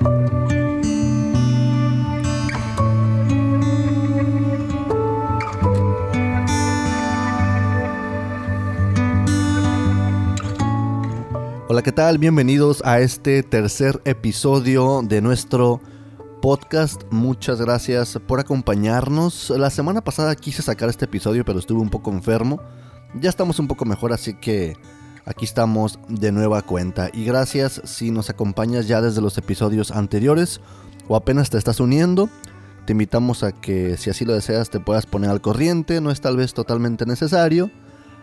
Hola, 0.00 0.12
¿qué 11.82 11.90
tal? 11.90 12.18
Bienvenidos 12.18 12.80
a 12.84 13.00
este 13.00 13.42
tercer 13.42 14.00
episodio 14.04 15.02
de 15.02 15.20
nuestro 15.20 15.80
podcast. 16.40 17.02
Muchas 17.10 17.60
gracias 17.60 18.20
por 18.24 18.38
acompañarnos. 18.38 19.50
La 19.50 19.70
semana 19.70 20.02
pasada 20.04 20.36
quise 20.36 20.62
sacar 20.62 20.88
este 20.88 21.06
episodio, 21.06 21.44
pero 21.44 21.58
estuve 21.58 21.80
un 21.80 21.90
poco 21.90 22.12
enfermo. 22.12 22.62
Ya 23.20 23.30
estamos 23.30 23.58
un 23.58 23.66
poco 23.66 23.84
mejor, 23.84 24.12
así 24.12 24.34
que 24.34 24.76
aquí 25.28 25.44
estamos 25.44 25.98
de 26.08 26.32
nueva 26.32 26.62
cuenta. 26.62 27.10
Y 27.12 27.24
gracias 27.24 27.82
si 27.84 28.10
nos 28.10 28.30
acompañas 28.30 28.88
ya 28.88 29.02
desde 29.02 29.20
los 29.20 29.36
episodios 29.36 29.90
anteriores 29.90 30.60
o 31.06 31.16
apenas 31.16 31.50
te 31.50 31.58
estás 31.58 31.80
uniendo. 31.80 32.30
Te 32.86 32.92
invitamos 32.92 33.42
a 33.42 33.52
que 33.52 33.98
si 33.98 34.08
así 34.08 34.24
lo 34.24 34.32
deseas 34.32 34.70
te 34.70 34.80
puedas 34.80 35.04
poner 35.04 35.30
al 35.30 35.42
corriente. 35.42 36.00
No 36.00 36.10
es 36.10 36.22
tal 36.22 36.38
vez 36.38 36.54
totalmente 36.54 37.04
necesario. 37.04 37.70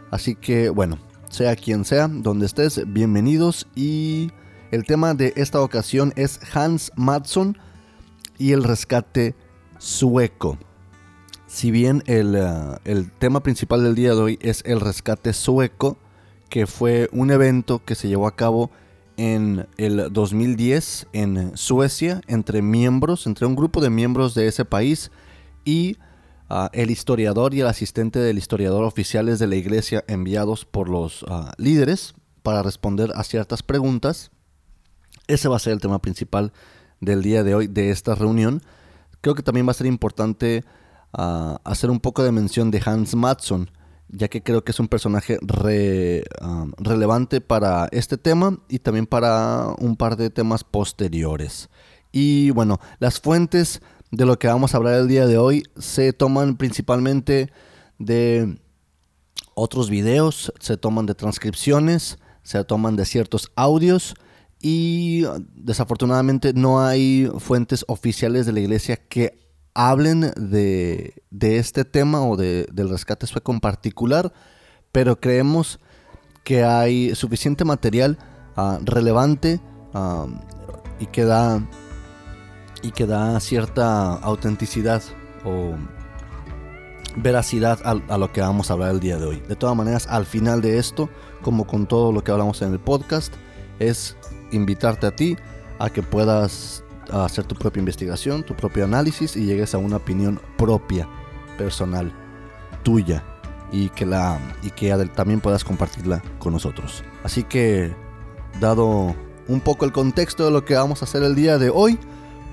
Así 0.10 0.36
que 0.36 0.70
bueno, 0.70 0.98
sea 1.30 1.56
quien 1.56 1.86
sea, 1.86 2.08
donde 2.08 2.48
estés, 2.48 2.82
bienvenidos. 2.92 3.68
Y 3.76 4.32
el 4.72 4.84
tema 4.84 5.14
de 5.14 5.34
esta 5.36 5.62
ocasión 5.62 6.12
es 6.16 6.40
Hans 6.54 6.92
Matson 6.96 7.56
y 8.40 8.54
el 8.54 8.64
rescate 8.64 9.36
sueco. 9.78 10.58
Si 11.46 11.70
bien 11.70 12.02
el, 12.08 12.36
uh, 12.36 12.78
el, 12.84 13.12
tema 13.12 13.42
principal 13.42 13.84
del 13.84 13.94
día 13.94 14.16
de 14.16 14.22
hoy 14.22 14.40
es 14.42 14.64
el 14.66 14.82
rescate 14.82 15.32
sueco, 15.32 16.00
que 16.50 16.68
fue 16.68 17.10
un 17.12 17.32
evento 17.32 17.84
que 17.84 17.96
se 17.96 18.08
llevó 18.08 18.28
a 18.28 18.36
cabo 18.36 18.72
en 19.18 19.68
el 19.78 20.12
2010 20.12 21.08
en 21.14 21.58
Suecia 21.58 22.22
entre 22.28 22.62
miembros, 22.62 23.28
entre 23.28 23.46
un 23.46 23.56
grupo 23.56 23.82
de 23.82 23.90
miembros 23.90 24.36
de 24.36 24.48
ese 24.48 24.66
país 24.66 25.12
y 25.64 25.98
Uh, 26.48 26.68
el 26.74 26.92
historiador 26.92 27.56
y 27.56 27.62
el 27.62 27.68
asistente 27.68 28.20
del 28.20 28.38
historiador 28.38 28.84
oficiales 28.84 29.40
de 29.40 29.48
la 29.48 29.56
iglesia 29.56 30.04
enviados 30.08 30.64
por 30.64 30.90
los 30.90 31.24
uh, 31.24 31.50
líderes 31.58 32.14
para 32.44 32.62
responder 32.62 33.12
a 33.16 33.24
ciertas 33.24 33.64
preguntas. 33.64 34.30
Ese 35.26 35.48
va 35.48 35.56
a 35.56 35.60
ser 35.60 35.74
el 35.74 35.82
tema 35.82 36.00
principal 36.04 36.54
del 37.02 37.24
día 37.24 37.44
de 37.44 37.56
hoy 37.56 37.66
de 37.66 37.90
esta 37.90 38.14
reunión. 38.14 38.62
Creo 39.22 39.34
que 39.34 39.42
también 39.42 39.66
va 39.68 39.72
a 39.72 39.74
ser 39.74 39.88
importante 39.88 40.64
uh, 41.18 41.56
hacer 41.64 41.90
un 41.90 42.00
poco 42.00 42.24
de 42.24 42.32
mención 42.32 42.70
de 42.70 42.80
Hans 42.86 43.16
Matson, 43.16 43.72
ya 44.10 44.28
que 44.28 44.44
creo 44.44 44.64
que 44.64 44.72
es 44.72 44.80
un 44.80 44.88
personaje 44.88 45.38
re, 45.42 46.24
relevante 46.78 47.42
para 47.42 47.88
este 47.92 48.18
tema 48.18 48.60
y 48.70 48.80
también 48.80 49.08
para 49.08 49.74
un 49.80 49.96
par 49.96 50.16
de 50.18 50.30
temas 50.30 50.64
posteriores. 50.64 51.70
Y 52.12 52.52
bueno, 52.52 52.80
las 53.00 53.20
fuentes 53.20 53.82
de 54.12 54.26
lo 54.26 54.40
que 54.40 54.48
vamos 54.48 54.74
a 54.74 54.78
hablar 54.78 54.96
el 54.96 55.08
día 55.08 55.28
de 55.28 55.38
hoy 55.38 55.64
se 55.78 56.14
toman 56.14 56.58
principalmente 56.58 57.52
de 58.00 58.60
otros 59.54 59.90
videos, 59.90 60.54
se 60.60 60.78
toman 60.78 61.06
de 61.06 61.16
transcripciones, 61.16 62.20
se 62.44 62.64
toman 62.64 62.96
de 62.96 63.06
ciertos 63.06 63.52
audios 63.56 64.16
y 64.62 65.24
desafortunadamente 65.56 66.54
no 66.54 66.82
hay 66.82 67.30
fuentes 67.40 67.84
oficiales 67.88 68.46
de 68.46 68.54
la 68.54 68.60
iglesia 68.62 68.98
que 68.98 69.45
hablen 69.76 70.32
de, 70.38 71.22
de 71.30 71.58
este 71.58 71.84
tema 71.84 72.26
o 72.26 72.38
de, 72.38 72.68
del 72.72 72.90
rescate 72.90 73.28
sueco 73.28 73.52
en 73.52 73.60
particular, 73.60 74.34
pero 74.92 75.20
creemos 75.20 75.80
que 76.44 76.64
hay 76.64 77.14
suficiente 77.14 77.66
material 77.66 78.18
uh, 78.56 78.78
relevante 78.84 79.60
uh, 79.94 80.28
y 81.00 81.08
que 81.08 81.26
da 81.26 81.62
y 82.82 82.92
que 82.92 83.06
da 83.06 83.40
cierta 83.40 84.14
autenticidad 84.14 85.02
o 85.44 85.74
veracidad 87.18 87.80
a, 87.84 88.14
a, 88.14 88.18
lo 88.18 88.32
que 88.32 88.42
vamos 88.42 88.70
a 88.70 88.74
hablar 88.74 88.92
el 88.92 89.00
día 89.00 89.18
de 89.18 89.26
hoy. 89.26 89.40
De 89.48 89.56
todas 89.56 89.76
maneras, 89.76 90.08
al 90.08 90.26
final 90.26 90.62
de 90.62 90.78
esto, 90.78 91.10
como 91.42 91.66
con 91.66 91.88
todo 91.88 92.12
lo 92.12 92.24
que 92.24 92.32
hablamos 92.32 92.62
en 92.62 92.74
el 92.74 92.80
podcast, 92.80 93.34
es 93.80 94.16
invitarte 94.52 95.08
a 95.08 95.16
ti 95.16 95.36
a 95.80 95.90
que 95.90 96.04
puedas 96.04 96.85
hacer 97.12 97.46
tu 97.46 97.56
propia 97.56 97.80
investigación, 97.80 98.44
tu 98.44 98.56
propio 98.56 98.86
análisis 98.86 99.36
y 99.36 99.46
llegues 99.46 99.74
a 99.74 99.78
una 99.78 99.98
opinión 99.98 100.40
propia, 100.58 101.08
personal, 101.58 102.12
tuya 102.84 103.24
y 103.72 103.90
que 103.90 104.06
la 104.06 104.40
y 104.64 104.70
que 104.72 104.96
también 105.16 105.42
puedas 105.42 105.64
compartirla 105.64 106.22
con 106.40 106.54
nosotros. 106.54 107.04
Así 107.24 107.44
que 107.44 107.94
dado 108.60 109.16
un 109.48 109.60
poco 109.62 109.86
el 109.86 109.92
contexto 109.92 110.46
de 110.46 110.52
lo 110.52 110.66
que 110.66 110.76
vamos 110.76 111.02
a 111.02 111.06
hacer 111.06 111.24
el 111.24 111.36
día 111.36 111.58
de 111.58 111.70
hoy, 111.70 112.00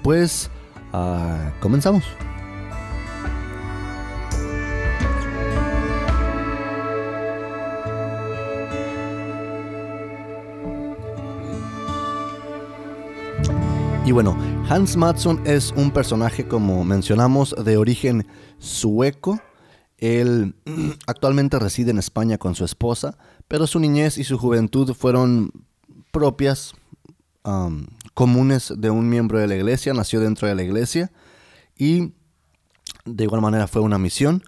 pues 0.02 0.50
uh, 0.92 1.60
comenzamos. 1.60 2.04
Y 14.12 14.14
bueno, 14.14 14.36
Hans 14.68 14.94
Matson 14.94 15.40
es 15.46 15.72
un 15.74 15.90
personaje, 15.90 16.46
como 16.46 16.84
mencionamos, 16.84 17.54
de 17.64 17.78
origen 17.78 18.26
sueco. 18.58 19.40
Él 19.96 20.54
actualmente 21.06 21.58
reside 21.58 21.92
en 21.92 21.98
España 21.98 22.36
con 22.36 22.54
su 22.54 22.66
esposa, 22.66 23.16
pero 23.48 23.66
su 23.66 23.80
niñez 23.80 24.18
y 24.18 24.24
su 24.24 24.36
juventud 24.36 24.92
fueron 24.92 25.50
propias 26.10 26.74
comunes 28.12 28.74
de 28.76 28.90
un 28.90 29.08
miembro 29.08 29.38
de 29.38 29.46
la 29.46 29.56
iglesia, 29.56 29.94
nació 29.94 30.20
dentro 30.20 30.46
de 30.46 30.56
la 30.56 30.62
iglesia 30.62 31.10
y 31.78 32.12
de 33.06 33.24
igual 33.24 33.40
manera 33.40 33.66
fue 33.66 33.80
una 33.80 33.96
misión, 33.96 34.42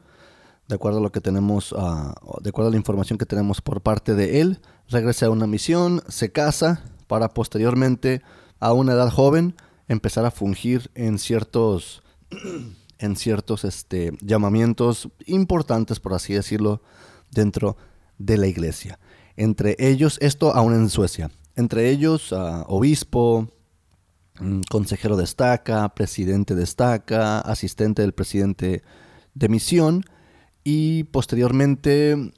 de 0.68 0.74
acuerdo 0.74 0.98
a 0.98 1.00
lo 1.02 1.10
que 1.10 1.22
tenemos, 1.22 1.72
uh, 1.72 2.12
de 2.42 2.50
acuerdo 2.50 2.68
a 2.68 2.70
la 2.70 2.76
información 2.76 3.18
que 3.18 3.24
tenemos 3.24 3.62
por 3.62 3.80
parte 3.80 4.14
de 4.14 4.42
él, 4.42 4.60
regresa 4.90 5.24
a 5.24 5.30
una 5.30 5.46
misión, 5.46 6.02
se 6.06 6.32
casa 6.32 6.84
para 7.06 7.30
posteriormente 7.30 8.20
a 8.64 8.72
una 8.72 8.94
edad 8.94 9.10
joven 9.10 9.54
empezar 9.88 10.24
a 10.24 10.30
fungir 10.30 10.90
en 10.94 11.18
ciertos 11.18 12.02
en 12.98 13.16
ciertos 13.16 13.64
este, 13.64 14.12
llamamientos 14.22 15.10
importantes, 15.26 16.00
por 16.00 16.14
así 16.14 16.32
decirlo, 16.32 16.80
dentro 17.30 17.76
de 18.16 18.38
la 18.38 18.46
iglesia. 18.46 18.98
Entre 19.36 19.76
ellos, 19.78 20.16
esto 20.22 20.54
aún 20.54 20.72
en 20.72 20.88
Suecia, 20.88 21.30
entre 21.56 21.90
ellos 21.90 22.32
uh, 22.32 22.64
obispo, 22.66 23.48
mm, 24.40 24.60
consejero 24.70 25.18
destaca, 25.18 25.86
presidente 25.90 26.54
destaca, 26.54 27.40
asistente 27.40 28.00
del 28.00 28.14
presidente 28.14 28.82
de 29.34 29.48
misión 29.50 30.04
y 30.62 31.04
posteriormente 31.04 32.32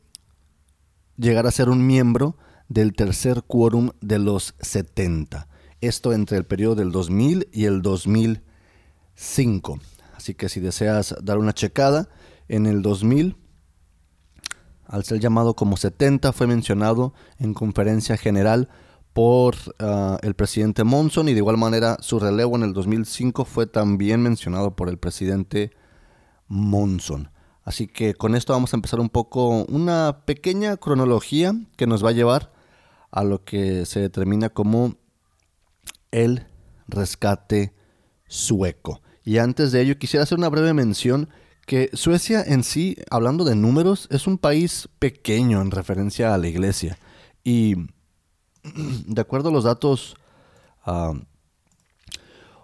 llegar 1.16 1.46
a 1.46 1.52
ser 1.52 1.68
un 1.68 1.86
miembro 1.86 2.36
del 2.68 2.94
tercer 2.94 3.44
quórum 3.44 3.90
de 4.00 4.18
los 4.18 4.56
70. 4.58 5.46
Esto 5.80 6.12
entre 6.12 6.38
el 6.38 6.44
periodo 6.44 6.74
del 6.76 6.92
2000 6.92 7.48
y 7.52 7.64
el 7.64 7.82
2005. 7.82 9.78
Así 10.16 10.34
que 10.34 10.48
si 10.48 10.60
deseas 10.60 11.14
dar 11.22 11.38
una 11.38 11.52
checada, 11.52 12.08
en 12.48 12.66
el 12.66 12.82
2000, 12.82 13.36
al 14.86 15.04
ser 15.04 15.20
llamado 15.20 15.54
como 15.54 15.76
70, 15.76 16.32
fue 16.32 16.46
mencionado 16.46 17.12
en 17.38 17.54
conferencia 17.54 18.16
general 18.16 18.68
por 19.12 19.54
uh, 19.80 20.18
el 20.22 20.34
presidente 20.34 20.84
Monson 20.84 21.28
y 21.28 21.32
de 21.32 21.38
igual 21.38 21.56
manera 21.56 21.96
su 22.00 22.18
relevo 22.18 22.56
en 22.56 22.62
el 22.62 22.72
2005 22.72 23.44
fue 23.44 23.66
también 23.66 24.22
mencionado 24.22 24.76
por 24.76 24.88
el 24.88 24.98
presidente 24.98 25.72
Monson. 26.48 27.30
Así 27.64 27.88
que 27.88 28.14
con 28.14 28.34
esto 28.34 28.52
vamos 28.52 28.72
a 28.72 28.76
empezar 28.76 29.00
un 29.00 29.08
poco 29.08 29.64
una 29.68 30.22
pequeña 30.24 30.76
cronología 30.76 31.54
que 31.76 31.86
nos 31.86 32.04
va 32.04 32.10
a 32.10 32.12
llevar 32.12 32.52
a 33.10 33.24
lo 33.24 33.42
que 33.42 33.86
se 33.86 34.00
determina 34.00 34.50
como 34.50 34.96
el 36.16 36.46
rescate 36.88 37.74
sueco. 38.26 39.02
Y 39.22 39.38
antes 39.38 39.70
de 39.70 39.82
ello 39.82 39.98
quisiera 39.98 40.24
hacer 40.24 40.38
una 40.38 40.48
breve 40.48 40.72
mención 40.72 41.28
que 41.66 41.90
Suecia 41.92 42.42
en 42.42 42.62
sí, 42.64 42.96
hablando 43.10 43.44
de 43.44 43.54
números, 43.54 44.08
es 44.10 44.26
un 44.26 44.38
país 44.38 44.88
pequeño 44.98 45.60
en 45.60 45.70
referencia 45.70 46.32
a 46.32 46.38
la 46.38 46.48
iglesia. 46.48 46.96
Y 47.44 47.74
de 48.64 49.20
acuerdo 49.20 49.50
a 49.50 49.52
los 49.52 49.64
datos 49.64 50.16
uh, 50.86 51.18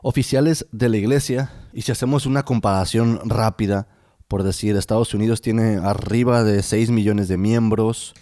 oficiales 0.03 0.67
de 0.73 0.89
la 0.89 0.97
iglesia, 0.97 1.53
y 1.75 1.83
si 1.83 1.93
hacemos 1.93 2.25
una 2.25 2.45
comparación 2.45 3.21
rápida, 3.29 3.89
por 4.29 4.45
decir, 4.45 4.77
Estados 4.77 5.13
Unidos 5.13 5.43
tiene 5.43 5.77
arriba 5.77 6.43
de 6.43 6.63
6 6.63 6.91
millones 6.91 7.29
de 7.29 7.37
miembros, 7.37 8.15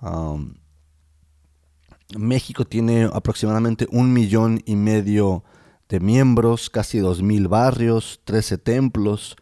um, 0.00 0.54
México 2.16 2.64
tiene 2.64 3.08
aproximadamente 3.12 3.86
un 3.90 4.12
millón 4.12 4.60
y 4.66 4.76
medio 4.76 5.44
de 5.88 6.00
miembros, 6.00 6.70
casi 6.70 6.98
dos 6.98 7.22
mil 7.22 7.48
barrios, 7.48 8.20
13 8.24 8.58
templos. 8.58 9.36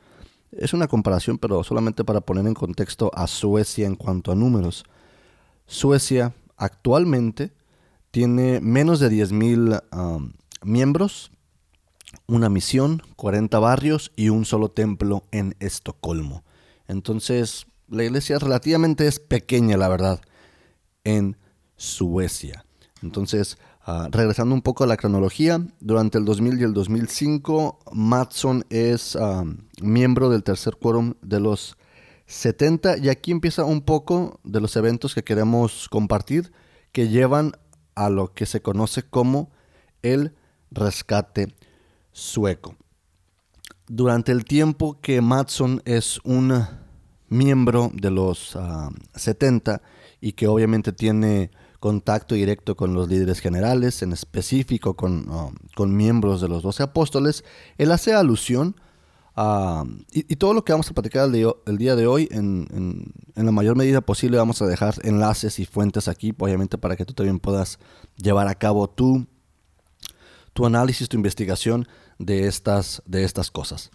Es 0.52 0.72
una 0.72 0.88
comparación, 0.88 1.38
pero 1.38 1.64
solamente 1.64 2.04
para 2.04 2.20
poner 2.20 2.46
en 2.46 2.54
contexto 2.54 3.10
a 3.14 3.26
Suecia 3.26 3.86
en 3.86 3.96
cuanto 3.96 4.32
a 4.32 4.34
números. 4.34 4.84
Suecia 5.66 6.34
actualmente 6.56 7.52
tiene 8.10 8.60
menos 8.60 9.00
de 9.00 9.10
10.000 9.10 9.82
um, 9.96 10.32
miembros, 10.62 11.32
una 12.26 12.48
misión, 12.48 13.02
40 13.16 13.58
barrios 13.58 14.12
y 14.16 14.28
un 14.28 14.44
solo 14.44 14.70
templo 14.70 15.24
en 15.30 15.56
Estocolmo. 15.60 16.44
Entonces, 16.88 17.66
la 17.88 18.04
iglesia 18.04 18.38
relativamente 18.38 19.06
es 19.06 19.18
pequeña, 19.18 19.76
la 19.76 19.88
verdad, 19.88 20.20
en 21.04 21.36
Suecia. 21.82 22.64
Entonces, 23.02 23.58
ah, 23.84 24.08
regresando 24.12 24.54
un 24.54 24.62
poco 24.62 24.84
a 24.84 24.86
la 24.86 24.96
cronología, 24.96 25.60
durante 25.80 26.16
el 26.16 26.24
2000 26.24 26.60
y 26.60 26.62
el 26.62 26.74
2005, 26.74 27.80
Matson 27.92 28.64
es 28.70 29.16
ah, 29.16 29.44
miembro 29.82 30.30
del 30.30 30.44
tercer 30.44 30.76
quórum 30.76 31.14
de 31.22 31.40
los 31.40 31.76
70 32.26 32.98
y 32.98 33.08
aquí 33.08 33.32
empieza 33.32 33.64
un 33.64 33.82
poco 33.82 34.38
de 34.44 34.60
los 34.60 34.76
eventos 34.76 35.12
que 35.12 35.24
queremos 35.24 35.88
compartir 35.88 36.52
que 36.92 37.08
llevan 37.08 37.52
a 37.96 38.10
lo 38.10 38.32
que 38.32 38.46
se 38.46 38.62
conoce 38.62 39.02
como 39.02 39.50
el 40.02 40.36
rescate 40.70 41.52
sueco. 42.12 42.76
Durante 43.88 44.30
el 44.30 44.44
tiempo 44.44 45.00
que 45.00 45.20
Matson 45.20 45.82
es 45.84 46.20
un 46.22 46.64
miembro 47.28 47.90
de 47.92 48.12
los 48.12 48.56
70 49.16 49.74
ah, 49.74 49.82
y 50.20 50.32
que 50.32 50.46
obviamente 50.46 50.92
tiene 50.92 51.50
contacto 51.82 52.36
directo 52.36 52.76
con 52.76 52.94
los 52.94 53.08
líderes 53.08 53.40
generales, 53.40 54.02
en 54.02 54.12
específico 54.12 54.94
con, 54.94 55.26
ah, 55.28 55.50
con 55.74 55.96
miembros 55.96 56.40
de 56.40 56.46
los 56.46 56.62
doce 56.62 56.84
apóstoles, 56.84 57.44
él 57.76 57.90
hace 57.90 58.14
alusión 58.14 58.76
a... 59.34 59.82
Y, 60.12 60.36
todo 60.36 60.54
lo 60.54 60.64
que 60.64 60.72
vamos 60.72 60.88
a 60.88 60.94
platicar 60.94 61.28
el, 61.34 61.78
día 61.78 61.96
de 61.96 62.06
hoy, 62.06 62.28
en, 62.30 63.12
en, 63.34 63.44
la 63.44 63.50
mayor 63.50 63.74
medida 63.74 64.00
posible 64.00 64.36
vamos 64.36 64.62
a 64.62 64.66
dejar 64.66 64.94
enlaces 65.02 65.58
y 65.58 65.64
fuentes 65.64 66.06
aquí, 66.06 66.32
obviamente 66.38 66.78
para 66.78 66.94
que 66.94 67.04
tú 67.04 67.14
también 67.14 67.40
puedas 67.40 67.80
llevar 68.16 68.46
a 68.46 68.54
cabo 68.54 68.88
tu, 68.88 69.26
tu 70.52 70.64
análisis, 70.64 71.08
tu 71.08 71.16
investigación 71.16 71.88
de 72.20 72.46
estas, 72.46 73.02
de 73.06 73.24
estas 73.24 73.50
cosas. 73.50 73.90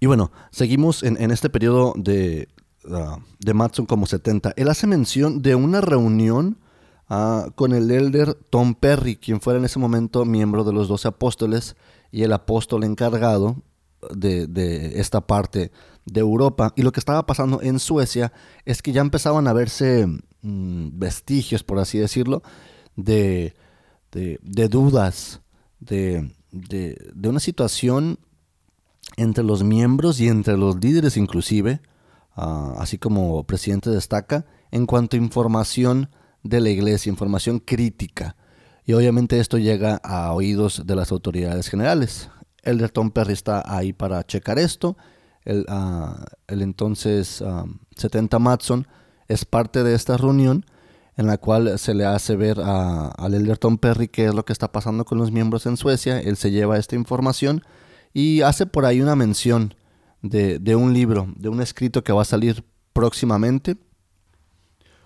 Y 0.00 0.06
bueno, 0.06 0.32
seguimos 0.50 1.04
en, 1.04 1.16
en 1.22 1.30
este 1.30 1.48
periodo 1.48 1.92
de, 1.96 2.48
uh, 2.86 3.20
de 3.38 3.86
como 3.86 4.06
70. 4.06 4.54
Él 4.56 4.68
hace 4.68 4.88
mención 4.88 5.42
de 5.42 5.54
una 5.54 5.80
reunión 5.80 6.58
uh, 7.10 7.50
con 7.54 7.72
el 7.72 7.90
elder 7.90 8.34
Tom 8.34 8.74
Perry, 8.74 9.16
quien 9.16 9.40
fuera 9.40 9.58
en 9.58 9.64
ese 9.64 9.78
momento 9.78 10.24
miembro 10.24 10.64
de 10.64 10.72
los 10.72 10.88
doce 10.88 11.08
apóstoles 11.08 11.76
y 12.10 12.22
el 12.22 12.32
apóstol 12.32 12.84
encargado 12.84 13.62
de, 14.14 14.92
esta 15.00 15.20
parte 15.20 15.70
de 16.04 16.20
Europa. 16.20 16.72
Y 16.76 16.82
lo 16.82 16.92
que 16.92 17.00
estaba 17.00 17.26
pasando 17.26 17.60
en 17.62 17.78
Suecia 17.78 18.32
es 18.64 18.82
que 18.82 18.92
ya 18.92 19.00
empezaban 19.00 19.46
a 19.48 19.52
verse 19.52 20.06
mm, 20.42 20.98
vestigios, 20.98 21.62
por 21.62 21.78
así 21.78 21.98
decirlo, 21.98 22.42
de, 22.96 23.54
de, 24.12 24.68
dudas, 24.68 25.40
de, 25.80 26.34
de, 26.50 27.28
una 27.28 27.40
situación 27.40 28.18
entre 29.16 29.44
los 29.44 29.62
miembros 29.64 30.20
y 30.20 30.28
entre 30.28 30.56
los 30.56 30.76
líderes 30.82 31.16
inclusive, 31.16 31.80
ah, 32.34 32.74
así 32.78 32.98
como 32.98 33.44
presidente 33.44 33.90
destaca, 33.90 34.46
en 34.70 34.86
cuanto 34.86 35.16
a 35.16 35.20
información 35.20 36.10
de 36.42 36.60
la 36.60 36.70
iglesia, 36.70 37.10
información 37.10 37.58
crítica. 37.58 38.36
Y 38.84 38.94
obviamente 38.94 39.38
esto 39.38 39.58
llega 39.58 40.00
a 40.02 40.32
oídos 40.32 40.86
de 40.86 40.96
las 40.96 41.12
autoridades 41.12 41.68
generales. 41.68 42.30
El 42.62 42.78
de 42.78 42.88
Perry 42.88 43.32
está 43.32 43.62
ahí 43.66 43.92
para 43.92 44.24
checar 44.24 44.58
esto. 44.58 44.96
El, 45.44 45.66
uh, 45.68 46.24
el 46.46 46.62
entonces 46.62 47.42
70 47.96 48.36
ah, 48.36 48.40
Matson 48.40 48.86
es 49.28 49.44
parte 49.44 49.82
de 49.82 49.94
esta 49.94 50.16
reunión 50.16 50.64
en 51.18 51.26
la 51.26 51.36
cual 51.36 51.78
se 51.78 51.94
le 51.94 52.06
hace 52.06 52.36
ver 52.36 52.60
al 52.60 53.34
elder 53.34 53.58
Tom 53.58 53.76
Perry 53.76 54.06
qué 54.06 54.26
es 54.26 54.34
lo 54.34 54.44
que 54.44 54.52
está 54.52 54.70
pasando 54.70 55.04
con 55.04 55.18
los 55.18 55.32
miembros 55.32 55.66
en 55.66 55.76
Suecia. 55.76 56.20
Él 56.20 56.36
se 56.36 56.52
lleva 56.52 56.78
esta 56.78 56.94
información 56.94 57.64
y 58.14 58.42
hace 58.42 58.66
por 58.66 58.84
ahí 58.84 59.00
una 59.00 59.16
mención 59.16 59.74
de, 60.22 60.76
un 60.76 60.94
libro, 60.94 61.26
de 61.36 61.48
un 61.48 61.60
escrito 61.60 62.04
que 62.04 62.12
va 62.12 62.22
a 62.22 62.24
salir 62.24 62.64
próximamente 62.92 63.76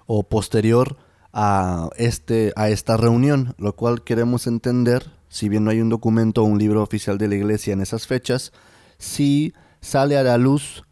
o 0.07 0.29
posterior 0.29 0.99
a, 1.33 1.89
este, 1.97 2.53
a 2.57 2.69
esta 2.69 2.97
reunión, 2.97 3.55
lo 3.59 3.75
cual 3.75 4.03
queremos 4.03 4.47
entender, 4.47 5.11
si 5.29 5.49
bien 5.49 5.65
no 5.65 5.71
hay 5.71 5.81
un 5.81 5.89
documento 5.89 6.43
o 6.43 6.47
un 6.47 6.59
libro 6.59 6.83
oficial 6.83 7.19
de 7.19 7.29
la 7.29 7.37
iglesia 7.37 7.73
en 7.73 7.81
esas 7.81 8.07
fechas, 8.07 8.53
si 8.99 9.55
sale 9.81 10.17
a 10.17 10.23
la 10.23 10.39
luz 10.39 10.85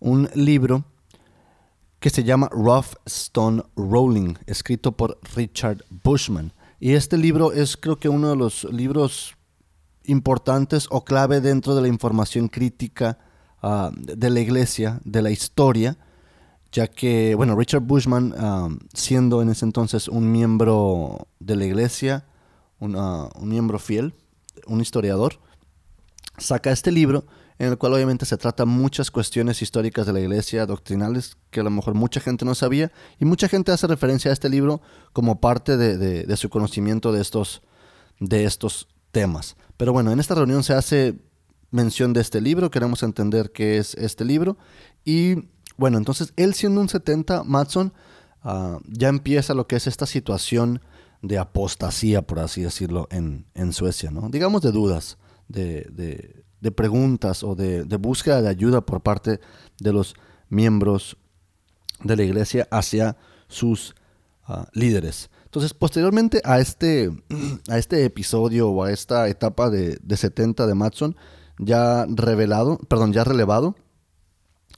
un 0.00 0.28
libro 0.34 0.84
que 2.00 2.10
se 2.10 2.24
llama 2.24 2.50
Rough 2.52 2.96
Stone 3.06 3.62
Rolling, 3.76 4.34
escrito 4.46 4.92
por 4.92 5.18
Richard 5.34 5.84
Bushman. 5.88 6.52
Y 6.78 6.92
este 6.92 7.16
libro 7.16 7.52
es 7.52 7.78
creo 7.78 7.98
que 7.98 8.10
uno 8.10 8.28
de 8.28 8.36
los 8.36 8.64
libros 8.64 9.36
importantes 10.04 10.86
o 10.90 11.04
clave 11.04 11.40
dentro 11.40 11.74
de 11.74 11.80
la 11.80 11.88
información 11.88 12.48
crítica 12.48 13.18
ah, 13.62 13.90
de 13.94 14.28
la 14.28 14.40
iglesia, 14.40 15.00
de 15.04 15.22
la 15.22 15.30
historia, 15.30 15.96
ya 16.74 16.88
que, 16.88 17.36
bueno, 17.36 17.54
Richard 17.54 17.82
Bushman, 17.82 18.34
ah, 18.36 18.68
siendo 18.92 19.40
en 19.40 19.48
ese 19.48 19.64
entonces 19.64 20.08
un 20.08 20.32
miembro 20.32 21.28
de 21.38 21.54
la 21.54 21.64
iglesia, 21.64 22.26
un 22.80 23.48
miembro 23.48 23.78
fiel, 23.78 24.12
un 24.66 24.80
historiador, 24.80 25.38
saca 26.36 26.72
este 26.72 26.90
libro 26.90 27.24
en 27.60 27.68
el 27.68 27.78
cual 27.78 27.94
obviamente 27.94 28.26
se 28.26 28.36
trata 28.36 28.64
muchas 28.64 29.12
cuestiones 29.12 29.62
históricas 29.62 30.04
de 30.04 30.12
la 30.12 30.20
iglesia, 30.20 30.66
doctrinales, 30.66 31.36
que 31.50 31.60
a 31.60 31.62
lo 31.62 31.70
mejor 31.70 31.94
mucha 31.94 32.18
gente 32.20 32.44
no 32.44 32.56
sabía, 32.56 32.90
y 33.20 33.24
mucha 33.24 33.48
gente 33.48 33.70
hace 33.70 33.86
referencia 33.86 34.32
a 34.32 34.34
este 34.34 34.48
libro 34.48 34.82
como 35.12 35.40
parte 35.40 35.76
de, 35.76 36.36
su 36.36 36.50
conocimiento 36.50 37.12
de 37.12 37.20
estos, 37.20 37.62
de 38.18 38.44
estos 38.44 38.88
temas. 39.12 39.56
Pero 39.76 39.92
bueno, 39.92 40.10
en 40.10 40.18
esta 40.18 40.34
reunión 40.34 40.64
se 40.64 40.74
hace 40.74 41.14
mención 41.70 42.12
de 42.12 42.22
este 42.22 42.40
libro, 42.40 42.72
queremos 42.72 43.04
entender 43.04 43.52
qué 43.52 43.78
es 43.78 43.94
este 43.94 44.24
libro, 44.24 44.58
y 45.04 45.53
bueno, 45.76 45.98
entonces 45.98 46.32
él 46.36 46.54
siendo 46.54 46.80
un 46.80 46.88
70, 46.88 47.44
Matson, 47.44 47.92
ah, 48.42 48.78
ya 48.86 49.08
empieza 49.08 49.54
lo 49.54 49.66
que 49.66 49.76
es 49.76 49.86
esta 49.86 50.06
situación 50.06 50.80
de 51.22 51.38
apostasía, 51.38 52.22
por 52.22 52.38
así 52.38 52.62
decirlo, 52.62 53.08
en, 53.10 53.46
en 53.54 53.72
Suecia, 53.72 54.10
¿no? 54.10 54.28
Digamos 54.28 54.62
de 54.62 54.72
dudas, 54.72 55.16
de, 55.48 56.44
de 56.64 56.72
preguntas 56.72 57.44
o 57.44 57.54
de, 57.54 57.84
búsqueda 57.98 58.40
de 58.40 58.48
ayuda 58.48 58.80
por 58.80 59.02
parte 59.02 59.38
de 59.78 59.92
los 59.92 60.14
miembros 60.48 61.18
de 62.02 62.16
la 62.16 62.22
iglesia 62.22 62.66
hacia 62.70 63.18
sus 63.48 63.94
ah, 64.46 64.66
líderes. 64.72 65.28
Entonces, 65.44 65.74
posteriormente 65.74 66.40
a 66.42 66.60
este, 66.60 67.10
a 67.68 67.76
este 67.76 68.06
episodio 68.06 68.70
o 68.70 68.82
a 68.82 68.90
esta 68.90 69.28
etapa 69.28 69.68
de, 69.68 69.98
70 70.08 70.66
de 70.66 70.74
Matson, 70.74 71.16
ya 71.58 72.06
revelado, 72.08 72.78
perdón, 72.88 73.12
ya 73.12 73.24
relevado, 73.24 73.76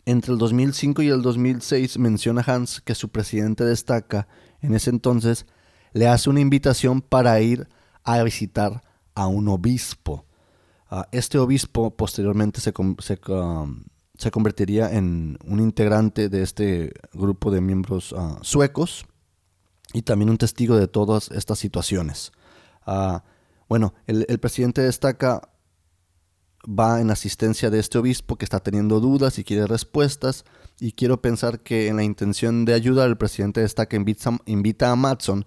entre 0.06 0.32
el 0.32 0.38
2005 0.38 1.02
y 1.02 1.08
el 1.08 1.20
2006 1.20 1.98
menciona 1.98 2.42
Hans 2.46 2.80
que 2.80 2.94
su 2.94 3.10
presidente 3.10 3.64
destaca 3.64 4.26
en 4.62 4.75
ese 4.75 4.88
entonces 4.88 5.44
le 5.92 6.08
hace 6.08 6.30
una 6.30 6.40
invitación 6.40 7.02
para 7.02 7.38
ir 7.40 7.68
a 8.02 8.22
visitar 8.22 8.82
a 9.14 9.26
un 9.26 9.48
obispo 9.48 10.26
este 11.10 11.38
obispo 11.38 11.90
posteriormente 11.96 12.60
se, 12.60 12.72
se, 13.00 14.30
convertiría 14.30 14.92
en 14.92 15.38
un 15.44 15.60
integrante 15.60 16.28
de 16.28 16.42
este 16.42 16.92
grupo 17.12 17.50
de 17.50 17.60
miembros 17.60 18.14
ah, 18.16 18.38
suecos 18.42 19.04
y 19.92 20.02
también 20.02 20.30
un 20.30 20.38
testigo 20.38 20.76
de 20.76 20.88
todas 20.88 21.30
estas 21.30 21.58
situaciones. 21.58 22.32
Ah, 22.86 23.25
bueno, 23.68 23.94
el, 24.06 24.26
el, 24.28 24.38
presidente 24.38 24.80
destaca, 24.80 25.48
va 26.66 27.00
en 27.00 27.11
asistencia 27.11 27.70
de 27.70 27.78
este 27.78 27.99
obispo 27.99 28.37
que 28.37 28.44
está 28.44 28.61
teniendo 28.61 29.00
dudas 29.00 29.38
y 29.38 29.44
quiere 29.44 29.66
respuestas 29.66 30.44
y 30.80 30.92
quiero 30.92 31.23
pensar 31.23 31.61
que 31.61 31.88
en 31.88 31.96
la 31.96 32.02
intención 32.02 32.64
de 32.64 32.75
ayudar 32.75 33.08
el 33.08 33.16
presidente 33.16 33.61
destaca 33.61 33.96
invita, 33.96 34.38
invita 34.46 34.90
a 34.90 34.96
Matson, 34.96 35.44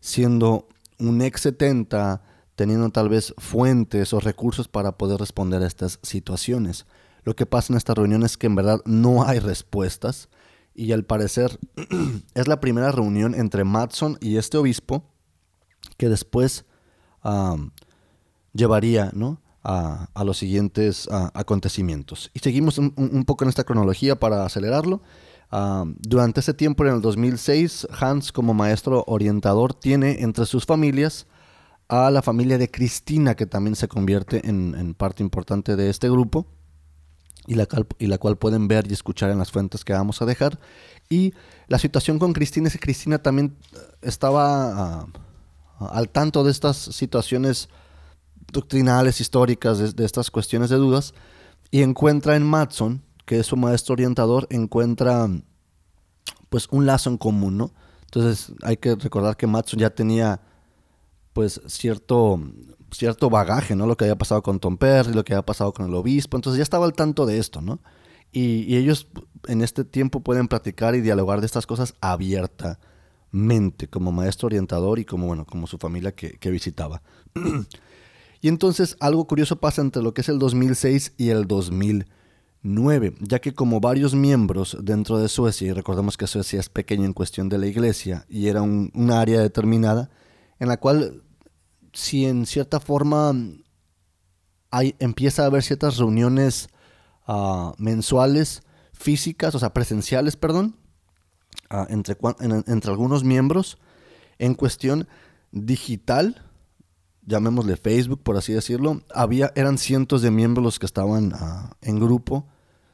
siendo 0.00 0.68
un 0.98 1.22
ex 1.22 1.42
70 1.42 2.22
teniendo 2.56 2.88
tal 2.90 3.08
vez 3.08 3.34
fuentes 3.38 4.12
o 4.12 4.20
recursos 4.20 4.68
para 4.68 4.92
poder 4.96 5.18
responder 5.18 5.62
a 5.62 5.66
estas 5.66 5.98
situaciones. 6.02 6.86
Lo 7.24 7.34
que 7.34 7.46
pasa 7.46 7.72
en 7.72 7.76
esta 7.76 7.94
reunión 7.94 8.22
es 8.22 8.36
que 8.36 8.46
en 8.46 8.54
verdad 8.54 8.80
no 8.84 9.24
hay 9.24 9.38
respuestas 9.38 10.28
y 10.74 10.92
al 10.92 11.04
parecer 11.04 11.58
es 12.34 12.48
la 12.48 12.60
primera 12.60 12.92
reunión 12.92 13.34
entre 13.34 13.64
Matson 13.64 14.18
y 14.20 14.36
este 14.36 14.58
obispo 14.58 15.04
que 15.96 16.08
después 16.08 16.64
llevaría 18.52 19.10
¿no? 19.14 19.40
A, 19.64 20.24
los 20.24 20.38
siguientes 20.38 21.08
acontecimientos. 21.32 22.30
Y 22.34 22.40
seguimos 22.40 22.78
un, 22.78 23.24
poco 23.26 23.44
en 23.44 23.48
esta 23.48 23.64
cronología 23.64 24.18
para 24.18 24.44
acelerarlo. 24.44 25.02
durante 25.98 26.40
ese 26.40 26.54
tiempo, 26.54 26.84
en 26.84 26.94
el 26.94 27.00
2006, 27.00 27.88
Hans 27.98 28.30
como 28.30 28.54
maestro 28.54 29.04
orientador 29.06 29.74
tiene 29.74 30.22
entre 30.22 30.46
sus 30.46 30.66
familias 30.66 31.26
a 31.88 32.10
la 32.10 32.22
familia 32.22 32.58
de 32.58 32.70
Cristina, 32.70 33.34
que 33.34 33.46
también 33.46 33.76
se 33.76 33.88
convierte 33.88 34.48
en, 34.48 34.94
parte 34.94 35.22
importante 35.22 35.76
de 35.76 35.90
este 35.90 36.10
grupo, 36.10 36.46
y 37.46 37.54
la, 37.56 37.68
y 37.98 38.06
la, 38.06 38.16
cual 38.16 38.38
pueden 38.38 38.68
ver 38.68 38.86
y 38.88 38.94
escuchar 38.94 39.30
en 39.30 39.38
las 39.38 39.50
fuentes 39.50 39.84
que 39.84 39.92
vamos 39.92 40.22
a 40.22 40.26
dejar. 40.26 40.58
Y 41.10 41.34
la 41.68 41.78
situación 41.78 42.18
con 42.18 42.32
Cristina 42.32 42.68
es 42.68 42.72
que 42.74 42.78
Cristina 42.78 43.18
también 43.18 43.56
eh, 43.72 43.78
estaba 44.00 45.02
ah, 45.02 45.06
al 45.78 46.08
tanto 46.08 46.42
de 46.42 46.50
estas 46.50 46.76
situaciones 46.76 47.68
doctrinales, 48.52 49.20
históricas 49.20 49.94
de, 49.94 50.04
estas 50.04 50.30
cuestiones 50.30 50.70
de 50.70 50.76
dudas, 50.76 51.14
y 51.70 51.82
encuentra 51.82 52.36
en 52.36 52.44
Matson, 52.44 53.02
que 53.24 53.40
es 53.40 53.46
su 53.46 53.56
maestro 53.56 53.94
orientador, 53.94 54.46
encuentra 54.50 55.28
pues 56.48 56.68
un 56.70 56.86
lazo 56.86 57.10
en 57.10 57.18
común, 57.18 57.58
¿no? 57.58 57.72
Entonces 58.04 58.52
hay 58.62 58.76
que 58.76 58.94
recordar 58.94 59.36
que 59.36 59.46
Matson 59.46 59.80
ya 59.80 59.90
tenía 59.90 60.40
pues 61.32 61.60
cierto, 61.66 62.40
cierto 62.92 63.28
bagaje, 63.28 63.74
¿no? 63.74 63.86
Lo 63.86 63.96
que 63.96 64.04
había 64.04 64.16
pasado 64.16 64.42
con 64.42 64.60
Tom 64.60 64.76
Perry, 64.76 65.12
lo 65.12 65.24
que 65.24 65.34
había 65.34 65.44
pasado 65.44 65.72
con 65.72 65.86
el 65.86 65.94
obispo, 65.94 66.36
entonces 66.36 66.58
ya 66.58 66.62
estaba 66.62 66.86
al 66.86 66.92
tanto 66.92 67.26
de 67.26 67.38
esto, 67.38 67.60
¿no? 67.60 67.80
Y, 68.30 68.76
ellos 68.76 69.08
en 69.46 69.62
este 69.62 69.84
tiempo 69.84 70.20
pueden 70.20 70.48
platicar 70.48 70.94
y 70.94 71.00
dialogar 71.00 71.40
de 71.40 71.46
estas 71.46 71.66
cosas 71.66 71.94
abiertamente, 72.00 73.88
como 73.88 74.12
maestro 74.12 74.46
orientador 74.46 74.98
y 74.98 75.04
como, 75.04 75.26
bueno, 75.26 75.44
como 75.44 75.66
su 75.66 75.78
familia 75.78 76.12
que, 76.12 76.38
que 76.38 76.50
visitaba. 76.50 77.02
y 78.44 78.48
entonces 78.48 78.98
algo 79.00 79.26
curioso 79.26 79.56
pasa 79.56 79.80
entre 79.80 80.02
lo 80.02 80.12
que 80.12 80.20
es 80.20 80.28
el 80.28 80.38
2006 80.38 81.14
y 81.16 81.30
el 81.30 81.46
2009, 81.46 83.14
ya 83.20 83.38
que 83.38 83.54
como 83.54 83.80
varios 83.80 84.14
miembros 84.14 84.76
dentro 84.82 85.16
de 85.16 85.30
Suecia, 85.30 85.68
y 85.68 85.72
recordemos 85.72 86.18
que 86.18 86.26
Suecia 86.26 86.60
es 86.60 86.68
pequeña 86.68 87.06
en 87.06 87.14
cuestión 87.14 87.48
de 87.48 87.56
la 87.56 87.68
iglesia 87.68 88.26
y 88.28 88.48
era 88.48 88.60
un, 88.60 88.92
área 89.10 89.40
determinada, 89.40 90.10
en 90.58 90.68
la 90.68 90.76
cual 90.76 91.22
si 91.94 92.26
en 92.26 92.44
cierta 92.44 92.80
forma 92.80 93.32
hay, 94.70 94.94
empieza 94.98 95.44
a 95.44 95.46
haber 95.46 95.62
ciertas 95.62 95.96
reuniones 95.96 96.68
uh, 97.26 97.72
mensuales 97.78 98.60
físicas, 98.92 99.54
o 99.54 99.58
sea, 99.58 99.72
presenciales, 99.72 100.36
perdón, 100.36 100.76
uh, 101.70 101.86
entre, 101.88 102.14
en, 102.40 102.62
entre 102.66 102.90
algunos 102.90 103.24
miembros 103.24 103.78
en 104.36 104.52
cuestión 104.52 105.08
digital, 105.50 106.43
llamémosle 107.26 107.76
Facebook, 107.76 108.22
por 108.22 108.36
así 108.36 108.52
decirlo, 108.52 109.02
había, 109.14 109.52
eran 109.54 109.78
cientos 109.78 110.22
de 110.22 110.30
miembros 110.30 110.64
los 110.64 110.78
que 110.78 110.86
estaban 110.86 111.32
uh, 111.32 111.70
en 111.82 111.98
grupo 111.98 112.46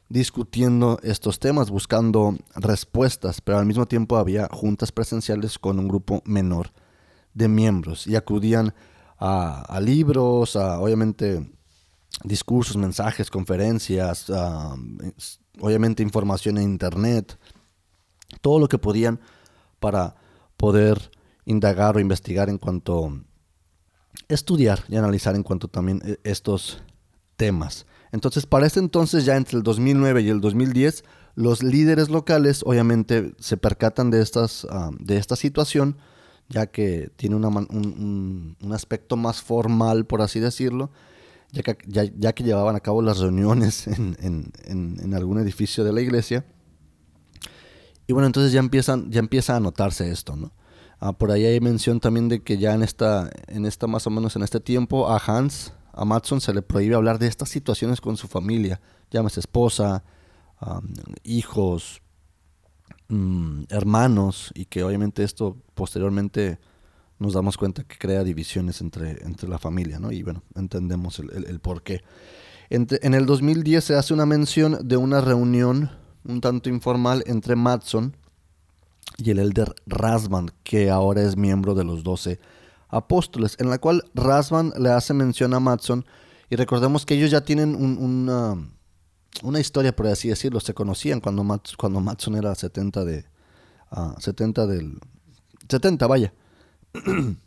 discutiendo 0.09 0.99
estos 1.03 1.39
temas, 1.39 1.69
buscando 1.69 2.35
respuestas, 2.55 3.39
pero 3.39 3.59
al 3.59 3.65
mismo 3.65 3.85
tiempo 3.85 4.17
había 4.17 4.49
juntas 4.51 4.91
presenciales 4.91 5.57
con 5.57 5.79
un 5.79 5.87
grupo 5.87 6.21
menor 6.25 6.71
de 7.33 7.47
miembros 7.47 8.07
y 8.07 8.17
acudían 8.17 8.73
a, 9.17 9.79
libros, 9.81 10.55
a 10.57 10.81
obviamente 10.81 11.49
discursos, 12.25 12.75
mensajes, 12.75 13.29
conferencias, 13.29 14.29
obviamente 15.59 16.03
información 16.03 16.57
en 16.57 16.63
internet, 16.63 17.39
todo 18.41 18.59
lo 18.59 18.67
que 18.67 18.79
podían 18.79 19.19
para 19.79 20.15
poder 20.57 21.11
indagar 21.45 21.95
o 21.95 21.99
investigar 21.99 22.49
en 22.49 22.57
cuanto 22.57 23.21
estudiar 24.27 24.83
y 24.87 24.95
analizar 24.95 25.35
en 25.35 25.43
cuanto 25.43 25.67
también 25.67 26.01
e, 26.05 26.19
estos 26.23 26.81
temas. 27.35 27.85
Entonces, 28.11 28.45
para 28.45 28.67
ese 28.67 28.79
entonces, 28.79 29.25
ya 29.25 29.37
entre 29.37 29.57
el 29.57 29.63
2009 29.63 30.21
y 30.21 30.29
el 30.29 30.41
2010, 30.41 31.03
los 31.35 31.63
líderes 31.63 32.09
locales 32.09 32.61
obviamente 32.65 33.33
se 33.39 33.57
percatan 33.57 34.11
de, 34.11 34.21
estas, 34.21 34.67
de 34.99 35.17
esta 35.17 35.35
situación 35.35 35.97
ya 36.51 36.67
que 36.67 37.09
tiene 37.15 37.35
un, 37.37 38.57
aspecto 38.73 39.15
más 39.15 39.41
formal, 39.41 40.05
por 40.05 40.21
así 40.21 40.39
decirlo, 40.39 40.91
ya 41.51 41.63
que, 41.63 41.77
ya, 41.87 42.33
que 42.33 42.43
llevaban 42.43 42.75
a 42.75 42.81
cabo 42.81 43.01
las 43.01 43.19
reuniones 43.19 43.87
en, 43.87 45.13
algún 45.13 45.39
edificio 45.39 45.83
de 45.83 45.93
la 45.93 46.01
iglesia. 46.01 46.45
Y 48.07 48.13
bueno, 48.13 48.27
entonces 48.27 48.51
ya, 48.51 48.59
empiezan, 48.59 49.09
ya 49.11 49.19
empieza 49.19 49.55
a 49.55 49.59
notarse 49.59 50.11
esto, 50.11 50.35
¿no? 50.35 50.51
Ah, 51.01 51.11
por 51.11 51.31
ahí 51.31 51.43
hay 51.45 51.59
mención 51.59 51.99
también 51.99 52.29
de 52.29 52.41
que 52.41 52.57
ya 52.57 52.73
en 52.73 52.83
esta, 52.83 53.29
en 53.47 53.65
esta, 53.65 53.87
más 53.87 54.07
o 54.07 54.09
menos 54.09 54.37
en 54.37 54.43
este 54.43 54.61
tiempo, 54.61 55.09
a 55.09 55.17
Hans, 55.17 55.73
a 55.91 56.05
Matson, 56.05 56.39
se 56.39 56.53
le 56.53 56.61
prohíbe 56.61 56.95
hablar 56.95 57.19
de 57.19 57.27
estas 57.27 57.49
situaciones 57.49 57.99
con 57.99 58.15
su 58.15 58.29
familia, 58.29 58.79
llámese 59.09 59.41
esposa, 59.41 60.03
hijos, 61.23 62.01
Mm, 63.11 63.63
hermanos 63.67 64.53
y 64.55 64.63
que 64.63 64.85
obviamente 64.85 65.25
esto 65.25 65.57
posteriormente 65.73 66.59
nos 67.19 67.33
damos 67.33 67.57
cuenta 67.57 67.83
que 67.83 67.97
crea 67.97 68.23
divisiones 68.23 68.79
entre, 68.79 69.25
entre 69.25 69.49
la 69.49 69.59
familia, 69.59 69.99
¿no? 69.99 70.13
Y 70.13 70.23
bueno, 70.23 70.43
entendemos 70.55 71.19
el, 71.19 71.45
el, 71.45 71.59
por 71.59 71.83
qué. 71.83 72.03
en 72.69 73.13
el 73.13 73.25
2010 73.25 73.83
se 73.83 73.95
hace 73.95 74.13
una 74.13 74.25
mención 74.25 74.87
de 74.87 74.95
una 74.95 75.19
reunión 75.19 75.91
un 76.23 76.39
tanto 76.39 76.69
informal 76.69 77.21
entre 77.27 77.57
Matson 77.57 78.15
y 79.17 79.31
el 79.31 79.39
elder 79.39 79.73
Rasman, 79.85 80.51
que 80.63 80.89
ahora 80.89 81.21
es 81.21 81.37
miembro 81.37 81.75
de 81.75 81.83
los 81.83 82.03
doce 82.03 82.39
apóstoles, 82.89 83.55
en 83.59 83.69
la 83.69 83.79
cual 83.79 84.03
Rasman 84.13 84.73
le 84.77 84.89
hace 84.89 85.13
mención 85.13 85.53
a 85.53 85.59
Matson 85.59 86.05
y 86.49 86.55
recordemos 86.55 87.05
que 87.05 87.15
ellos 87.15 87.31
ya 87.31 87.41
tienen 87.41 87.75
un, 87.75 87.97
una 87.97 88.57
una 89.43 89.59
historia, 89.59 89.95
por 89.95 90.07
así 90.07 90.29
decirlo. 90.29 90.59
Se 90.59 90.73
conocían 90.73 91.19
cuando, 91.19 91.43
cuando 91.77 91.99
Matson 91.99 92.35
era 92.35 92.53
70 92.53 93.05
de... 93.05 93.25
70 94.19 94.61
ah, 94.61 94.67
del... 94.67 94.99
70, 95.67 96.07
vaya. 96.07 96.33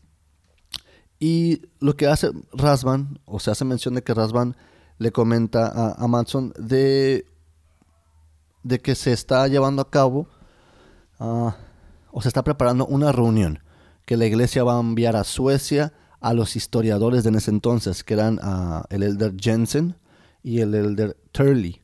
y 1.19 1.63
lo 1.81 1.97
que 1.97 2.07
hace 2.07 2.31
Rasban, 2.53 3.21
o 3.25 3.39
se 3.39 3.51
hace 3.51 3.65
mención 3.65 3.95
de 3.95 4.03
que 4.03 4.15
Rasban 4.15 4.57
le 4.99 5.13
comenta 5.13 5.67
a, 5.67 5.93
a 5.93 6.09
Matson 6.09 6.53
de, 6.59 7.27
de 8.63 8.81
que 8.81 8.95
se 8.95 9.13
está 9.13 9.47
llevando 9.49 9.83
a 9.83 9.91
cabo 9.91 10.29
ah, 11.19 11.57
o 12.11 12.23
se 12.23 12.29
está 12.29 12.45
preparando 12.45 12.87
una 12.87 13.13
reunión 13.13 13.61
que 14.05 14.17
la 14.17 14.27
iglesia 14.27 14.65
va 14.65 14.77
a 14.77 14.81
enviar 14.81 15.17
a 15.17 15.25
Suecia 15.25 15.93
a 16.21 16.33
los 16.33 16.57
historiadores 16.57 17.25
de 17.25 17.37
ese 17.37 17.51
entonces, 17.51 18.03
que 18.03 18.15
eran 18.15 18.39
uh, 18.39 18.83
el 18.89 19.03
elder 19.03 19.35
Jensen 19.39 19.97
y 20.43 20.61
el 20.61 20.75
elder 20.75 21.17
Turley, 21.33 21.81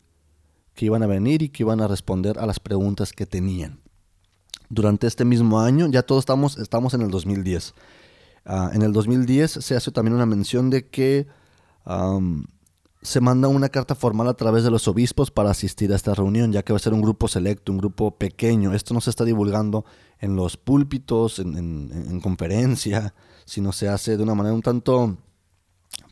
que 0.75 0.87
iban 0.87 1.02
a 1.02 1.06
venir 1.06 1.42
y 1.42 1.50
que 1.50 1.62
iban 1.62 1.80
a 1.80 1.88
responder 1.88 2.38
a 2.38 2.46
las 2.46 2.60
preguntas 2.60 3.12
que 3.12 3.26
tenían. 3.26 3.80
Durante 4.68 5.06
este 5.06 5.25
mismo 5.25 5.60
año, 5.60 5.88
ya 5.88 6.02
todos 6.02 6.22
estamos, 6.22 6.56
estamos 6.58 6.94
en 6.94 7.02
el 7.02 7.10
2010. 7.10 7.75
Ah, 8.46 8.70
en 8.72 8.82
el 8.82 8.92
2010 8.92 9.50
se 9.50 9.76
hace 9.76 9.90
también 9.90 10.14
una 10.14 10.26
mención 10.26 10.70
de 10.70 10.88
que 10.88 11.26
se 13.02 13.21
manda 13.21 13.49
una 13.49 13.69
carta 13.69 13.95
formal 13.95 14.28
a 14.28 14.35
través 14.35 14.64
de 14.64 14.71
los 14.71 14.87
obispos 14.88 15.30
para 15.30 15.50
asistir 15.50 15.92
a 15.92 15.97
esta 15.97 16.14
reunión, 16.14 16.52
ya 16.52 16.62
que 16.62 16.73
va 16.73 16.76
a 16.76 16.80
ser 16.80 16.92
un 16.92 17.00
grupo 17.00 17.28
selecto, 17.28 17.73
un 17.73 17.78
grupo 17.78 18.19
pequeño. 18.19 18.75
Esto 18.75 18.95
no 18.95 19.00
se 19.00 19.11
está 19.11 19.25
divulgando 19.25 19.85
en 20.19 20.37
los 20.37 20.57
púlpitos, 20.57 21.38
en, 21.38 21.57
en 21.57 22.21
conferencia, 22.21 23.14
sino 23.47 23.73
se 23.73 23.88
hace 23.88 24.16
de 24.16 24.23
una 24.23 24.35
manera 24.35 24.54
un 24.54 24.62
tanto, 24.62 25.16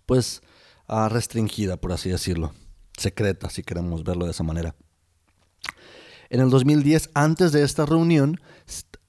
pues, 0.07 0.40
ah, 0.87 1.09
restringida, 1.11 1.76
por 1.76 1.92
así 1.92 2.09
decirlo 2.09 2.52
secreta, 2.99 3.49
si 3.49 3.62
queremos 3.62 4.04
verlo 4.04 4.25
de 4.25 4.33
esa 4.33 4.42
manera. 4.42 4.75
En 6.30 6.40
el 6.40 6.50
2010, 6.50 7.11
antes 7.14 7.52
de 7.52 7.62
esta 7.62 7.87
reunión, 7.87 8.40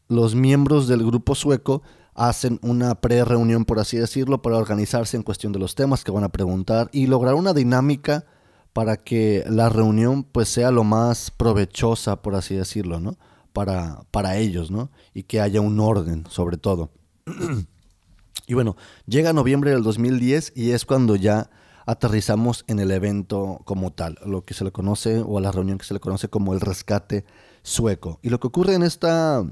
los 0.07 0.35
miembros 0.35 0.87
del 0.87 1.05
grupo 1.05 1.35
sueco 1.35 1.81
hacen 2.15 2.59
una 2.61 2.95
pre-reunión, 2.95 3.65
por 3.65 3.79
así 3.79 3.97
decirlo, 3.97 4.41
para 4.41 4.57
organizarse 4.57 5.17
en 5.17 5.23
cuestión 5.23 5.53
de 5.53 5.59
los 5.59 5.75
temas 5.75 6.03
que 6.03 6.11
van 6.11 6.23
a 6.23 6.29
preguntar 6.29 6.89
y 6.91 7.07
lograr 7.07 7.35
una 7.35 7.53
dinámica 7.53 8.25
para 8.73 8.97
que 8.97 9.43
la 9.47 9.69
reunión 9.69 10.23
pues 10.23 10.49
sea 10.49 10.71
lo 10.71 10.83
más 10.83 11.31
provechosa, 11.31 12.21
por 12.21 12.35
así 12.35 12.55
decirlo, 12.55 12.99
¿no? 12.99 13.17
Para, 13.53 14.03
para 14.11 14.37
ellos, 14.37 14.71
¿no? 14.71 14.91
Y 15.13 15.23
que 15.23 15.41
haya 15.41 15.61
un 15.61 15.79
orden, 15.79 16.25
sobre 16.29 16.57
todo. 16.57 16.91
y 18.47 18.53
bueno, 18.53 18.75
llega 19.05 19.33
noviembre 19.33 19.71
del 19.71 19.83
2010 19.83 20.53
y 20.55 20.71
es 20.71 20.85
cuando 20.85 21.15
ya 21.15 21.49
aterrizamos 21.89 22.65
en 22.67 22.79
el 22.79 22.91
evento 22.91 23.61
como 23.65 23.91
tal, 23.91 24.19
lo 24.23 24.45
que 24.45 24.53
se 24.53 24.63
le 24.63 24.71
conoce, 24.71 25.21
o 25.25 25.39
a 25.39 25.41
la 25.41 25.51
reunión 25.51 25.79
que 25.79 25.85
se 25.85 25.95
le 25.95 25.99
conoce 25.99 26.27
como 26.27 26.53
el 26.53 26.61
rescate 26.61 27.25
sueco. 27.63 28.19
Y 28.21 28.29
lo 28.29 28.39
que 28.39 28.47
ocurre 28.47 28.75
en 28.75 28.83
esta, 28.83 29.43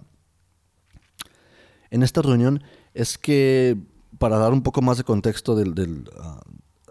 en 1.90 2.04
esta 2.04 2.22
reunión 2.22 2.64
es 2.94 3.18
que, 3.18 3.78
para 4.18 4.38
dar 4.38 4.54
un 4.54 4.64
poco 4.64 4.82
más 4.82 4.98
de 4.98 5.04
contexto 5.04 5.56
del, 5.56 6.10
ah, 6.20 6.42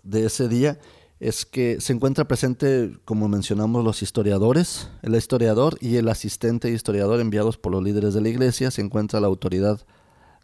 de 0.02 0.26
ese 0.26 0.48
día, 0.48 0.78
es 1.18 1.46
que 1.46 1.80
se 1.80 1.92
encuentra 1.92 2.28
presente, 2.28 2.98
como 3.04 3.28
mencionamos, 3.28 3.82
los 3.82 4.02
historiadores, 4.02 4.90
el 5.02 5.14
historiador 5.14 5.78
y 5.80 5.96
el 5.96 6.08
asistente 6.08 6.70
historiador 6.70 7.20
enviados 7.20 7.56
por 7.56 7.72
los 7.72 7.82
líderes 7.82 8.12
de 8.12 8.20
la 8.20 8.28
iglesia, 8.28 8.70
se 8.70 8.82
encuentra 8.82 9.20
la 9.20 9.26
autoridad 9.26 9.80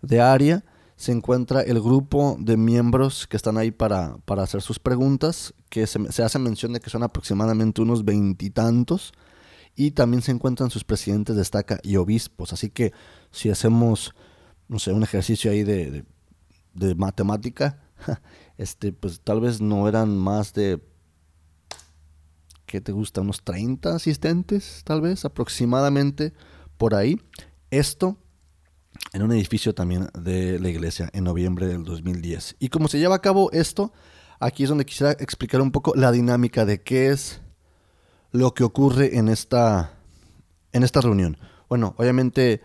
de 0.01 0.21
área, 0.21 0.65
se 0.97 1.13
encuentra 1.13 1.63
el 1.63 1.81
grupo 1.81 2.37
de 2.39 2.57
miembros 2.57 3.27
que 3.27 3.37
están 3.37 3.59
ahí 3.59 3.71
para, 3.71 4.17
para 4.25 4.43
hacer 4.43 4.63
sus 4.63 4.79
preguntas, 4.79 5.53
que 5.69 5.87
se, 5.87 6.11
se 6.11 6.23
hace 6.23 6.39
mención 6.39 6.73
de 6.73 6.81
que 6.81 6.91
son 6.91 7.03
aproximadamente 7.03 7.83
unos 7.83 8.05
veintitantos, 8.05 9.13
y, 9.75 9.93
también 9.93 10.23
se 10.23 10.33
encuentran 10.33 10.71
sus 10.71 10.85
presidentes 10.85 11.37
de 11.37 11.43
estaca 11.43 11.79
y 11.83 11.97
obispos. 11.97 12.53
Así 12.53 12.69
que 12.69 12.93
si 13.31 13.49
hacemos, 13.51 14.15
no 14.73 14.79
sé, 14.79 14.91
un 14.91 15.03
ejercicio 15.03 15.51
ahí 15.51 15.65
de, 15.65 16.05
de, 16.73 16.95
matemática, 16.95 17.79
este, 18.57 18.91
pues 18.91 19.21
tal 19.21 19.43
vez 19.43 19.61
no 19.61 19.87
eran 19.87 20.17
más 20.17 20.55
de 20.55 20.81
¿qué 22.65 22.81
te 22.81 22.91
gusta? 22.91 23.21
Unos 23.21 23.43
30 23.45 23.95
asistentes, 23.95 24.81
tal 24.85 25.03
vez, 25.03 25.27
aproximadamente 25.27 26.33
por 26.79 26.95
ahí. 26.95 27.21
Esto 27.71 28.17
en 29.13 29.23
un 29.23 29.33
edificio 29.33 29.75
también 29.75 30.09
de 30.19 30.59
la 30.59 30.71
iglesia 30.71 31.11
en 31.13 31.25
noviembre 31.25 31.67
del 31.67 31.85
2010. 31.85 32.57
Y 32.59 32.71
como 32.71 32.89
se 32.89 32.99
lleva 32.99 33.17
a 33.17 33.21
cabo 33.21 33.53
esto, 33.53 33.93
aquí 34.41 34.63
es 34.63 34.71
donde 34.71 34.87
quisiera 34.87 35.13
explicar 35.13 35.61
un 35.61 35.71
poco 35.71 35.93
la 35.95 36.13
dinámica 36.13 36.65
de 36.65 36.81
qué 36.81 37.11
es 37.11 37.43
lo 38.31 38.55
que 38.55 38.65
ocurre 38.65 39.19
en 39.19 39.29
esta, 39.29 39.93
en 40.73 40.83
esta 40.83 41.03
reunión. 41.03 41.37
Bueno, 41.69 41.95
obviamente 41.99 42.63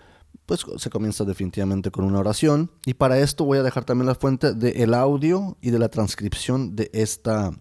pues 0.48 0.66
se 0.78 0.90
comienza 0.90 1.26
definitivamente 1.26 1.92
con 1.92 2.06
una 2.06 2.20
oración 2.20 2.72
y 2.86 2.94
para 2.94 3.20
esto 3.20 3.44
voy 3.44 3.58
a 3.60 3.64
dejar 3.64 3.84
también 3.84 4.08
la 4.08 4.16
fuente 4.16 4.54
del 4.54 4.94
audio 4.94 5.58
y 5.62 5.72
de 5.72 5.78
la 5.78 5.90
transcripción 5.90 6.76
de 6.76 6.90
esta 6.94 7.52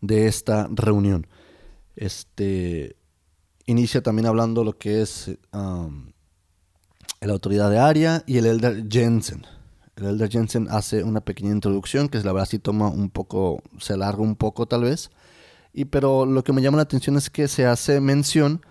de 0.00 0.26
esta 0.26 0.68
reunión. 0.70 1.28
Este 1.94 2.96
inicia 3.64 4.02
también 4.02 4.26
hablando 4.26 4.64
lo 4.64 4.76
que 4.76 5.02
es 5.02 5.38
la 5.52 7.32
autoridad 7.32 7.70
de 7.70 7.78
área 7.78 8.24
y 8.26 8.38
el 8.38 8.46
elder 8.46 8.84
Jensen. 8.90 9.46
El 9.94 10.06
elder 10.06 10.28
Jensen 10.28 10.66
hace 10.68 11.04
una 11.04 11.20
pequeña 11.20 11.52
introducción 11.52 12.08
que 12.08 12.18
la 12.18 12.32
verdad 12.32 12.48
sí 12.48 12.58
toma 12.58 12.88
un 12.88 13.08
poco, 13.08 13.62
se 13.78 13.92
alarga 13.92 14.20
un 14.20 14.34
poco 14.34 14.66
tal 14.66 14.82
vez. 14.82 15.10
Y 15.72 15.84
pero 15.84 16.26
lo 16.26 16.42
que 16.42 16.52
me 16.52 16.60
llama 16.60 16.78
la 16.78 16.82
atención 16.82 17.16
es 17.16 17.30
que 17.30 17.46
se 17.46 17.66
hace 17.66 18.00
mención 18.00 18.62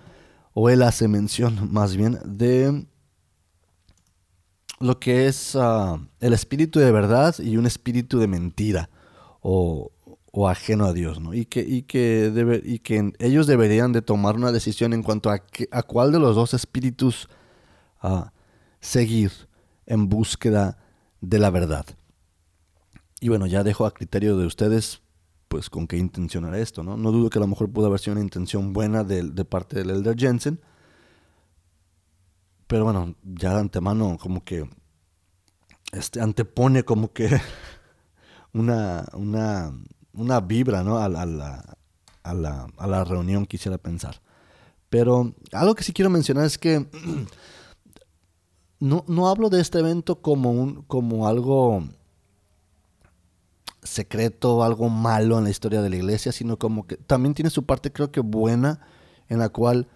o 0.53 0.69
él 0.69 0.81
hace 0.81 1.07
mención 1.07 1.69
más 1.71 1.95
bien 1.95 2.19
de 2.25 2.85
lo 4.79 4.99
que 4.99 5.27
es 5.27 5.55
ah, 5.55 5.99
el 6.19 6.33
espíritu 6.33 6.79
de 6.79 6.91
verdad 6.91 7.35
y 7.39 7.57
un 7.57 7.65
espíritu 7.65 8.19
de 8.19 8.27
mentira 8.27 8.89
o, 9.41 9.89
ajeno 10.47 10.85
a 10.85 10.93
Dios, 10.93 11.19
¿no? 11.21 11.33
Y 11.33 11.45
que, 11.45 11.61
y 11.61 11.83
que, 11.83 12.61
y 12.65 12.79
que 12.79 13.13
ellos 13.19 13.45
deberían 13.45 13.91
de 13.91 14.01
tomar 14.01 14.35
una 14.35 14.51
decisión 14.51 14.93
en 14.93 15.03
cuanto 15.03 15.29
a, 15.29 15.43
a 15.71 15.83
cuál 15.83 16.11
de 16.11 16.19
los 16.19 16.35
dos 16.35 16.55
espíritus 16.55 17.29
uh, 18.01 18.23
seguir 18.79 19.31
en 19.85 20.09
búsqueda 20.09 20.77
de 21.21 21.39
la 21.39 21.51
verdad. 21.51 21.85
Y 23.21 23.29
bueno, 23.29 23.45
ya 23.45 23.63
dejo 23.63 23.85
a 23.85 23.93
criterio 23.93 24.35
de 24.35 24.45
ustedes 24.47 25.01
pues 25.53 25.69
con 25.69 25.85
qué 25.85 25.97
intención 25.97 26.45
era 26.45 26.57
esto, 26.57 26.81
¿no? 26.81 26.97
No 26.97 27.11
dudo 27.11 27.29
que 27.29 27.37
a 27.37 27.41
lo 27.41 27.45
mejor 27.45 27.69
pudo 27.69 27.85
haber 27.85 27.99
sido 27.99 28.13
una 28.13 28.23
intención 28.23 28.73
buena 28.73 29.03
de, 29.03 29.45
parte 29.45 29.77
del 29.77 29.91
Elder 29.91 30.17
Jensen, 30.17 30.59
pero 32.65 32.85
bueno, 32.85 33.13
ya 33.21 33.53
de 33.53 33.59
antemano 33.59 34.17
como 34.19 34.43
que 34.43 34.67
este, 35.91 36.21
antepone 36.21 36.81
como 36.81 37.13
que 37.13 37.29
una, 38.51 39.05
una, 39.13 39.71
una 40.13 40.39
vibra, 40.39 40.83
¿no? 40.83 40.97
A, 40.97 41.07
la, 41.07 41.21
a, 41.21 42.33
la, 42.33 42.67
a 42.75 42.87
la 42.87 43.03
reunión 43.03 43.45
quisiera 43.45 43.77
pensar. 43.77 44.23
Pero 44.89 45.35
algo 45.51 45.75
que 45.75 45.83
sí 45.83 45.93
quiero 45.93 46.09
mencionar 46.09 46.45
es 46.45 46.57
que 46.57 46.89
no, 48.79 49.05
no 49.07 49.29
hablo 49.29 49.51
de 49.51 49.61
este 49.61 49.77
evento 49.77 50.19
como, 50.19 50.49
un, 50.49 50.81
como 50.81 51.27
algo 51.27 51.83
secreto, 53.83 54.63
algo 54.63 54.89
malo 54.89 55.37
en 55.37 55.43
la 55.43 55.49
historia 55.49 55.81
de 55.81 55.89
la 55.89 55.95
iglesia, 55.95 56.31
sino 56.31 56.57
como 56.57 56.87
que 56.87 56.97
también 56.97 57.33
tiene 57.33 57.49
su 57.49 57.65
parte 57.65 57.91
creo 57.91 58.11
que 58.11 58.21
buena 58.21 58.79
en 59.29 59.39
la 59.39 59.49
cual 59.49 59.87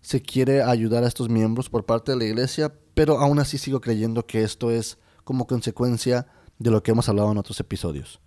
se 0.00 0.22
quiere 0.22 0.62
ayudar 0.62 1.04
a 1.04 1.08
estos 1.08 1.28
miembros 1.28 1.68
por 1.68 1.84
parte 1.84 2.12
de 2.12 2.18
la 2.18 2.24
iglesia, 2.24 2.72
pero 2.94 3.18
aún 3.18 3.38
así 3.38 3.58
sigo 3.58 3.80
creyendo 3.80 4.26
que 4.26 4.42
esto 4.42 4.70
es 4.70 4.98
como 5.24 5.46
consecuencia 5.46 6.28
de 6.58 6.70
lo 6.70 6.82
que 6.82 6.92
hemos 6.92 7.08
hablado 7.08 7.32
en 7.32 7.38
otros 7.38 7.58
episodios. 7.60 8.20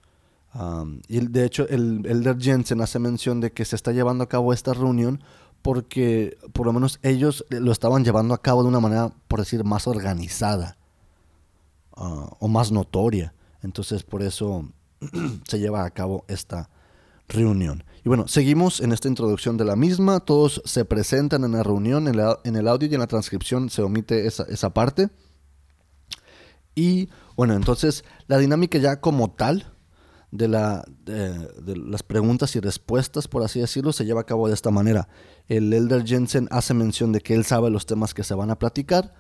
y 1.08 1.20
de 1.20 1.46
hecho 1.46 1.68
el 1.70 2.06
Elder 2.06 2.38
Jensen 2.40 2.82
hace 2.82 3.00
mención 3.00 3.40
de 3.40 3.52
que 3.52 3.66
se 3.66 3.76
está 3.76 3.92
llevando 3.92 4.24
a 4.24 4.30
cabo 4.30 4.52
esta 4.52 4.74
reunión 4.74 5.24
porque 5.62 6.38
por 6.54 6.66
lo 6.66 6.74
menos 6.74 7.00
ellos 7.02 7.46
lo 7.50 7.72
estaban 7.72 8.04
llevando 8.04 8.34
a 8.34 8.42
cabo 8.42 8.64
de 8.64 8.70
una 8.70 8.80
manera, 8.80 9.14
por 9.28 9.40
decir, 9.40 9.64
más 9.64 9.88
organizada 9.88 10.78
ah, 11.96 12.30
o 12.40 12.48
más 12.48 12.72
notoria. 12.72 13.34
Entonces 13.62 14.04
por 14.04 14.22
eso 14.22 14.70
se 15.48 15.60
lleva 15.60 15.86
a 15.86 15.90
cabo 15.92 16.26
esta 16.28 16.70
reunión. 17.28 17.84
Y 18.04 18.10
bueno, 18.10 18.28
seguimos 18.28 18.82
en 18.82 18.92
esta 18.92 19.08
introducción 19.08 19.58
de 19.58 19.66
la 19.66 19.76
misma, 19.76 20.20
todos 20.20 20.62
se 20.66 20.86
presentan 20.86 21.44
en 21.44 21.52
la 21.52 21.64
reunión, 21.64 22.08
en, 22.08 22.56
el 22.56 22.68
audio 22.68 22.90
y 22.90 22.94
en 22.94 23.00
la 23.00 23.08
transcripción 23.08 23.70
se 23.70 23.82
omite 23.82 24.26
esa, 24.26 24.70
parte. 24.74 25.10
Y 26.76 27.10
bueno, 27.36 27.54
entonces 27.54 28.04
la 28.28 28.38
dinámica 28.38 28.78
ya 28.78 29.02
como 29.02 29.32
tal 29.32 29.74
de, 30.32 30.48
la, 30.48 30.86
de, 31.04 31.76
las 31.76 32.04
preguntas 32.04 32.56
y 32.56 32.60
respuestas, 32.60 33.28
por 33.28 33.44
así 33.44 33.60
decirlo, 33.60 33.92
se 33.92 34.06
lleva 34.06 34.22
a 34.22 34.26
cabo 34.26 34.48
de 34.48 34.54
esta 34.54 34.72
manera. 34.72 35.10
El 35.48 35.74
Elder 35.74 36.06
Jensen 36.06 36.48
hace 36.52 36.74
mención 36.74 37.12
de 37.12 37.22
que 37.22 37.34
él 37.34 37.44
sabe 37.46 37.70
los 37.70 37.86
temas 37.86 38.14
que 38.14 38.24
se 38.24 38.34
van 38.34 38.50
a 38.50 38.60
platicar 38.60 39.14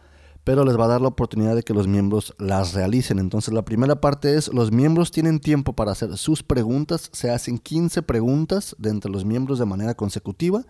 pero 0.49 0.65
les 0.65 0.79
va 0.79 0.85
a 0.85 0.87
dar 0.87 1.01
la 1.01 1.09
oportunidad 1.09 1.55
de 1.55 1.61
que 1.61 1.75
los 1.75 1.87
miembros 1.87 2.33
las 2.39 2.73
realicen. 2.73 3.19
Entonces 3.19 3.53
la 3.53 3.63
primera 3.65 4.01
parte 4.01 4.35
es, 4.35 4.51
los 4.51 4.71
miembros 4.71 5.11
tienen 5.11 5.39
tiempo 5.39 5.73
para 5.73 5.91
hacer 5.91 6.17
sus 6.17 6.41
preguntas, 6.41 7.11
se 7.13 7.29
hacen 7.29 7.59
15 7.59 8.01
preguntas 8.01 8.75
de 8.79 8.89
entre 8.89 9.11
los 9.11 9.25
miembros 9.25 9.59
de 9.59 9.65
manera 9.65 9.93
consecutiva, 9.93 10.65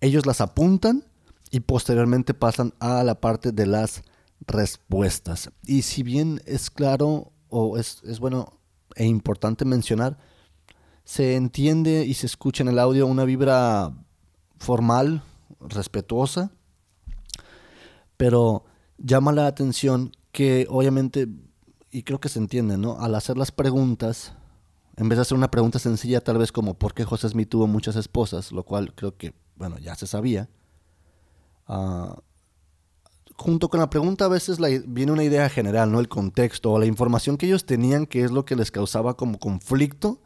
ellos 0.00 0.24
las 0.24 0.40
apuntan 0.40 1.04
y 1.50 1.60
posteriormente 1.60 2.32
pasan 2.32 2.72
a 2.80 3.04
la 3.04 3.20
parte 3.20 3.52
de 3.52 3.66
las 3.66 4.04
respuestas. 4.46 5.50
Y 5.66 5.82
si 5.82 6.02
bien 6.02 6.40
es 6.46 6.70
claro 6.70 7.32
o 7.50 7.76
es, 7.76 8.00
es 8.04 8.20
bueno 8.20 8.58
e 8.96 9.04
importante 9.04 9.66
mencionar, 9.66 10.16
se 11.04 11.36
entiende 11.36 12.06
y 12.06 12.14
se 12.14 12.24
escucha 12.24 12.62
en 12.62 12.70
el 12.70 12.78
audio 12.78 13.06
una 13.06 13.26
vibra 13.26 13.92
formal, 14.56 15.22
respetuosa, 15.60 16.52
pero 18.16 18.64
llama 18.98 19.32
la 19.32 19.46
atención 19.46 20.12
que 20.32 20.66
obviamente, 20.68 21.28
y 21.90 22.02
creo 22.02 22.20
que 22.20 22.28
se 22.28 22.38
entiende, 22.38 22.76
¿no? 22.76 22.98
Al 23.00 23.14
hacer 23.14 23.36
las 23.36 23.52
preguntas, 23.52 24.34
en 24.96 25.08
vez 25.08 25.18
de 25.18 25.22
hacer 25.22 25.36
una 25.36 25.50
pregunta 25.50 25.78
sencilla, 25.78 26.20
tal 26.20 26.38
vez 26.38 26.52
como 26.52 26.74
¿por 26.74 26.94
qué 26.94 27.04
José 27.04 27.28
Smith 27.28 27.48
tuvo 27.48 27.66
muchas 27.66 27.96
esposas? 27.96 28.52
Lo 28.52 28.64
cual 28.64 28.94
creo 28.94 29.16
que, 29.16 29.34
bueno, 29.56 29.78
ya 29.78 29.94
se 29.94 30.06
sabía. 30.06 30.48
Ah, 31.66 32.16
junto 33.36 33.68
con 33.68 33.80
la 33.80 33.88
pregunta 33.90 34.24
a 34.24 34.28
veces 34.28 34.58
viene 34.86 35.12
una 35.12 35.24
idea 35.24 35.48
general, 35.48 35.92
¿no? 35.92 36.00
El 36.00 36.08
contexto 36.08 36.72
o 36.72 36.78
la 36.78 36.86
información 36.86 37.36
que 37.36 37.46
ellos 37.46 37.64
tenían, 37.64 38.06
que 38.06 38.24
es 38.24 38.32
lo 38.32 38.44
que 38.44 38.56
les 38.56 38.70
causaba 38.70 39.16
como 39.16 39.38
conflicto 39.38 40.20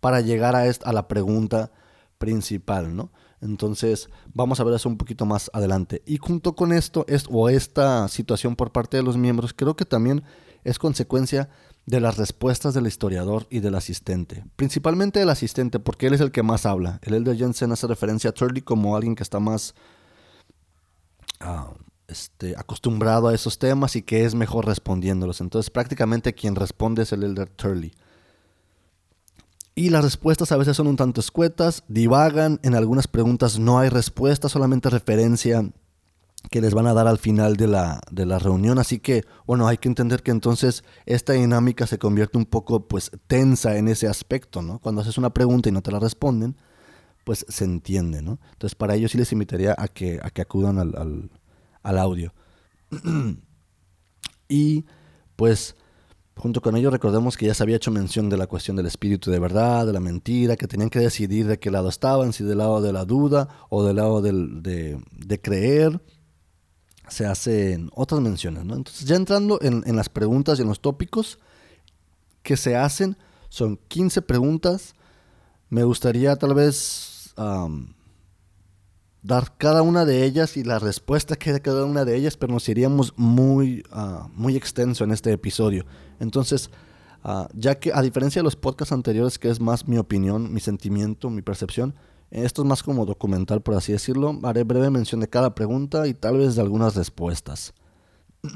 para 0.00 0.20
llegar 0.20 0.54
a, 0.54 0.62
a 0.62 0.92
la 0.92 1.08
pregunta 1.08 1.72
principal, 2.18 2.94
¿no? 2.94 3.10
Entonces, 3.40 4.08
vamos 4.34 4.60
a 4.60 4.64
ver 4.64 4.74
eso 4.74 4.88
un 4.88 4.96
poquito 4.96 5.26
más 5.26 5.50
adelante. 5.52 6.02
Y 6.06 6.18
junto 6.18 6.54
con 6.54 6.72
esto, 6.72 7.04
es, 7.08 7.26
o 7.30 7.48
esta 7.48 8.08
situación 8.08 8.56
por 8.56 8.72
parte 8.72 8.96
de 8.96 9.02
los 9.02 9.16
miembros, 9.16 9.54
creo 9.54 9.76
que 9.76 9.84
también 9.84 10.24
es 10.64 10.78
consecuencia 10.78 11.48
de 11.86 12.00
las 12.00 12.18
respuestas 12.18 12.74
del 12.74 12.86
historiador 12.86 13.46
y 13.48 13.60
del 13.60 13.74
asistente. 13.74 14.44
Principalmente 14.56 15.20
del 15.20 15.30
asistente, 15.30 15.78
porque 15.78 16.08
él 16.08 16.14
es 16.14 16.20
el 16.20 16.32
que 16.32 16.42
más 16.42 16.66
habla. 16.66 17.00
El 17.02 17.14
Elder 17.14 17.36
Jensen 17.36 17.72
hace 17.72 17.86
referencia 17.86 18.30
a 18.30 18.34
Turley 18.34 18.60
como 18.60 18.94
alguien 18.94 19.14
que 19.14 19.22
está 19.22 19.40
más 19.40 19.74
ah, 21.40 21.72
este, 22.08 22.54
acostumbrado 22.58 23.28
a 23.28 23.34
esos 23.34 23.58
temas 23.58 23.96
y 23.96 24.02
que 24.02 24.24
es 24.24 24.34
mejor 24.34 24.66
respondiéndolos. 24.66 25.40
Entonces, 25.40 25.70
prácticamente 25.70 26.34
quien 26.34 26.56
responde 26.56 27.04
es 27.04 27.12
el 27.12 27.22
Elder 27.22 27.48
Turley. 27.48 27.92
Y 29.78 29.90
las 29.90 30.02
respuestas 30.02 30.50
a 30.50 30.56
veces 30.56 30.76
son 30.76 30.88
un 30.88 30.96
tanto 30.96 31.20
escuetas, 31.20 31.84
divagan, 31.86 32.58
en 32.64 32.74
algunas 32.74 33.06
preguntas 33.06 33.60
no 33.60 33.78
hay 33.78 33.88
respuesta, 33.90 34.48
solamente 34.48 34.90
referencia 34.90 35.70
que 36.50 36.60
les 36.60 36.74
van 36.74 36.88
a 36.88 36.94
dar 36.94 37.06
al 37.06 37.18
final 37.18 37.54
de 37.56 37.68
la, 37.68 38.00
de 38.10 38.26
la, 38.26 38.40
reunión. 38.40 38.80
Así 38.80 38.98
que, 38.98 39.22
bueno, 39.46 39.68
hay 39.68 39.78
que 39.78 39.86
entender 39.86 40.24
que 40.24 40.32
entonces 40.32 40.82
esta 41.06 41.34
dinámica 41.34 41.86
se 41.86 41.96
convierte 41.96 42.38
un 42.38 42.46
poco 42.46 42.88
pues 42.88 43.12
tensa 43.28 43.78
en 43.78 43.86
ese 43.86 44.08
aspecto, 44.08 44.62
¿no? 44.62 44.80
Cuando 44.80 45.02
haces 45.02 45.16
una 45.16 45.32
pregunta 45.32 45.68
y 45.68 45.72
no 45.72 45.80
te 45.80 45.92
la 45.92 46.00
responden, 46.00 46.56
pues 47.22 47.46
se 47.48 47.62
entiende, 47.62 48.20
¿no? 48.20 48.40
Entonces 48.54 48.74
para 48.74 48.96
ellos 48.96 49.12
sí 49.12 49.18
les 49.18 49.30
invitaría 49.30 49.76
a 49.78 49.86
que, 49.86 50.18
a 50.20 50.30
que 50.30 50.42
acudan 50.42 50.80
al, 50.80 50.96
al, 50.96 51.30
al 51.84 51.98
audio. 51.98 52.34
y 54.48 54.86
pues 55.36 55.76
Junto 56.38 56.60
con 56.60 56.76
ello 56.76 56.90
recordemos 56.90 57.36
que 57.36 57.46
ya 57.46 57.54
se 57.54 57.64
había 57.64 57.76
hecho 57.76 57.90
mención 57.90 58.28
de 58.28 58.36
la 58.36 58.46
cuestión 58.46 58.76
del 58.76 58.86
espíritu 58.86 59.28
de 59.30 59.40
verdad, 59.40 59.84
de 59.84 59.92
la 59.92 59.98
mentira, 59.98 60.56
que 60.56 60.68
tenían 60.68 60.88
que 60.88 61.00
decidir 61.00 61.48
de 61.48 61.58
qué 61.58 61.68
lado 61.70 61.88
estaban, 61.88 62.32
si 62.32 62.44
del 62.44 62.58
lado 62.58 62.80
de 62.80 62.92
la 62.92 63.04
duda 63.04 63.48
o 63.70 63.84
del 63.84 63.96
lado 63.96 64.22
de, 64.22 65.40
creer. 65.42 66.00
Se 67.08 67.26
hacen 67.26 67.90
otras 67.92 68.20
menciones. 68.20 68.62
Entonces 68.62 69.04
ya 69.04 69.16
entrando 69.16 69.58
en, 69.62 69.96
las 69.96 70.08
preguntas 70.08 70.58
y 70.58 70.62
en 70.62 70.68
los 70.68 70.80
tópicos 70.80 71.40
que 72.42 72.56
se 72.56 72.76
hacen, 72.76 73.16
son 73.48 73.76
15 73.88 74.22
preguntas. 74.22 74.94
Me 75.70 75.82
gustaría 75.82 76.36
tal 76.36 76.54
vez 76.54 77.34
dar 79.22 79.56
cada 79.56 79.82
una 79.82 80.04
de 80.04 80.24
ellas 80.24 80.56
y 80.56 80.64
la 80.64 80.78
respuesta 80.78 81.36
que 81.36 81.60
cada 81.60 81.84
una 81.84 82.04
de 82.04 82.16
ellas, 82.16 82.36
pero 82.36 82.52
nos 82.52 82.68
iríamos 82.68 83.14
muy, 83.16 83.82
ah, 83.90 84.28
muy 84.34 84.56
extenso 84.56 85.04
en 85.04 85.10
este 85.10 85.32
episodio. 85.32 85.84
Entonces, 86.20 86.70
ah, 87.24 87.48
ya 87.54 87.78
que 87.78 87.92
a 87.92 88.02
diferencia 88.02 88.40
de 88.40 88.44
los 88.44 88.56
podcasts 88.56 88.92
anteriores, 88.92 89.38
que 89.38 89.50
es 89.50 89.60
más 89.60 89.88
mi 89.88 89.98
opinión, 89.98 90.52
mi 90.52 90.60
sentimiento, 90.60 91.30
mi 91.30 91.42
percepción, 91.42 91.94
esto 92.30 92.62
es 92.62 92.68
más 92.68 92.82
como 92.82 93.06
documental, 93.06 93.62
por 93.62 93.74
así 93.74 93.92
decirlo, 93.92 94.38
haré 94.42 94.62
breve 94.62 94.90
mención 94.90 95.20
de 95.20 95.28
cada 95.28 95.54
pregunta 95.54 96.06
y 96.06 96.14
tal 96.14 96.36
vez 96.36 96.54
de 96.54 96.62
algunas 96.62 96.94
respuestas. 96.94 97.72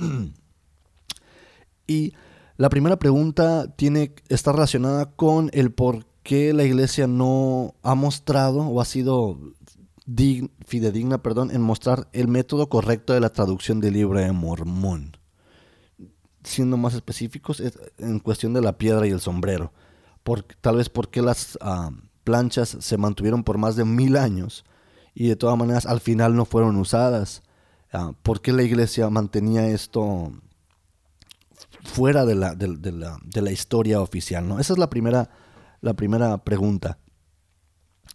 y 1.86 2.12
la 2.56 2.68
primera 2.68 2.98
pregunta 2.98 3.74
tiene, 3.76 4.14
está 4.28 4.52
relacionada 4.52 5.06
con 5.06 5.50
el 5.54 5.72
por 5.72 6.04
qué 6.22 6.52
la 6.52 6.64
iglesia 6.64 7.06
no 7.06 7.74
ha 7.82 7.94
mostrado 7.94 8.60
o 8.60 8.80
ha 8.80 8.84
sido 8.84 9.38
fidedigna 10.66 11.22
perdón, 11.22 11.50
en 11.50 11.62
mostrar 11.62 12.08
el 12.12 12.28
método 12.28 12.68
correcto 12.68 13.12
de 13.12 13.20
la 13.20 13.30
traducción 13.30 13.80
del 13.80 13.94
libro 13.94 14.18
de 14.18 14.32
Mormón. 14.32 15.16
Siendo 16.44 16.76
más 16.76 16.94
específicos, 16.94 17.62
en 17.98 18.18
cuestión 18.18 18.52
de 18.52 18.62
la 18.62 18.78
piedra 18.78 19.06
y 19.06 19.10
el 19.10 19.20
sombrero. 19.20 19.72
Por, 20.24 20.42
tal 20.42 20.76
vez 20.76 20.88
porque 20.88 21.22
las 21.22 21.58
planchas 22.24 22.76
se 22.80 22.96
mantuvieron 22.96 23.44
por 23.44 23.58
más 23.58 23.76
de 23.76 23.84
mil 23.84 24.16
años 24.16 24.64
y 25.14 25.28
de 25.28 25.36
todas 25.36 25.58
maneras 25.58 25.86
al 25.86 26.00
final 26.00 26.34
no 26.34 26.44
fueron 26.44 26.76
usadas. 26.76 27.42
Ah, 27.92 28.12
¿Por 28.22 28.40
qué 28.40 28.52
la 28.52 28.62
iglesia 28.62 29.10
mantenía 29.10 29.66
esto 29.68 30.32
fuera 31.82 32.24
de 32.24 32.34
la, 32.34 32.54
de, 32.54 32.92
la, 32.92 33.18
de 33.22 33.42
la, 33.42 33.52
historia 33.52 34.00
oficial? 34.00 34.48
¿no? 34.48 34.58
Esa 34.58 34.72
es 34.72 34.78
la 34.78 34.88
primera, 34.88 35.30
la 35.80 35.94
primera 35.94 36.38
pregunta. 36.38 36.98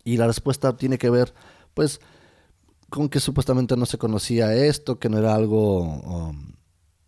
Y 0.03 0.17
la 0.17 0.25
respuesta 0.25 0.75
tiene 0.77 0.97
que 0.97 1.09
ver, 1.09 1.33
pues, 1.77 2.01
con 2.89 3.07
que 3.07 3.19
supuestamente 3.19 3.77
no 3.77 3.85
se 3.85 3.99
conocía 3.99 4.51
esto, 4.55 4.97
que 4.97 5.09
no 5.09 5.19
era 5.19 5.35
algo 5.35 5.81
um, 5.83 6.53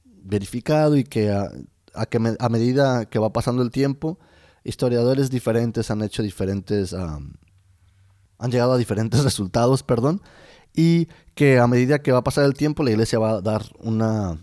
verificado 0.05 0.95
y 0.95 1.03
que 1.03 1.31
a, 1.31 2.49
medida 2.49 3.05
que 3.05 3.17
va 3.17 3.33
pasando 3.33 3.63
el 3.63 3.71
tiempo, 3.71 4.19
historiadores 4.63 5.31
diferentes 5.31 5.89
han 5.89 6.03
hecho 6.03 6.21
diferentes, 6.21 6.93
um, 6.93 7.33
han 8.37 8.51
llegado 8.51 8.73
a 8.73 8.77
diferentes 8.77 9.23
resultados, 9.29 9.81
perdón, 9.81 10.21
y 10.75 11.07
que 11.33 11.57
a 11.57 11.65
medida 11.65 12.03
que 12.03 12.11
va 12.11 12.19
a 12.19 12.23
pasar 12.23 12.45
el 12.45 12.53
tiempo, 12.53 12.83
la 12.83 12.91
iglesia 12.91 13.17
va 13.17 13.31
a 13.31 13.41
dar 13.41 13.63
una, 13.79 14.37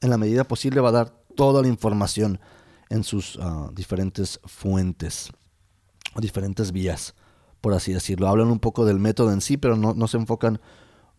en 0.00 0.10
la 0.10 0.18
medida 0.18 0.42
posible, 0.42 0.80
va 0.80 0.88
a 0.88 1.04
dar 1.04 1.10
toda 1.36 1.62
la 1.62 1.68
información 1.68 2.40
en 2.88 3.04
sus 3.04 3.36
uh, 3.36 3.70
diferentes 3.72 4.40
fuentes, 4.44 5.30
o 6.16 6.20
diferentes 6.20 6.72
vías, 6.72 7.14
por 7.60 7.74
así 7.74 7.92
decirlo. 7.92 8.28
Hablan 8.28 8.48
un 8.48 8.60
poco 8.60 8.84
del 8.84 8.98
método 8.98 9.32
en 9.32 9.40
sí, 9.40 9.56
pero 9.56 9.76
no, 9.76 10.08
se 10.08 10.16
enfocan 10.16 10.60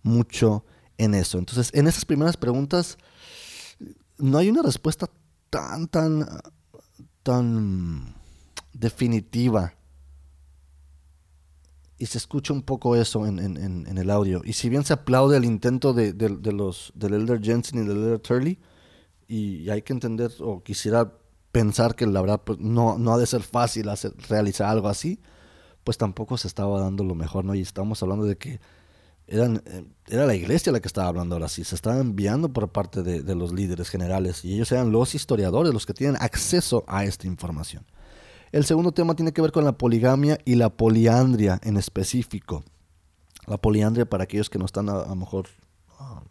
mucho 0.03 0.65
en 0.97 1.13
eso. 1.13 1.37
Entonces, 1.37 1.71
en 1.73 1.87
esas 1.87 2.05
primeras 2.05 2.37
preguntas, 2.37 2.97
no 4.17 4.37
hay 4.37 4.49
una 4.49 4.61
respuesta 4.61 5.09
tan, 5.49 5.87
tan 5.87 6.25
tan 7.23 8.15
definitiva. 8.73 9.73
Y 11.97 12.07
se 12.07 12.17
escucha 12.17 12.51
un 12.51 12.63
poco 12.63 12.95
eso 12.95 13.27
en, 13.27 13.97
el 13.97 14.09
audio. 14.09 14.41
Y 14.43 14.53
si 14.53 14.69
bien 14.69 14.83
se 14.83 14.93
aplaude 14.93 15.37
el 15.37 15.45
intento 15.45 15.93
de, 15.93 16.13
los, 16.51 16.91
del 16.95 17.13
Elder 17.13 17.39
Jensen 17.41 17.83
y 17.83 17.87
del 17.87 17.97
Elder 17.97 18.19
Turley, 18.19 18.59
y, 19.27 19.69
hay 19.69 19.83
que 19.83 19.93
entender, 19.93 20.31
o 20.39 20.63
quisiera 20.63 21.13
pensar 21.51 21.95
que 21.95 22.07
la 22.07 22.21
verdad 22.21 22.41
pues, 22.43 22.59
no, 22.59 22.97
no 22.97 23.13
ha 23.13 23.17
de 23.17 23.27
ser 23.27 23.43
fácil 23.43 23.87
realizar 24.27 24.67
algo 24.67 24.87
así, 24.87 25.19
pues 25.83 25.97
tampoco 25.97 26.37
se 26.37 26.47
estaba 26.47 26.79
dando 26.79 27.03
lo 27.03 27.15
mejor, 27.15 27.45
¿no? 27.45 27.55
Y 27.55 27.61
estamos 27.61 28.01
hablando 28.03 28.25
de 28.25 28.37
que 28.37 28.59
eran, 29.27 29.63
eh, 29.65 29.85
era 30.07 30.25
la 30.25 30.35
iglesia 30.35 30.71
la 30.71 30.79
que 30.79 30.87
estaba 30.87 31.07
hablando 31.07 31.35
ahora 31.35 31.47
sí, 31.47 31.63
se 31.63 31.75
estaba 31.75 31.99
enviando 31.99 32.49
por 32.49 32.69
parte 32.69 33.01
de, 33.01 33.35
los 33.35 33.53
líderes 33.53 33.89
generales 33.89 34.43
y 34.43 34.53
ellos 34.53 34.71
eran 34.71 34.91
los 34.91 35.15
historiadores 35.15 35.73
los 35.73 35.85
que 35.85 35.93
tienen 35.93 36.17
acceso 36.21 36.83
a 36.87 37.05
esta 37.05 37.27
información. 37.27 37.85
El 38.51 38.65
segundo 38.65 38.91
tema 38.91 39.15
tiene 39.15 39.31
que 39.31 39.41
ver 39.41 39.53
con 39.53 39.63
la 39.63 39.77
poligamia 39.77 40.37
y 40.43 40.55
la 40.55 40.69
poliandria 40.69 41.59
en 41.63 41.77
específico. 41.77 42.63
La 43.47 43.57
poliandria, 43.57 44.05
para 44.05 44.25
aquellos 44.25 44.49
que 44.49 44.59
no 44.59 44.65
están 44.65 44.89
a, 44.89 45.05
lo 45.05 45.15
mejor 45.15 45.47
ah, 45.97 46.21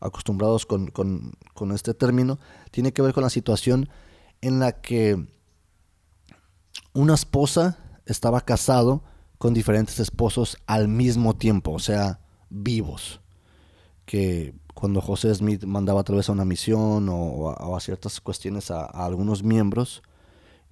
acostumbrados 0.00 0.64
con, 0.64 0.88
con 0.88 1.72
este 1.72 1.92
término, 1.92 2.38
tiene 2.70 2.92
que 2.92 3.02
ver 3.02 3.12
con 3.12 3.22
la 3.22 3.30
situación 3.30 3.90
en 4.40 4.58
la 4.58 4.80
que 4.80 5.22
una 6.94 7.14
esposa 7.14 7.78
estaba 8.12 8.40
casado 8.40 9.02
con 9.38 9.54
diferentes 9.54 10.00
esposos 10.00 10.58
al 10.66 10.88
mismo 10.88 11.34
tiempo, 11.34 11.72
o 11.72 11.78
sea, 11.78 12.20
vivos. 12.50 13.20
Que 14.04 14.54
cuando 14.74 15.00
José 15.00 15.34
Smith 15.34 15.64
mandaba 15.64 16.00
a 16.00 16.12
vez 16.12 16.28
a 16.28 16.32
una 16.32 16.44
misión 16.44 17.08
o, 17.08 17.76
a, 17.76 17.80
ciertas 17.80 18.20
cuestiones 18.20 18.70
a, 18.70 18.84
algunos 18.84 19.42
miembros, 19.42 20.02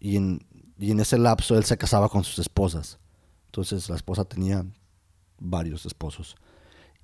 y 0.00 0.16
en, 0.16 0.44
y 0.78 0.90
en 0.90 1.00
ese 1.00 1.18
lapso 1.18 1.56
él 1.56 1.64
se 1.64 1.78
casaba 1.78 2.08
con 2.08 2.24
sus 2.24 2.38
esposas. 2.38 2.98
Entonces 3.46 3.88
la 3.88 3.96
esposa 3.96 4.24
tenía 4.24 4.66
varios 5.38 5.86
esposos. 5.86 6.36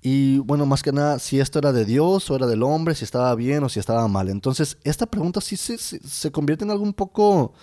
Y 0.01 0.37
bueno, 0.39 0.67
más 0.67 0.83
que 0.83 0.91
nada, 0.91 1.17
si 1.17 1.39
esto 1.39 1.57
era 1.57 1.71
de 1.71 1.83
Dios 1.83 2.29
o 2.29 2.35
era 2.35 2.45
del 2.45 2.61
hombre, 2.61 2.93
si 2.93 3.03
estaba 3.03 3.33
bien 3.33 3.63
o 3.63 3.69
si 3.69 3.79
estaba 3.79 4.07
mal. 4.07 4.29
Entonces, 4.29 4.77
esta 4.83 5.07
pregunta 5.07 5.41
sí 5.41 5.57
se, 5.57 5.79
se 5.79 6.31
convierte 6.31 6.63
en 6.63 6.69
algo 6.69 6.83
un 6.83 6.93
poco 6.93 7.53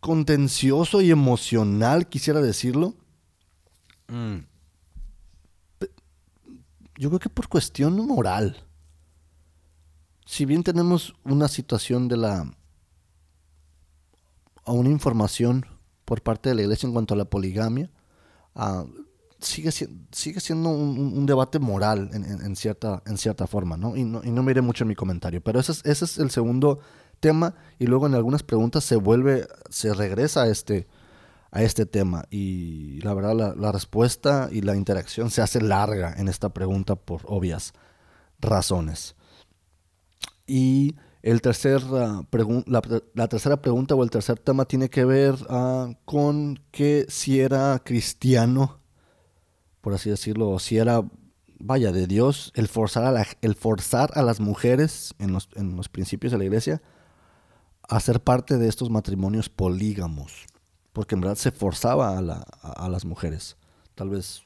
contencioso 0.00 1.02
y 1.02 1.10
emocional, 1.10 2.08
quisiera 2.08 2.40
decirlo. 2.40 2.94
Mm. 4.08 4.38
Yo 6.96 7.08
creo 7.08 7.20
que 7.20 7.28
por 7.28 7.48
cuestión 7.48 7.96
moral. 8.06 8.64
Si 10.26 10.44
bien 10.44 10.62
tenemos 10.62 11.14
una 11.24 11.48
situación 11.48 12.08
de 12.08 12.16
la... 12.16 12.54
o 14.64 14.74
una 14.74 14.90
información 14.90 15.66
por 16.04 16.22
parte 16.22 16.48
de 16.48 16.54
la 16.56 16.62
iglesia 16.62 16.86
en 16.86 16.92
cuanto 16.92 17.14
a 17.14 17.16
la 17.16 17.24
poligamia, 17.24 17.90
ah, 18.54 18.84
sigue, 19.38 19.70
sigue 19.70 20.40
siendo 20.40 20.68
un, 20.68 21.26
debate 21.26 21.58
moral 21.58 22.10
en, 22.12 22.56
cierta, 22.56 23.02
en 23.06 23.16
cierta 23.16 23.46
forma, 23.46 23.76
¿no? 23.76 23.96
Y, 23.96 24.04
¿no? 24.04 24.22
y 24.22 24.30
no 24.30 24.42
miré 24.42 24.60
mucho 24.60 24.84
en 24.84 24.88
mi 24.88 24.94
comentario, 24.94 25.42
pero 25.42 25.60
ese 25.60 25.72
es, 25.72 25.84
ese 25.84 26.04
es 26.04 26.18
el 26.18 26.30
segundo 26.30 26.80
tema 27.20 27.54
y 27.78 27.86
luego 27.86 28.06
en 28.06 28.14
algunas 28.14 28.42
preguntas 28.42 28.82
se 28.84 28.96
vuelve, 28.96 29.46
se 29.68 29.94
regresa 29.94 30.42
a 30.42 30.48
este, 30.48 30.88
a 31.50 31.62
este 31.62 31.86
tema. 31.86 32.24
Y 32.30 33.00
la 33.02 33.14
verdad 33.14 33.54
la, 33.56 33.72
respuesta 33.72 34.48
y 34.50 34.62
la 34.62 34.76
interacción 34.76 35.30
se 35.30 35.42
hace 35.42 35.60
larga 35.60 36.14
en 36.16 36.28
esta 36.28 36.48
pregunta 36.48 36.96
por 36.96 37.22
obvias 37.26 37.72
razones. 38.40 39.14
Y 40.46 40.96
el 41.22 41.42
tercer, 41.42 41.82
ah, 41.92 42.24
la, 43.14 43.28
tercera 43.28 43.60
pregunta 43.60 43.94
o 43.94 44.02
el 44.02 44.10
tercer 44.10 44.38
tema 44.38 44.64
tiene 44.64 44.88
que 44.88 45.04
ver 45.04 45.34
ah, 45.48 45.90
con 46.04 46.58
que 46.70 47.06
si 47.08 47.40
era 47.40 47.80
cristiano, 47.84 48.80
por 49.80 49.94
así 49.94 50.10
decirlo, 50.10 50.58
si 50.58 50.78
era, 50.78 51.02
vaya, 51.58 51.92
de 51.92 52.06
Dios, 52.06 52.52
el 52.56 52.68
forzar 52.68 53.16
a, 53.16 53.24
forzar 53.54 54.10
a 54.14 54.22
las 54.22 54.40
mujeres 54.40 55.14
en 55.18 55.32
los, 55.32 55.48
en 55.54 55.76
los 55.76 55.88
principios 55.88 56.32
de 56.32 56.38
la 56.38 56.44
iglesia 56.44 56.82
a 57.90 57.98
ser 57.98 58.22
parte 58.22 58.56
de 58.56 58.68
estos 58.68 58.88
matrimonios 58.88 59.48
polígamos, 59.48 60.46
porque 60.92 61.16
en 61.16 61.22
verdad 61.22 61.36
se 61.36 61.50
forzaba 61.50 62.16
a, 62.16 62.88
las 62.88 63.04
mujeres, 63.04 63.56
tal 63.96 64.10
vez 64.10 64.42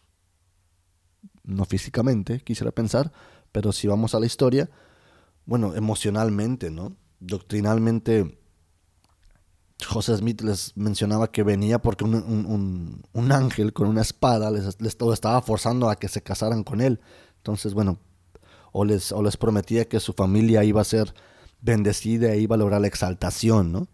no 1.42 1.66
físicamente, 1.66 2.40
quisiera 2.40 2.72
pensar, 2.72 3.12
pero 3.52 3.70
si 3.72 3.86
vamos 3.86 4.14
a 4.14 4.20
la 4.20 4.24
historia, 4.24 4.70
bueno, 5.44 5.74
emocionalmente, 5.74 6.70
¿no? 6.70 6.96
Doctrinalmente, 7.20 8.40
José 9.86 10.16
Smith 10.16 10.40
les 10.40 10.74
mencionaba 10.74 11.30
que 11.30 11.42
venía 11.42 11.82
porque 11.82 12.04
un, 12.04 13.04
ángel 13.30 13.74
con 13.74 13.88
una 13.88 14.00
espada 14.00 14.50
les, 14.50 14.80
les, 14.80 14.96
estaba 15.12 15.42
forzando 15.42 15.90
a 15.90 15.96
que 15.96 16.08
se 16.08 16.22
casaran 16.22 16.64
con 16.64 16.80
él. 16.80 16.98
Entonces, 17.36 17.74
bueno, 17.74 17.98
o 18.72 18.86
les, 18.86 19.12
o 19.12 19.22
les 19.22 19.36
prometía 19.36 19.86
que 19.86 20.00
su 20.00 20.14
familia 20.14 20.64
iba 20.64 20.80
a 20.80 20.84
ser 20.84 21.14
bendecida 21.64 22.32
e 22.32 22.40
iba 22.40 22.54
a 22.54 22.58
lograr 22.58 22.80
la 22.80 22.86
exaltación, 22.86 23.72
¿no? 23.72 23.88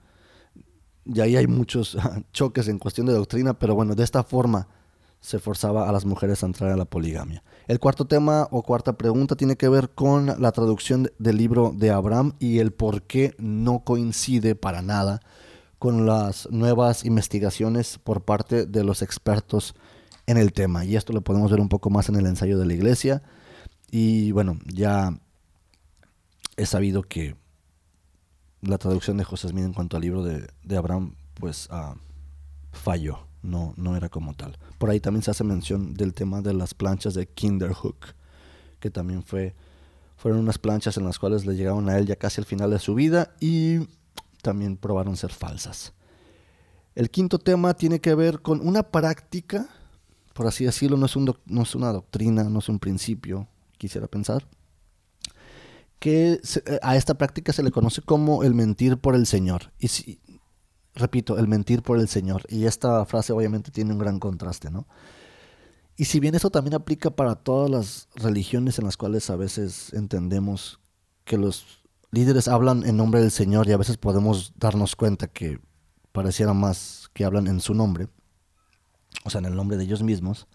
Y 1.07 1.21
ahí 1.21 1.37
hay 1.37 1.47
muchos 1.47 1.97
choques 2.33 2.69
en 2.69 2.79
cuestión 2.79 3.07
de 3.07 3.13
doctrina, 3.13 3.59
pero 3.59 3.75
bueno, 3.75 3.95
de 3.95 4.05
esta 4.05 4.25
forma 4.25 4.69
se 5.21 5.39
forzaba 5.39 5.89
a 5.89 5.93
las 5.93 6.05
mujeres 6.05 6.43
a 6.43 6.47
entrar 6.47 6.71
a 6.71 6.77
la 6.77 6.85
poligamia. 6.85 7.43
El 7.69 7.79
cuarto 7.79 8.07
tema 8.07 8.49
o 8.51 8.63
cuarta 8.63 8.95
pregunta 8.95 9.37
tiene 9.37 9.57
que 9.57 9.69
ver 9.69 9.91
con 9.91 10.27
la 10.27 10.53
traducción 10.53 11.11
del 11.19 11.37
libro 11.37 11.73
de 11.77 11.91
Abraham 11.91 12.33
y 12.39 12.59
el 12.59 12.73
por 12.73 13.03
qué 13.03 13.35
no 13.39 13.85
coincide 13.85 14.55
para 14.55 14.83
nada 14.83 15.21
con 15.79 16.07
las 16.07 16.51
nuevas 16.51 17.05
investigaciones 17.05 17.99
por 17.99 18.25
parte 18.25 18.67
de 18.67 18.83
los 18.83 19.03
expertos 19.03 19.75
en 20.27 20.39
el 20.39 20.53
tema. 20.53 20.85
Y 20.85 20.97
esto 20.97 21.13
lo 21.13 21.23
podemos 21.23 21.51
ver 21.51 21.61
un 21.61 21.69
poco 21.69 21.91
más 21.91 22.09
en 22.09 22.17
el 22.17 22.27
ensayo 22.27 22.59
de 22.59 22.67
la 22.67 22.75
iglesia. 22.75 23.23
Y 23.91 24.33
bueno, 24.33 24.59
ya 24.67 25.19
he 26.57 26.67
sabido 26.67 27.03
que 27.03 27.37
la 28.63 28.79
traducción 28.79 29.17
de 29.17 29.25
José 29.25 29.49
Smith 29.49 29.65
en 29.65 29.73
cuanto 29.73 29.97
al 29.97 30.03
libro 30.03 30.23
de, 30.23 30.77
Abraham, 30.77 31.15
pues 31.35 31.69
ah, 31.71 31.95
falló, 32.73 33.21
no, 33.43 33.75
no 33.77 33.97
era 33.97 34.09
como 34.09 34.35
tal. 34.35 34.59
Por 34.79 34.91
ahí 34.91 35.01
también 35.01 35.23
se 35.23 35.31
hace 35.31 35.45
mención 35.45 35.95
del 35.95 36.15
tema 36.15 36.43
de 36.43 36.53
las 36.53 36.75
planchas 36.75 37.15
de 37.15 37.27
Kinderhook, 37.27 38.15
que 38.79 38.91
también 38.91 39.23
fue, 39.23 39.55
fueron 40.17 40.41
unas 40.41 40.59
planchas 40.59 40.97
en 40.97 41.05
las 41.05 41.19
cuales 41.19 41.47
le 41.47 41.57
llegaron 41.57 41.89
a 41.89 41.99
él 41.99 42.07
ya 42.07 42.17
casi 42.17 42.41
al 42.41 42.47
final 42.47 42.71
de 42.71 42.79
su 42.79 42.95
vida 42.95 43.35
y 43.41 43.89
también 44.43 44.77
probaron 44.77 45.17
ser 45.17 45.33
falsas. 45.33 45.93
El 46.95 47.11
quinto 47.11 47.39
tema 47.39 47.75
tiene 47.75 48.01
que 48.01 48.15
ver 48.15 48.43
con 48.43 48.67
una 48.67 48.83
práctica, 48.83 49.69
por 50.35 50.47
así 50.47 50.65
decirlo, 50.65 50.97
no 50.97 51.07
es, 51.07 51.17
un 51.17 51.35
no 51.47 51.63
es 51.63 51.75
una 51.75 51.93
doctrina, 51.93 52.45
no 52.45 52.59
es 52.59 52.69
un 52.69 52.79
principio, 52.79 53.49
quisiera 53.79 54.07
pensar, 54.07 54.47
que 56.01 56.33
eh, 56.33 56.79
a 56.83 56.97
esta 56.97 57.15
práctica 57.15 57.53
se 57.53 57.63
le 57.63 57.71
conoce 57.71 58.03
como 58.03 58.43
el 58.43 58.55
mentir 58.55 58.97
por 58.97 59.15
el 59.15 59.27
Señor. 59.27 59.73
Y 59.79 59.89
si, 59.89 60.21
repito, 60.95 61.39
el 61.39 61.47
mentir 61.47 61.83
por 61.83 62.01
el 62.01 62.09
Señor. 62.09 62.43
Y 62.49 62.65
esta 62.65 63.05
frase 63.05 63.33
obviamente 63.33 63.71
tiene 63.71 63.93
un 63.93 63.99
gran 63.99 64.19
contraste, 64.19 64.71
¿no? 64.71 64.89
Y 65.97 66.07
si 66.07 66.19
bien 66.19 66.35
eso 66.35 66.51
también 66.51 66.75
aplica 66.75 67.11
para 67.11 67.35
todas 67.37 67.71
las 67.71 68.09
religiones 68.15 68.79
en 68.79 68.87
las 68.87 68.97
cuales 68.97 69.29
a 69.29 69.37
veces 69.37 69.93
entendemos 69.93 70.81
que 71.25 71.37
los 71.37 71.83
líderes 72.11 72.49
hablan 72.49 72.87
en 72.87 72.97
nombre 72.97 73.21
del 73.21 73.31
Señor 73.31 73.69
y 73.69 73.73
a 73.73 73.77
veces 73.77 73.99
podemos 73.99 74.55
darnos 74.57 74.97
cuenta 74.97 75.29
que 75.29 75.61
pareciera 76.13 76.55
más 76.55 77.11
que 77.13 77.27
hablan 77.27 77.47
en 77.47 77.61
su 77.61 77.75
nombre, 77.75 78.09
o 79.25 79.31
sea, 79.31 79.41
en 79.41 79.45
el 79.45 79.55
nombre 79.55 79.77
de 79.77 79.85
ellos 79.85 80.03
mismos, 80.03 80.49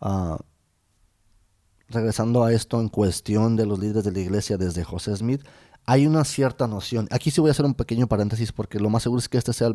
uh, 0.00 0.36
regresando 1.88 2.44
a 2.44 2.52
esto 2.52 2.80
en 2.80 2.88
cuestión 2.88 3.56
de 3.56 3.66
los 3.66 3.78
líderes 3.78 4.04
de 4.04 4.12
la 4.12 4.20
iglesia 4.20 4.56
desde 4.56 4.84
José 4.84 5.16
Smith, 5.16 5.42
hay 5.86 6.06
una 6.06 6.24
cierta 6.24 6.66
noción. 6.66 7.06
Aquí 7.10 7.30
sí 7.30 7.40
voy 7.40 7.48
a 7.48 7.52
hacer 7.52 7.64
un 7.64 7.74
pequeño 7.74 8.08
paréntesis 8.08 8.52
porque 8.52 8.80
lo 8.80 8.90
más 8.90 9.04
seguro 9.04 9.20
es 9.20 9.28
que 9.28 9.38
este 9.38 9.52
sea 9.52 9.68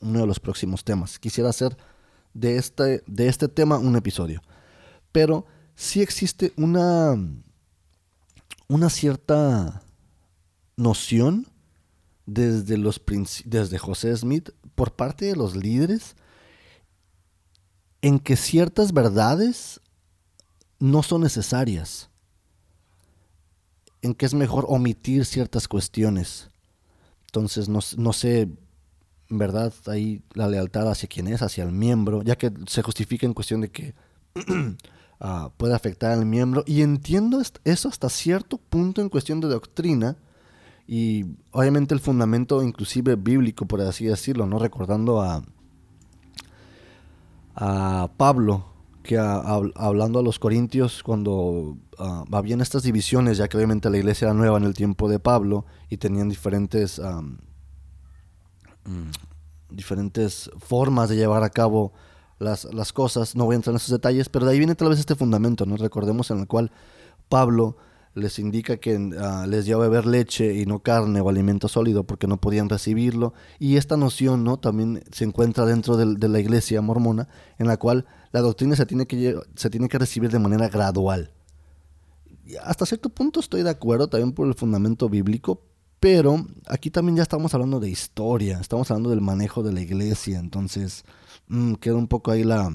uno 0.00 0.20
de 0.20 0.26
los 0.26 0.38
próximos 0.38 0.84
temas. 0.84 1.18
Quisiera 1.18 1.50
hacer 1.50 1.76
de 2.32 2.56
este, 2.56 3.02
de 3.06 3.28
este 3.28 3.48
tema 3.48 3.78
un 3.78 3.96
episodio. 3.96 4.40
Pero 5.10 5.46
sí 5.74 6.00
existe 6.00 6.52
una, 6.56 7.16
una 8.68 8.88
cierta 8.88 9.82
noción 10.76 11.46
desde, 12.24 12.76
los, 12.76 13.02
desde 13.44 13.78
José 13.78 14.16
Smith 14.16 14.50
por 14.76 14.92
parte 14.92 15.24
de 15.24 15.34
los 15.34 15.56
líderes 15.56 16.14
en 18.00 18.20
que 18.20 18.36
ciertas 18.36 18.92
verdades 18.92 19.80
no 20.78 21.02
son 21.02 21.22
necesarias, 21.22 22.10
en 24.02 24.14
que 24.14 24.26
es 24.26 24.34
mejor 24.34 24.64
omitir 24.68 25.24
ciertas 25.24 25.68
cuestiones. 25.68 26.50
Entonces, 27.26 27.68
no, 27.68 27.80
no 27.96 28.12
sé, 28.12 28.48
verdad, 29.28 29.72
ahí 29.86 30.22
la 30.34 30.48
lealtad 30.48 30.90
hacia 30.90 31.08
quien 31.08 31.28
es, 31.28 31.42
hacia 31.42 31.64
el 31.64 31.72
miembro, 31.72 32.22
ya 32.22 32.36
que 32.36 32.52
se 32.66 32.82
justifica 32.82 33.26
en 33.26 33.34
cuestión 33.34 33.60
de 33.60 33.70
que 33.70 33.94
uh, 34.36 35.50
puede 35.56 35.74
afectar 35.74 36.12
al 36.12 36.26
miembro. 36.26 36.64
Y 36.66 36.82
entiendo 36.82 37.42
eso 37.64 37.88
hasta 37.88 38.08
cierto 38.08 38.58
punto 38.58 39.02
en 39.02 39.08
cuestión 39.08 39.40
de 39.40 39.48
doctrina, 39.48 40.16
y 40.86 41.26
obviamente 41.50 41.92
el 41.92 42.00
fundamento 42.00 42.62
inclusive 42.62 43.16
bíblico, 43.16 43.66
por 43.66 43.82
así 43.82 44.06
decirlo, 44.06 44.46
¿no? 44.46 44.58
Recordando 44.58 45.20
a, 45.20 45.44
a 47.54 48.08
Pablo, 48.16 48.64
que 49.08 49.16
hablando 49.16 50.18
a 50.18 50.22
los 50.22 50.38
corintios, 50.38 51.02
cuando 51.02 51.78
uh, 51.98 52.24
habían 52.30 52.60
estas 52.60 52.82
divisiones, 52.82 53.38
ya 53.38 53.48
que 53.48 53.56
obviamente 53.56 53.88
la 53.88 53.96
iglesia 53.96 54.26
era 54.26 54.34
nueva 54.34 54.58
en 54.58 54.64
el 54.64 54.74
tiempo 54.74 55.08
de 55.08 55.18
Pablo 55.18 55.64
y 55.88 55.96
tenían 55.96 56.28
diferentes, 56.28 57.00
mm, 58.84 59.10
diferentes 59.70 60.50
formas 60.58 61.08
de 61.08 61.16
llevar 61.16 61.42
a 61.42 61.48
cabo 61.48 61.94
las, 62.38 62.64
las, 62.74 62.92
cosas, 62.92 63.34
no 63.34 63.46
voy 63.46 63.54
a 63.54 63.56
entrar 63.56 63.72
en 63.72 63.78
esos 63.78 63.92
detalles, 63.92 64.28
pero 64.28 64.44
de 64.44 64.52
ahí 64.52 64.58
viene 64.58 64.74
tal 64.74 64.90
vez 64.90 64.98
este 64.98 65.14
fundamento, 65.14 65.64
¿no? 65.64 65.78
Recordemos 65.78 66.30
en 66.30 66.40
el 66.40 66.46
cual 66.46 66.70
Pablo 67.30 67.78
les 68.18 68.38
indica 68.38 68.76
que 68.76 69.10
ah, 69.18 69.46
les 69.48 69.64
dio 69.64 69.76
a 69.76 69.80
beber 69.80 70.04
leche 70.04 70.54
y 70.54 70.66
no 70.66 70.80
carne 70.80 71.20
o 71.22 71.28
alimento 71.30 71.68
sólido 71.68 72.04
porque 72.04 72.26
no 72.26 72.36
podían 72.36 72.68
recibirlo. 72.68 73.32
Y 73.58 73.76
esta 73.76 73.96
noción 73.96 74.44
¿no? 74.44 74.58
también 74.58 75.02
se 75.12 75.24
encuentra 75.24 75.64
dentro 75.64 75.96
de, 75.96 76.28
la 76.28 76.40
iglesia 76.40 76.82
mormona, 76.82 77.28
en 77.58 77.66
la 77.66 77.78
cual 77.78 78.06
la 78.32 78.40
doctrina 78.40 78.76
se 78.76 78.86
tiene 78.86 79.06
que, 79.06 79.38
se 79.54 79.70
tiene 79.70 79.88
que 79.88 79.98
recibir 79.98 80.30
de 80.30 80.38
manera 80.38 80.68
gradual. 80.68 81.32
Hasta 82.62 82.86
cierto 82.86 83.08
punto 83.10 83.40
estoy 83.40 83.62
de 83.62 83.70
acuerdo 83.70 84.08
también 84.08 84.32
por 84.32 84.46
el 84.46 84.54
fundamento 84.54 85.08
bíblico, 85.08 85.62
pero 86.00 86.46
aquí 86.66 86.90
también 86.90 87.16
ya 87.16 87.22
estamos 87.22 87.52
hablando 87.54 87.80
de 87.80 87.90
historia, 87.90 88.58
estamos 88.60 88.90
hablando 88.90 89.10
del 89.10 89.20
manejo 89.20 89.62
de 89.62 89.72
la 89.72 89.80
iglesia, 89.80 90.38
entonces 90.38 91.04
mm, 91.48 91.74
queda 91.74 91.96
un 91.96 92.08
poco 92.08 92.30
ahí 92.30 92.44
la, 92.44 92.72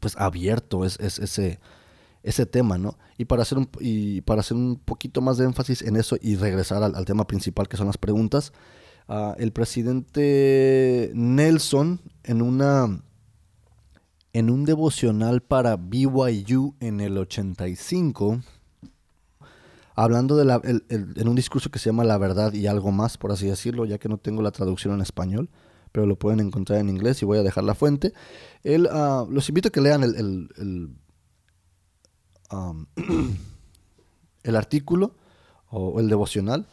pues 0.00 0.16
abierto 0.16 0.84
es 0.84 0.98
ese 1.00 1.58
ese 2.24 2.46
tema, 2.46 2.78
¿no? 2.78 2.98
Y 3.18 3.26
para 3.26 3.42
hacer 3.42 3.58
un, 3.58 3.68
y 3.78 4.22
para 4.22 4.40
hacer 4.40 4.56
un 4.56 4.76
poquito 4.76 5.20
más 5.20 5.36
de 5.36 5.44
énfasis 5.44 5.82
en 5.82 5.94
eso 5.96 6.16
y 6.20 6.36
regresar 6.36 6.82
al, 6.82 7.04
tema 7.04 7.26
principal 7.26 7.68
que 7.68 7.76
son 7.76 7.86
las 7.86 7.98
preguntas, 7.98 8.52
ah, 9.08 9.36
el 9.38 9.52
presidente 9.52 11.12
Nelson 11.14 12.00
en 12.24 12.42
una 12.42 13.02
en 14.34 14.50
un 14.50 14.64
devocional 14.64 15.40
para 15.42 15.76
BYU 15.76 16.74
en 16.80 17.00
el 17.00 17.16
85, 17.16 18.40
hablando 19.94 20.36
de 20.36 20.44
la, 20.44 20.60
en 20.64 21.28
un 21.28 21.36
discurso 21.36 21.70
que 21.70 21.78
se 21.78 21.88
llama 21.88 22.02
La 22.02 22.18
verdad 22.18 22.52
y 22.52 22.66
algo 22.66 22.90
más, 22.90 23.16
por 23.16 23.30
así 23.30 23.46
decirlo, 23.46 23.84
ya 23.86 23.98
que 23.98 24.08
no 24.08 24.18
tengo 24.18 24.42
la 24.42 24.50
traducción 24.50 24.92
en 24.92 25.00
español, 25.02 25.50
pero 25.92 26.04
lo 26.04 26.18
pueden 26.18 26.40
encontrar 26.40 26.80
en 26.80 26.88
inglés 26.90 27.22
y 27.22 27.24
voy 27.24 27.38
a 27.38 27.44
dejar 27.44 27.62
la 27.62 27.76
fuente. 27.76 28.12
Él, 28.64 28.88
uh, 28.92 29.30
los 29.30 29.48
invito 29.48 29.68
a 29.68 29.70
que 29.70 29.80
lean 29.80 30.02
el, 30.02 30.50
el 30.56 30.96
artículo 34.56 35.14
o 35.70 36.00
el 36.00 36.08
devocional 36.08 36.66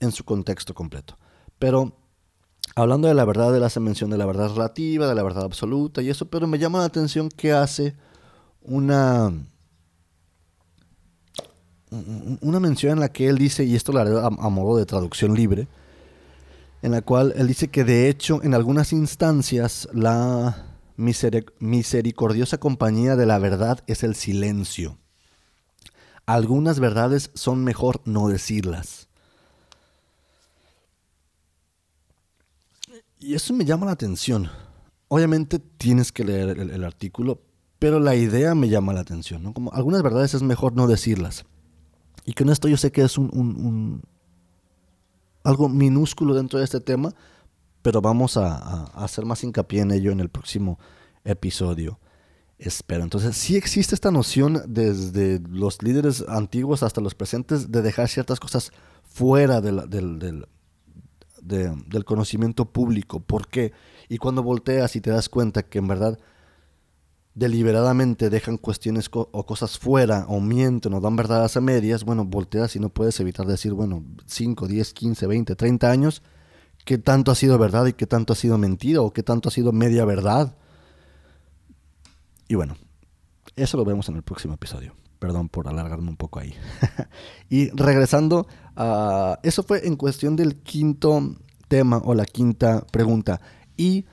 en 0.00 0.10
su 0.10 0.24
contexto 0.24 0.74
completo. 0.74 1.16
Pero 1.60 2.01
hablando 2.74 3.08
de 3.08 3.14
la 3.14 3.24
verdad, 3.24 3.54
él 3.56 3.64
hace 3.64 3.80
mención 3.80 4.10
de 4.10 4.18
la 4.18 4.26
verdad 4.26 4.50
relativa, 4.50 5.06
de 5.06 5.14
la 5.14 5.22
verdad 5.22 5.44
absoluta 5.44 6.02
y 6.02 6.10
eso, 6.10 6.26
pero 6.26 6.46
me 6.46 6.58
llama 6.58 6.80
la 6.80 6.86
atención 6.86 7.28
que 7.28 7.52
hace 7.52 7.94
una, 8.62 9.32
una 12.40 12.60
mención 12.60 12.92
en 12.94 13.00
la 13.00 13.12
que 13.12 13.28
él 13.28 13.38
dice, 13.38 13.64
y 13.64 13.74
esto 13.74 13.92
lo 13.92 14.00
haré 14.00 14.12
a 14.20 14.30
modo 14.30 14.76
de 14.76 14.86
traducción 14.86 15.34
libre, 15.34 15.68
en 16.82 16.92
la 16.92 17.02
cual 17.02 17.32
él 17.36 17.46
dice 17.46 17.68
que 17.68 17.84
de 17.84 18.08
hecho 18.08 18.40
en 18.42 18.54
algunas 18.54 18.92
instancias 18.92 19.88
la 19.92 20.66
misericordiosa 20.96 22.58
compañía 22.58 23.16
de 23.16 23.26
la 23.26 23.38
verdad 23.38 23.80
es 23.86 24.02
el 24.02 24.14
silencio. 24.14 24.98
Algunas 26.26 26.78
verdades 26.80 27.30
son 27.34 27.64
mejor 27.64 28.00
no 28.04 28.28
decirlas. 28.28 29.08
Y 33.22 33.34
eso 33.34 33.54
me 33.54 33.64
llama 33.64 33.86
la 33.86 33.92
atención. 33.92 34.50
Obviamente 35.06 35.60
tienes 35.60 36.10
que 36.10 36.24
leer 36.24 36.58
el, 36.58 36.84
artículo, 36.84 37.40
pero 37.78 38.00
la 38.00 38.16
idea 38.16 38.54
me 38.54 38.68
llama 38.68 38.92
la 38.92 39.00
atención. 39.00 39.42
¿no? 39.42 39.54
Como 39.54 39.72
algunas 39.72 40.02
verdades 40.02 40.34
es 40.34 40.42
mejor 40.42 40.74
no 40.74 40.88
decirlas. 40.88 41.44
Y 42.24 42.32
con 42.32 42.50
esto 42.50 42.66
yo 42.66 42.76
sé 42.76 42.90
que 42.90 43.02
es 43.02 43.18
un, 43.18 44.02
algo 45.44 45.68
minúsculo 45.68 46.34
dentro 46.34 46.58
de 46.58 46.64
este 46.64 46.80
tema, 46.80 47.14
pero 47.82 48.00
vamos 48.00 48.36
a, 48.36 48.84
hacer 48.94 49.24
más 49.24 49.44
hincapié 49.44 49.82
en 49.82 49.92
ello 49.92 50.10
en 50.10 50.20
el 50.20 50.28
próximo 50.28 50.78
episodio. 51.24 52.00
Espero. 52.58 53.04
Entonces, 53.04 53.36
sí 53.36 53.56
existe 53.56 53.94
esta 53.94 54.10
noción 54.10 54.62
desde 54.66 55.40
los 55.48 55.82
líderes 55.82 56.24
antiguos 56.28 56.82
hasta 56.82 57.00
los 57.00 57.14
presentes 57.14 57.70
de 57.70 57.82
dejar 57.82 58.08
ciertas 58.08 58.40
cosas 58.40 58.72
fuera 59.02 59.60
del, 59.60 59.90
del, 59.90 60.46
del, 61.42 62.04
conocimiento 62.04 62.66
público. 62.66 63.20
¿Por 63.20 63.48
qué? 63.48 63.72
Y 64.08 64.18
cuando 64.18 64.42
volteas 64.42 64.96
y 64.96 65.00
te 65.00 65.10
das 65.10 65.28
cuenta 65.28 65.62
que 65.62 65.78
en 65.78 65.88
verdad 65.88 66.18
deliberadamente 67.34 68.28
dejan 68.28 68.58
cuestiones 68.58 69.10
o 69.12 69.46
cosas 69.46 69.78
fuera 69.78 70.26
o 70.28 70.40
mienten 70.40 70.92
o 70.92 71.00
dan 71.00 71.16
verdades 71.16 71.56
a 71.56 71.60
medias, 71.60 72.04
bueno, 72.04 72.24
volteas 72.24 72.76
y 72.76 72.80
no 72.80 72.90
puedes 72.90 73.18
evitar 73.20 73.46
decir, 73.46 73.72
bueno, 73.72 74.04
5, 74.26 74.66
10, 74.68 74.92
15, 74.92 75.26
20, 75.26 75.56
30 75.56 75.90
años, 75.90 76.22
¿qué 76.84 76.98
tanto 76.98 77.30
ha 77.32 77.34
sido 77.34 77.58
verdad 77.58 77.86
y 77.86 77.94
qué 77.94 78.06
tanto 78.06 78.34
ha 78.34 78.36
sido 78.36 78.58
mentira 78.58 79.00
o 79.00 79.12
qué 79.12 79.22
tanto 79.22 79.48
ha 79.48 79.52
sido 79.52 79.72
media 79.72 80.04
verdad? 80.04 80.56
Y 82.48 82.54
bueno, 82.54 82.76
eso 83.56 83.76
lo 83.76 83.84
vemos 83.84 84.08
en 84.08 84.16
el 84.16 84.22
próximo 84.22 84.54
episodio. 84.54 84.94
Perdón 85.22 85.48
por 85.48 85.68
alargarme 85.68 86.08
un 86.08 86.16
poco 86.16 86.40
ahí. 86.40 86.52
y 87.48 87.70
regresando, 87.70 88.48
a, 88.74 89.38
eso 89.44 89.62
fue 89.62 89.86
en 89.86 89.94
cuestión 89.94 90.34
del 90.34 90.56
quinto 90.56 91.36
tema 91.68 91.98
o 92.04 92.12
la 92.16 92.24
quinta 92.24 92.84
pregunta. 92.90 93.40
Y 93.76 94.04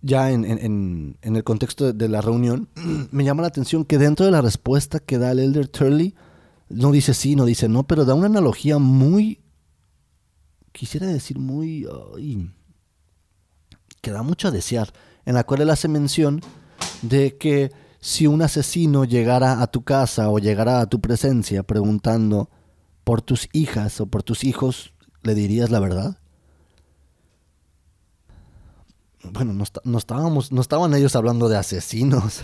ya 0.00 0.30
en, 0.30 1.16
el 1.20 1.42
contexto 1.42 1.92
de, 1.92 2.08
la 2.08 2.20
reunión, 2.20 2.68
me 3.10 3.24
llama 3.24 3.42
la 3.42 3.48
atención 3.48 3.84
que 3.84 3.98
dentro 3.98 4.24
de 4.26 4.30
la 4.30 4.42
respuesta 4.42 5.00
que 5.00 5.18
da 5.18 5.32
el 5.32 5.40
Elder 5.40 5.66
Turley, 5.66 6.14
no 6.68 6.92
dice 6.92 7.12
sí, 7.12 7.34
no 7.34 7.44
dice 7.44 7.68
no, 7.68 7.84
pero 7.84 8.04
da 8.04 8.14
una 8.14 8.26
analogía 8.26 8.78
muy, 8.78 9.40
quisiera 10.70 11.08
decir 11.08 11.40
muy, 11.40 11.84
que 14.02 14.12
da 14.12 14.22
mucho 14.22 14.46
a 14.46 14.52
desear, 14.52 14.92
en 15.26 15.34
la 15.34 15.42
cual 15.42 15.62
él 15.62 15.70
hace 15.70 15.88
mención 15.88 16.42
de 17.02 17.36
que 17.36 17.72
si 18.00 18.26
un 18.26 18.42
asesino 18.42 19.04
llegara 19.04 19.62
a 19.62 19.66
tu 19.66 19.82
casa 19.82 20.30
o 20.30 20.38
llegara 20.38 20.80
a 20.80 20.86
tu 20.86 21.00
presencia 21.00 21.62
preguntando 21.62 22.48
por 23.04 23.22
tus 23.22 23.48
hijas 23.52 24.00
o 24.00 24.06
por 24.06 24.22
tus 24.22 24.44
hijos, 24.44 24.92
¿le 25.22 25.34
dirías 25.34 25.70
la 25.70 25.80
verdad? 25.80 26.18
Bueno, 29.24 29.52
no, 29.52 29.98
estábamos, 29.98 30.52
no 30.52 30.60
estaban 30.60 30.94
ellos 30.94 31.16
hablando 31.16 31.48
de 31.48 31.56
asesinos. 31.56 32.42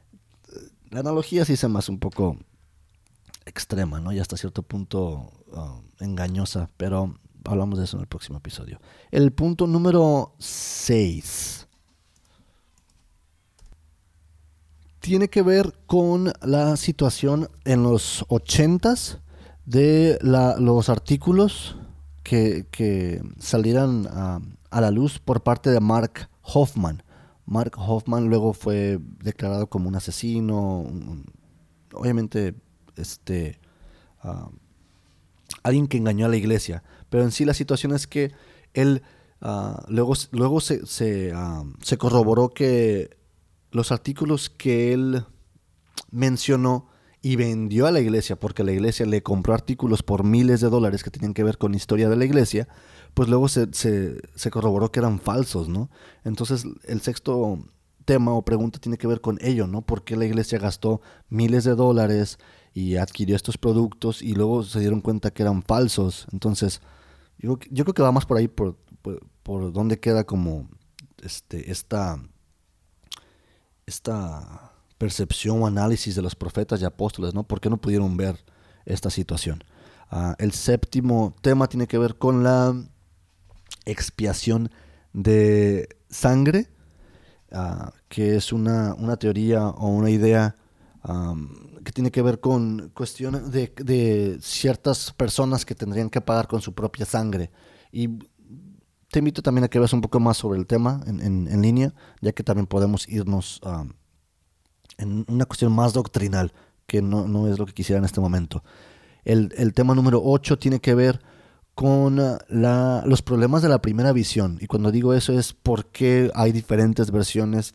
la 0.90 1.00
analogía 1.00 1.44
sí 1.44 1.56
se 1.56 1.68
me 1.68 1.78
hace 1.78 1.90
un 1.90 1.98
poco 1.98 2.36
extrema, 3.44 4.00
¿no? 4.00 4.12
Y 4.12 4.20
hasta 4.20 4.36
cierto 4.36 4.62
punto 4.62 5.32
ah, 5.52 5.80
engañosa, 5.98 6.70
pero 6.76 7.18
hablamos 7.44 7.78
de 7.78 7.86
eso 7.86 7.96
en 7.96 8.02
el 8.02 8.06
próximo 8.06 8.38
episodio. 8.38 8.80
El 9.10 9.32
punto 9.32 9.66
número 9.66 10.34
6 10.38 11.59
tiene 15.00 15.28
que 15.28 15.42
ver 15.42 15.74
con 15.86 16.32
la 16.42 16.76
situación 16.76 17.48
en 17.64 17.82
los 17.82 18.24
80s 18.28 19.18
de 19.64 20.18
los 20.22 20.88
artículos 20.88 21.76
que, 22.22 22.66
que 22.70 23.22
a 24.70 24.80
la 24.80 24.90
luz 24.90 25.18
por 25.18 25.42
parte 25.42 25.70
de 25.70 25.80
Mark 25.80 26.28
Hoffman. 26.42 27.02
Mark 27.46 27.72
Hoffman 27.76 28.28
luego 28.28 28.52
fue 28.52 28.98
declarado 29.22 29.68
como 29.68 29.88
un 29.88 29.96
asesino, 29.96 30.86
obviamente 31.92 32.54
este, 32.96 33.58
ah, 34.22 34.50
alguien 35.62 35.88
que 35.88 35.96
engañó 35.96 36.26
a 36.26 36.28
la 36.28 36.36
iglesia. 36.36 36.82
Pero 37.08 37.24
en 37.24 37.32
sí 37.32 37.44
la 37.44 37.54
situación 37.54 37.92
es 37.92 38.06
que 38.06 38.32
él 38.74 39.02
ah, 39.40 39.84
luego, 39.88 40.14
luego 40.30 40.60
se, 40.60 41.32
ah, 41.34 41.64
se, 41.82 41.98
corroboró 41.98 42.50
que 42.50 43.16
los 43.70 43.92
artículos 43.92 44.50
que 44.50 44.92
él 44.92 45.24
mencionó 46.10 46.88
y 47.22 47.36
vendió 47.36 47.86
a 47.86 47.90
la 47.90 48.00
iglesia, 48.00 48.36
porque 48.36 48.64
la 48.64 48.72
iglesia 48.72 49.04
le 49.04 49.22
compró 49.22 49.52
artículos 49.52 50.02
por 50.02 50.24
miles 50.24 50.60
de 50.60 50.70
dólares 50.70 51.04
que 51.04 51.10
tenían 51.10 51.34
que 51.34 51.44
ver 51.44 51.58
con 51.58 51.74
historia 51.74 52.08
de 52.08 52.16
la 52.16 52.24
iglesia, 52.24 52.66
pues 53.14 53.28
luego 53.28 53.48
se, 53.48 53.68
se, 53.72 54.50
corroboró 54.50 54.90
que 54.90 55.00
eran 55.00 55.20
falsos, 55.20 55.68
¿no? 55.68 55.90
Entonces 56.24 56.64
el 56.84 57.00
sexto 57.02 57.58
tema 58.04 58.32
o 58.32 58.44
pregunta 58.44 58.78
tiene 58.78 58.96
que 58.96 59.06
ver 59.06 59.20
con 59.20 59.38
ello, 59.42 59.66
¿no? 59.66 59.82
¿Por 59.82 60.04
qué 60.04 60.16
la 60.16 60.24
iglesia 60.24 60.58
gastó 60.58 61.02
miles 61.28 61.64
de 61.64 61.74
dólares 61.74 62.38
y 62.72 62.96
adquirió 62.96 63.36
estos 63.36 63.58
productos 63.58 64.22
y 64.22 64.34
luego 64.34 64.62
se 64.62 64.80
dieron 64.80 65.00
cuenta 65.00 65.30
que 65.30 65.42
eran 65.42 65.62
falsos? 65.62 66.26
Entonces, 66.32 66.80
yo, 67.38 67.58
yo 67.70 67.84
creo 67.84 67.94
que 67.94 68.02
va 68.02 68.12
más 68.12 68.24
por 68.26 68.38
ahí, 68.38 68.48
por, 68.48 68.78
por, 69.42 69.72
donde 69.72 70.00
queda 70.00 70.24
como 70.24 70.68
este, 71.22 71.70
esta, 71.70 72.18
esta 73.90 74.72
percepción 74.96 75.62
o 75.62 75.66
análisis 75.66 76.14
de 76.14 76.22
los 76.22 76.34
profetas 76.34 76.80
y 76.80 76.84
apóstoles, 76.84 77.34
¿no? 77.34 77.42
¿Por 77.42 77.60
qué 77.60 77.68
no 77.68 77.76
pudieron 77.76 78.16
ver 78.16 78.42
esta 78.86 79.10
situación? 79.10 79.62
Ah, 80.10 80.34
el 80.38 80.52
séptimo 80.52 81.34
tema 81.42 81.68
tiene 81.68 81.86
que 81.86 81.98
ver 81.98 82.16
con 82.16 82.42
la 82.42 82.74
expiación 83.84 84.70
de 85.12 85.88
sangre, 86.08 86.68
ah, 87.52 87.92
que 88.08 88.36
es 88.36 88.52
una, 88.52 88.94
teoría 89.18 89.68
o 89.68 89.88
una 89.88 90.10
idea 90.10 90.56
que 91.84 91.92
tiene 91.92 92.10
que 92.10 92.20
ver 92.20 92.40
con 92.40 92.90
cuestiones 92.94 93.50
de, 93.50 94.38
ciertas 94.42 95.12
personas 95.12 95.64
que 95.64 95.74
tendrían 95.74 96.10
que 96.10 96.20
pagar 96.20 96.46
con 96.46 96.60
su 96.60 96.74
propia 96.74 97.06
sangre. 97.06 97.50
Y 97.90 98.08
te 99.10 99.18
invito 99.18 99.42
también 99.42 99.64
a 99.64 99.68
que 99.68 99.78
veas 99.78 99.92
un 99.92 100.00
poco 100.00 100.20
más 100.20 100.36
sobre 100.36 100.58
el 100.58 100.66
tema 100.66 101.00
en, 101.06 101.62
línea, 101.62 101.92
ya 102.20 102.32
que 102.32 102.44
también 102.44 102.66
podemos 102.66 103.08
irnos 103.08 103.60
en 104.98 105.24
una 105.28 105.46
cuestión 105.46 105.72
más 105.72 105.92
doctrinal, 105.92 106.52
que 106.86 107.02
no, 107.02 107.48
es 107.48 107.58
lo 107.58 107.66
que 107.66 107.72
quisiera 107.72 107.98
en 107.98 108.04
este 108.04 108.20
momento. 108.20 108.62
El, 109.24 109.72
tema 109.74 109.94
número 109.94 110.22
8 110.24 110.58
tiene 110.58 110.80
que 110.80 110.94
ver 110.94 111.20
con 111.74 112.20
ah, 112.20 113.02
los 113.06 113.22
problemas 113.22 113.62
de 113.62 113.68
la 113.68 113.82
primera 113.82 114.12
visión. 114.12 114.58
Y 114.60 114.66
cuando 114.66 114.92
digo 114.92 115.14
eso 115.14 115.38
es 115.38 115.52
porque 115.52 116.30
hay 116.34 116.52
diferentes 116.52 117.10
versiones 117.10 117.74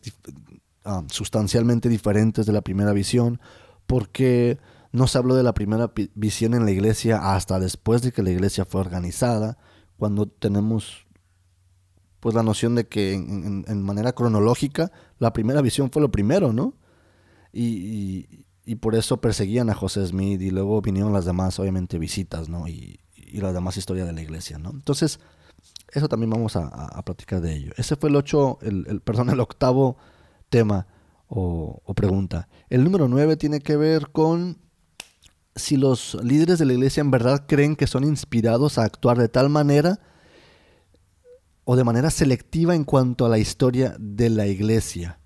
sustancialmente 1.07 1.89
diferentes 1.89 2.45
de 2.45 2.53
la 2.53 2.61
primera 2.61 2.93
visión, 2.93 3.41
porque 3.87 4.57
no 4.91 5.07
se 5.07 5.17
habló 5.17 5.35
de 5.35 5.43
la 5.43 5.53
primera 5.53 5.91
visión 6.13 6.53
en 6.53 6.63
la 6.63 6.71
iglesia 6.71 7.33
hasta 7.35 7.59
después 7.59 8.01
de 8.01 8.11
que 8.11 8.23
la 8.23 8.29
iglesia 8.29 8.65
fue 8.65 8.81
organizada, 8.81 9.57
cuando 9.97 10.27
tenemos 10.27 11.04
pues 12.25 12.33
la 12.33 12.41
noción 12.41 12.73
de 12.73 12.87
que 12.87 13.13
en, 13.13 13.83
manera 13.83 14.11
cronológica 14.13 14.91
la 15.19 15.31
primera 15.31 15.61
visión 15.61 15.91
fue 15.91 16.01
lo 16.01 16.09
primero, 16.09 16.53
¿no? 16.53 16.73
Y, 17.53 18.45
y, 18.65 18.75
por 18.77 18.95
eso 18.95 19.21
perseguían 19.21 19.69
a 19.69 19.75
José 19.75 20.03
Smith 20.07 20.41
y 20.41 20.49
luego 20.49 20.81
vinieron 20.81 21.13
las 21.13 21.25
demás, 21.25 21.59
obviamente, 21.59 21.99
visitas, 21.99 22.49
¿no? 22.49 22.67
Y, 22.67 22.99
y 23.15 23.41
la 23.41 23.53
demás 23.53 23.77
historia 23.77 24.05
de 24.05 24.13
la 24.13 24.23
iglesia, 24.23 24.57
¿no? 24.57 24.71
Entonces, 24.71 25.19
eso 25.91 26.09
también 26.09 26.31
vamos 26.31 26.55
a, 26.55 26.99
platicar 27.03 27.41
de 27.41 27.53
ello. 27.53 27.73
Ese 27.77 27.95
fue 27.95 28.09
el 28.09 28.15
ocho, 28.15 28.57
el, 28.63 29.01
perdón, 29.01 29.29
el 29.29 29.39
octavo 29.39 29.95
tema 30.49 30.87
o, 31.27 31.93
pregunta. 31.95 32.49
El 32.71 32.83
número 32.83 33.07
nueve 33.07 33.37
tiene 33.37 33.59
que 33.59 33.77
ver 33.77 34.09
con 34.09 34.57
si 35.55 35.77
los 35.77 36.17
líderes 36.23 36.57
de 36.57 36.65
la 36.65 36.73
iglesia 36.73 37.01
en 37.01 37.11
verdad 37.11 37.45
creen 37.47 37.75
que 37.75 37.85
son 37.85 38.03
inspirados 38.03 38.79
a 38.79 38.83
actuar 38.83 39.19
de 39.19 39.29
tal 39.29 39.49
manera 39.49 39.99
o 41.65 41.75
de 41.75 41.83
manera 41.83 42.11
selectiva 42.11 42.75
en 42.75 42.83
cuanto 42.83 43.25
a 43.25 43.29
la 43.29 43.39
historia 43.39 43.95
de 43.99 44.29
la 44.29 44.47
iglesia. 44.47 45.19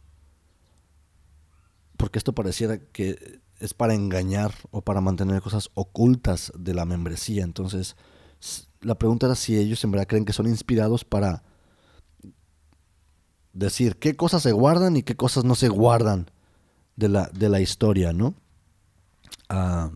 Porque 1.98 2.18
esto 2.18 2.34
pareciera 2.34 2.80
que 2.80 3.42
es 3.60 3.74
para 3.74 3.94
engañar 3.94 4.54
o 4.72 4.82
para 4.82 5.02
mantener 5.02 5.42
cosas 5.42 5.70
ocultas 5.74 6.52
de 6.58 6.74
la 6.74 6.86
membresía. 6.86 7.44
Entonces, 7.44 7.98
la 8.82 8.96
pregunta 8.96 9.26
era 9.26 9.36
si 9.36 9.58
ellos 9.58 9.84
en 9.84 9.92
verdad 9.92 10.08
creen 10.08 10.24
que 10.24 10.34
son 10.34 10.48
inspirados 10.48 11.04
para 11.04 11.44
decir 13.52 13.98
qué 13.98 14.16
cosas 14.16 14.42
se 14.44 14.54
guardan 14.54 14.96
y 14.96 15.04
qué 15.04 15.16
cosas 15.16 15.44
no 15.44 15.56
se 15.56 15.68
guardan 15.68 16.32
de 16.96 17.10
la, 17.10 17.30
de 17.34 17.50
la 17.50 17.60
historia, 17.60 18.14
¿no? 18.14 18.34
Ah, 19.50 19.92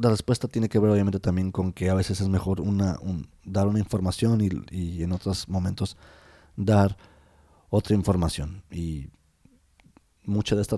la 0.00 0.10
respuesta 0.10 0.48
tiene 0.48 0.68
que 0.68 0.78
ver 0.78 0.90
obviamente 0.90 1.20
también 1.20 1.50
con 1.50 1.72
que 1.72 1.90
a 1.90 1.94
veces 1.94 2.20
es 2.20 2.28
mejor 2.28 2.60
una, 2.60 2.98
dar 3.44 3.66
una 3.66 3.78
información 3.78 4.40
y, 4.70 5.02
en 5.02 5.12
otros 5.12 5.48
momentos 5.48 5.96
dar 6.56 6.96
otra 7.70 7.94
información. 7.94 8.62
Y 8.70 9.08
mucha 10.24 10.56
de 10.56 10.62
esta, 10.62 10.76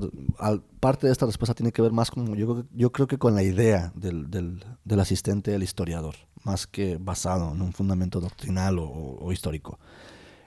parte 0.80 1.06
de 1.06 1.12
esta 1.12 1.26
respuesta 1.26 1.54
tiene 1.54 1.72
que 1.72 1.83
ver 1.83 1.92
más 1.92 2.11
con, 2.11 2.35
yo, 2.35 2.64
yo 2.72 2.92
creo 2.92 3.06
que 3.06 3.18
con 3.18 3.35
la 3.35 3.42
idea 3.42 3.92
del, 3.94 4.30
del, 4.30 5.00
asistente 5.00 5.50
del 5.50 5.62
historiador, 5.62 6.14
más 6.44 6.66
que 6.66 6.98
basado 6.98 7.52
en 7.52 7.62
un 7.62 7.72
fundamento 7.72 8.20
doctrinal 8.20 8.78
o, 8.78 9.33
histórico. 9.33 9.78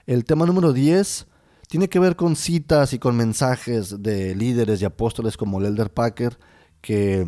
El 0.06 0.24
tema 0.24 0.46
número 0.46 0.72
10 0.72 1.26
tiene 1.68 1.88
que 1.88 1.98
ver 1.98 2.16
con 2.16 2.36
citas 2.36 2.92
y 2.92 2.98
con 2.98 3.16
mensajes 3.16 4.02
de 4.02 4.34
líderes 4.34 4.82
y 4.82 4.84
apóstoles 4.84 5.36
como 5.36 5.60
el 5.60 5.66
Elder 5.66 5.90
Packer 5.92 6.38
que, 6.80 7.26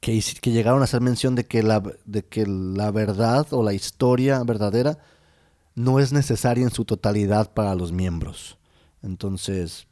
que, 0.00 0.20
llegaron 0.50 0.80
a 0.80 0.84
hacer 0.84 1.00
mención 1.00 1.34
de 1.34 1.46
que, 1.46 1.62
la, 1.62 1.82
de 2.04 2.24
que 2.24 2.46
la 2.46 2.90
verdad 2.90 3.46
o 3.52 3.62
la 3.62 3.74
historia 3.74 4.42
verdadera 4.42 4.98
no 5.74 6.00
es 6.00 6.12
necesaria 6.12 6.64
en 6.64 6.70
su 6.70 6.84
totalidad 6.84 7.52
para 7.52 7.74
los 7.74 7.92
miembros. 7.92 8.58
Entonces, 9.02 9.86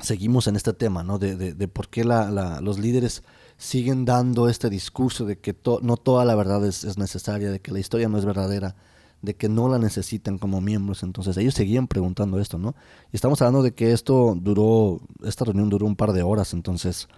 seguimos 0.00 0.46
en 0.46 0.56
este 0.56 0.72
tema, 0.72 1.02
¿no? 1.02 1.18
De, 1.18 1.36
de, 1.36 1.68
por 1.68 1.88
qué 1.88 2.04
la, 2.04 2.60
los 2.60 2.78
líderes 2.78 3.22
siguen 3.56 4.04
dando 4.04 4.48
este 4.48 4.68
discurso 4.68 5.24
de 5.24 5.38
que 5.38 5.56
no 5.82 5.96
toda 5.96 6.24
la 6.24 6.34
verdad 6.34 6.64
es, 6.66 6.98
necesaria, 6.98 7.50
de 7.50 7.60
que 7.60 7.72
la 7.72 7.78
historia 7.78 8.08
no 8.08 8.18
es 8.18 8.26
verdadera, 8.26 8.76
de 9.22 9.34
que 9.34 9.48
no 9.48 9.68
la 9.68 9.78
necesitan 9.78 10.38
como 10.38 10.60
miembros. 10.60 11.02
Entonces 11.02 11.36
ellos 11.38 11.54
seguían 11.54 11.88
preguntando 11.88 12.38
esto, 12.38 12.58
¿no? 12.58 12.74
Y 13.12 13.16
estamos 13.16 13.40
hablando 13.40 13.62
de 13.62 13.72
que 13.72 13.92
esto 13.92 14.36
duró, 14.38 15.00
esta 15.24 15.46
reunión 15.46 15.70
duró 15.70 15.86
un 15.86 15.96
par 15.96 16.12
de 16.12 16.22
horas, 16.22 16.52
entonces 16.52 17.08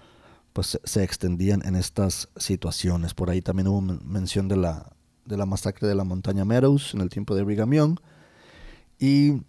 pues 0.58 0.76
se 0.82 1.04
extendían 1.04 1.62
en 1.64 1.76
estas 1.76 2.30
situaciones. 2.34 3.14
Por 3.14 3.30
ahí 3.30 3.40
también 3.40 3.68
hubo 3.68 3.80
mención 3.80 4.48
de 4.48 4.56
la, 4.56 4.90
de 5.24 5.36
la 5.36 5.46
masacre 5.46 5.86
de 5.86 5.94
la 5.94 6.02
montaña 6.02 6.44
Meadows 6.44 6.94
en 6.94 7.00
el 7.00 7.10
tiempo 7.10 7.36
de 7.36 7.44
Brigham 7.44 7.70
Young. 7.72 8.00
Y 8.98 9.40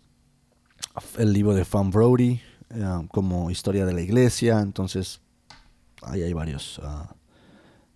el 1.17 1.34
libro 1.34 1.56
de 1.56 1.65
Fan 1.65 1.89
Brody, 1.89 2.39
eh, 2.69 3.08
como 3.08 3.50
historia 3.50 3.88
de 3.88 3.93
la 3.93 4.01
iglesia, 4.01 4.60
entonces 4.60 5.20
ahí 6.03 6.22
hay 6.22 6.34
varios 6.34 6.80
ah, 6.84 7.16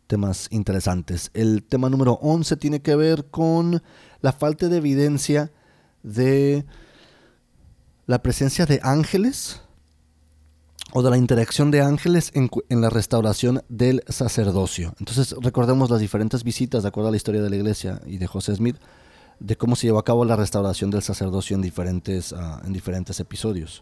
temas 0.08 0.48
interesantes. 0.50 1.30
El 1.36 1.62
tema 1.62 1.92
número 1.92 2.14
11 2.14 2.58
tiene 2.58 2.82
que 2.82 2.96
ver 2.96 3.26
con 3.26 3.84
la 4.22 4.32
falta 4.32 4.70
de 4.70 4.78
evidencia 4.78 5.52
de 6.02 6.66
la 8.08 8.24
presencia 8.24 8.66
de 8.66 8.80
ángeles 8.82 9.62
o 10.96 11.02
de 11.02 11.10
la 11.10 11.18
interacción 11.18 11.72
de 11.72 11.82
ángeles 11.82 12.32
en, 12.36 12.50
la 12.82 12.90
restauración 12.90 13.64
del 13.68 14.04
sacerdocio. 14.08 14.94
Entonces 15.00 15.36
recordemos 15.42 15.90
las 15.90 16.00
diferentes 16.00 16.44
visitas, 16.44 16.84
de 16.84 16.90
acuerdo 16.90 17.08
a 17.08 17.12
la 17.12 17.18
historia 17.18 17.42
de 17.42 17.50
la 17.50 17.56
iglesia 17.56 18.00
y 18.06 18.20
de 18.20 18.28
José 18.28 18.56
Smith, 18.56 18.78
de 19.40 19.58
cómo 19.58 19.76
se 19.76 19.88
llevó 19.88 19.98
a 19.98 20.06
cabo 20.06 20.24
la 20.24 20.36
restauración 20.36 20.92
del 20.92 21.02
sacerdocio 21.02 21.56
en 21.56 21.64
diferentes, 21.64 22.32
ah, 22.32 22.62
en 22.64 22.74
diferentes 22.74 23.20
episodios. 23.20 23.82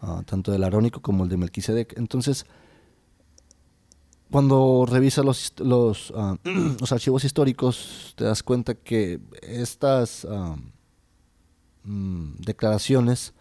Ah, 0.00 0.22
tanto 0.24 0.52
del 0.52 0.62
Arónico 0.62 1.02
como 1.02 1.24
el 1.24 1.30
de 1.30 1.38
Melquisedec. 1.38 1.98
Entonces, 1.98 2.46
cuando 4.30 4.86
revisas 4.88 5.24
los, 5.24 5.54
los, 5.58 6.12
ah, 6.14 6.36
los, 6.80 6.92
archivos 6.92 7.24
históricos, 7.24 8.14
te 8.16 8.22
das 8.22 8.44
cuenta 8.44 8.74
que 8.74 9.18
estas 9.42 10.24
mm, 11.82 12.34
declaraciones 12.36 13.34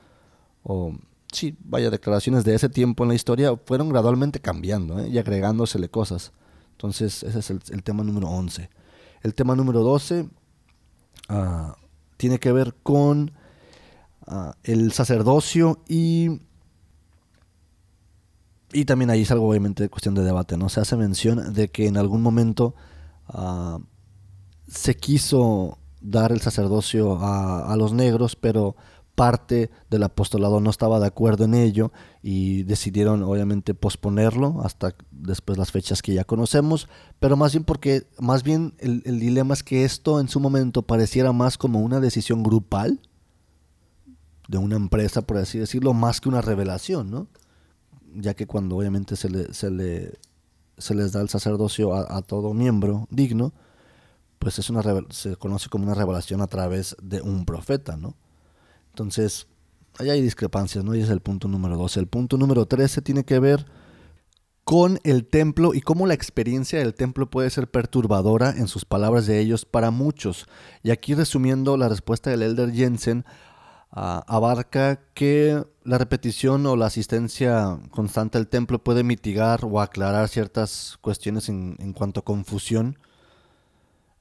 o 0.63 0.95
sí, 1.33 1.57
vaya, 1.63 1.89
declaraciones 1.89 2.43
de 2.43 2.55
ese 2.55 2.69
tiempo 2.69 3.03
en 3.03 3.09
la 3.09 3.15
historia 3.15 3.55
fueron 3.65 3.89
gradualmente 3.89 4.39
cambiando 4.39 4.99
¿eh? 4.99 5.09
y 5.09 5.17
agregándosele 5.17 5.89
cosas. 5.89 6.31
Entonces, 6.71 7.23
ese 7.23 7.39
es 7.39 7.49
el, 7.49 7.83
tema 7.83 8.03
número 8.03 8.29
11. 8.29 8.69
El 9.21 9.35
tema 9.35 9.55
número 9.55 9.81
12 9.81 10.29
ah, 11.29 11.75
tiene 12.17 12.39
que 12.39 12.51
ver 12.51 12.75
con 12.83 13.31
ah, 14.27 14.55
el 14.63 14.91
sacerdocio 14.91 15.81
y... 15.87 16.41
Y 18.75 18.85
también 18.85 19.11
ahí 19.11 19.21
es 19.21 19.29
algo 19.29 19.47
obviamente 19.47 19.87
cuestión 19.87 20.15
de 20.15 20.23
debate, 20.23 20.57
¿no? 20.57 20.67
Se 20.67 20.79
hace 20.79 20.95
mención 20.95 21.53
de 21.53 21.69
que 21.69 21.85
en 21.85 21.95
algún 21.95 22.23
momento 22.23 22.73
ah, 23.27 23.77
se 24.67 24.95
quiso 24.95 25.77
dar 26.03 26.31
el 26.31 26.41
sacerdocio 26.41 27.17
a, 27.21 27.75
los 27.77 27.93
negros, 27.93 28.35
pero 28.35 28.75
parte 29.15 29.69
del 29.89 30.03
apostolado 30.03 30.59
no 30.59 30.69
estaba 30.69 30.99
de 30.99 31.05
acuerdo 31.05 31.45
en 31.45 31.53
ello 31.53 31.91
y 32.21 32.63
decidieron 32.63 33.23
obviamente 33.23 33.73
posponerlo 33.73 34.61
hasta 34.63 34.95
después 35.11 35.57
las 35.57 35.71
fechas 35.71 36.01
que 36.01 36.13
ya 36.13 36.23
conocemos, 36.23 36.87
pero 37.19 37.37
más 37.37 37.53
bien 37.53 37.63
porque 37.63 38.07
más 38.19 38.43
bien 38.43 38.73
el, 38.79 39.01
dilema 39.19 39.53
es 39.53 39.63
que 39.63 39.85
esto 39.85 40.19
en 40.19 40.29
su 40.29 40.39
momento 40.39 40.81
pareciera 40.81 41.31
más 41.31 41.57
como 41.57 41.79
una 41.81 41.99
decisión 41.99 42.43
grupal 42.43 42.99
de 44.47 44.57
una 44.57 44.75
empresa, 44.75 45.21
por 45.21 45.37
así 45.37 45.59
decirlo, 45.59 45.93
más 45.93 46.19
que 46.19 46.29
una 46.29 46.41
revelación, 46.41 47.11
¿no? 47.11 47.27
Ya 48.15 48.33
que 48.33 48.47
cuando 48.47 48.77
obviamente 48.77 49.15
se 49.15 49.29
le, 49.29 49.53
se 49.53 49.71
le, 49.71 50.13
se 50.77 50.95
les 50.95 51.11
da 51.11 51.21
el 51.21 51.29
sacerdocio 51.29 51.93
a 51.93 52.21
todo 52.23 52.53
miembro 52.53 53.07
digno, 53.09 53.53
pues 54.43 54.59
es 54.59 54.69
una 54.69 54.83
se 55.09 55.37
conoce 55.37 55.69
como 55.69 55.85
una 55.85 55.93
revelación 55.93 56.41
a 56.41 56.47
través 56.47 56.97
de 57.01 57.21
un 57.21 57.45
profeta, 57.45 57.95
¿no? 57.95 58.15
Entonces, 58.93 59.47
ahí 59.97 60.09
hay 60.09 60.21
discrepancias, 60.21 60.83
¿no? 60.83 60.95
Y 60.95 61.01
es 61.01 61.09
el 61.09 61.19
punto 61.19 61.47
número 61.47 61.77
12. 61.77 61.99
El 61.99 62.07
punto 62.07 62.37
número 62.37 62.65
13 62.65 63.01
tiene 63.01 63.23
que 63.23 63.39
ver 63.39 63.65
con 64.63 64.99
el 65.03 65.25
templo 65.25 65.73
y 65.73 65.81
cómo 65.81 66.07
la 66.07 66.13
experiencia 66.13 66.79
del 66.79 66.93
templo 66.93 67.29
puede 67.29 67.49
ser 67.49 67.69
perturbadora 67.69 68.51
en 68.51 68.67
sus 68.67 68.85
palabras 68.85 69.25
de 69.25 69.39
ellos 69.39 69.65
para 69.65 69.91
muchos. 69.91 70.47
Y 70.83 70.91
aquí 70.91 71.15
resumiendo 71.15 71.75
la 71.75 71.89
respuesta 71.89 72.29
del 72.29 72.43
elder 72.43 72.71
Jensen, 72.71 73.25
ah, 73.91 74.23
abarca 74.27 75.01
que 75.13 75.65
la 75.83 75.97
repetición 75.97 76.65
o 76.65 76.75
la 76.75 76.85
asistencia 76.85 77.79
constante 77.91 78.37
al 78.37 78.47
templo 78.47 78.83
puede 78.83 79.03
mitigar 79.03 79.65
o 79.65 79.81
aclarar 79.81 80.29
ciertas 80.29 80.97
cuestiones 81.01 81.49
en, 81.49 81.93
cuanto 81.93 82.21
a 82.21 82.23
confusión 82.23 82.97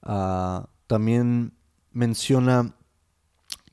Ah, 0.02 0.68
también 0.88 1.54
menciona 1.92 2.74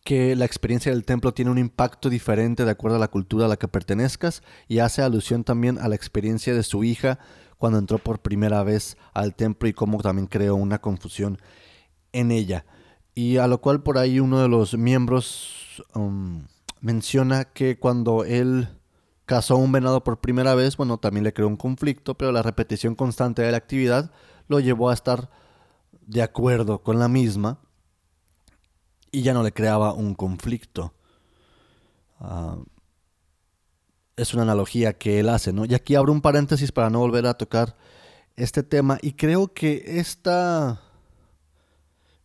que 0.04 0.36
la 0.36 0.46
experiencia 0.46 0.92
del 0.92 1.06
templo 1.06 1.34
tiene 1.34 1.52
un 1.52 1.58
impacto 1.58 2.10
diferente 2.10 2.66
de 2.66 2.72
acuerdo 2.72 2.98
a 2.98 3.00
la 3.00 3.10
cultura 3.10 3.46
a 3.46 3.50
la 3.50 3.58
que 3.58 3.68
pertenezcas 3.68 4.44
y 4.68 4.80
hace 4.80 5.02
alusión 5.02 5.44
también 5.44 5.78
a 5.78 5.88
la 5.88 5.96
experiencia 5.96 6.54
de 6.54 6.64
su 6.64 6.84
hija 6.84 7.20
cuando 7.58 7.78
entró 7.78 7.98
por 8.00 8.20
primera 8.20 8.64
vez 8.64 8.98
al 9.14 9.36
templo 9.36 9.68
y 9.68 9.74
cómo 9.74 10.02
también 10.02 10.28
creó 10.28 10.56
una 10.56 10.80
confusión 10.80 11.38
en 12.14 12.32
ella. 12.32 12.66
Y 13.14 13.38
a 13.38 13.48
lo 13.48 13.60
cual 13.60 13.84
por 13.84 13.98
ahí 13.98 14.20
uno 14.20 14.42
de 14.42 14.48
los 14.48 14.78
miembros 14.78 15.84
um, 15.94 16.46
menciona 16.80 17.46
que 17.46 17.78
cuando 17.78 18.24
él 18.24 18.70
cazó 19.26 19.58
un 19.58 19.72
venado 19.72 20.04
por 20.04 20.22
primera 20.22 20.56
vez, 20.56 20.78
bueno, 20.78 20.98
también 20.98 21.24
le 21.24 21.34
creó 21.34 21.48
un 21.48 21.58
conflicto, 21.58 22.18
pero 22.18 22.32
la 22.32 22.42
repetición 22.42 22.96
constante 22.96 23.42
de 23.42 23.52
la 23.52 23.58
actividad 23.58 24.12
lo 24.48 24.60
llevó 24.60 24.90
a 24.90 24.94
estar 24.94 25.30
de 26.08 26.22
acuerdo 26.22 26.82
con 26.82 26.98
la 26.98 27.08
misma 27.08 27.60
y 29.12 29.22
ya 29.22 29.34
no 29.34 29.44
le 29.44 29.52
creaba 29.52 29.94
un 29.94 30.14
conflicto. 30.16 30.94
Ah, 32.20 32.58
es 34.16 34.34
una 34.34 34.44
analogía 34.44 34.94
que 34.94 35.20
él 35.20 35.30
hace, 35.30 35.54
¿no? 35.54 35.66
Y 35.66 35.74
aquí 35.74 35.96
abro 35.96 36.12
un 36.12 36.22
paréntesis 36.22 36.72
para 36.72 36.90
no 36.90 37.00
volver 37.00 37.26
a 37.26 37.36
tocar 37.36 37.78
este 38.36 38.64
tema 38.64 38.98
y 39.02 39.14
creo 39.14 39.54
que 39.54 39.84
esta, 39.86 40.82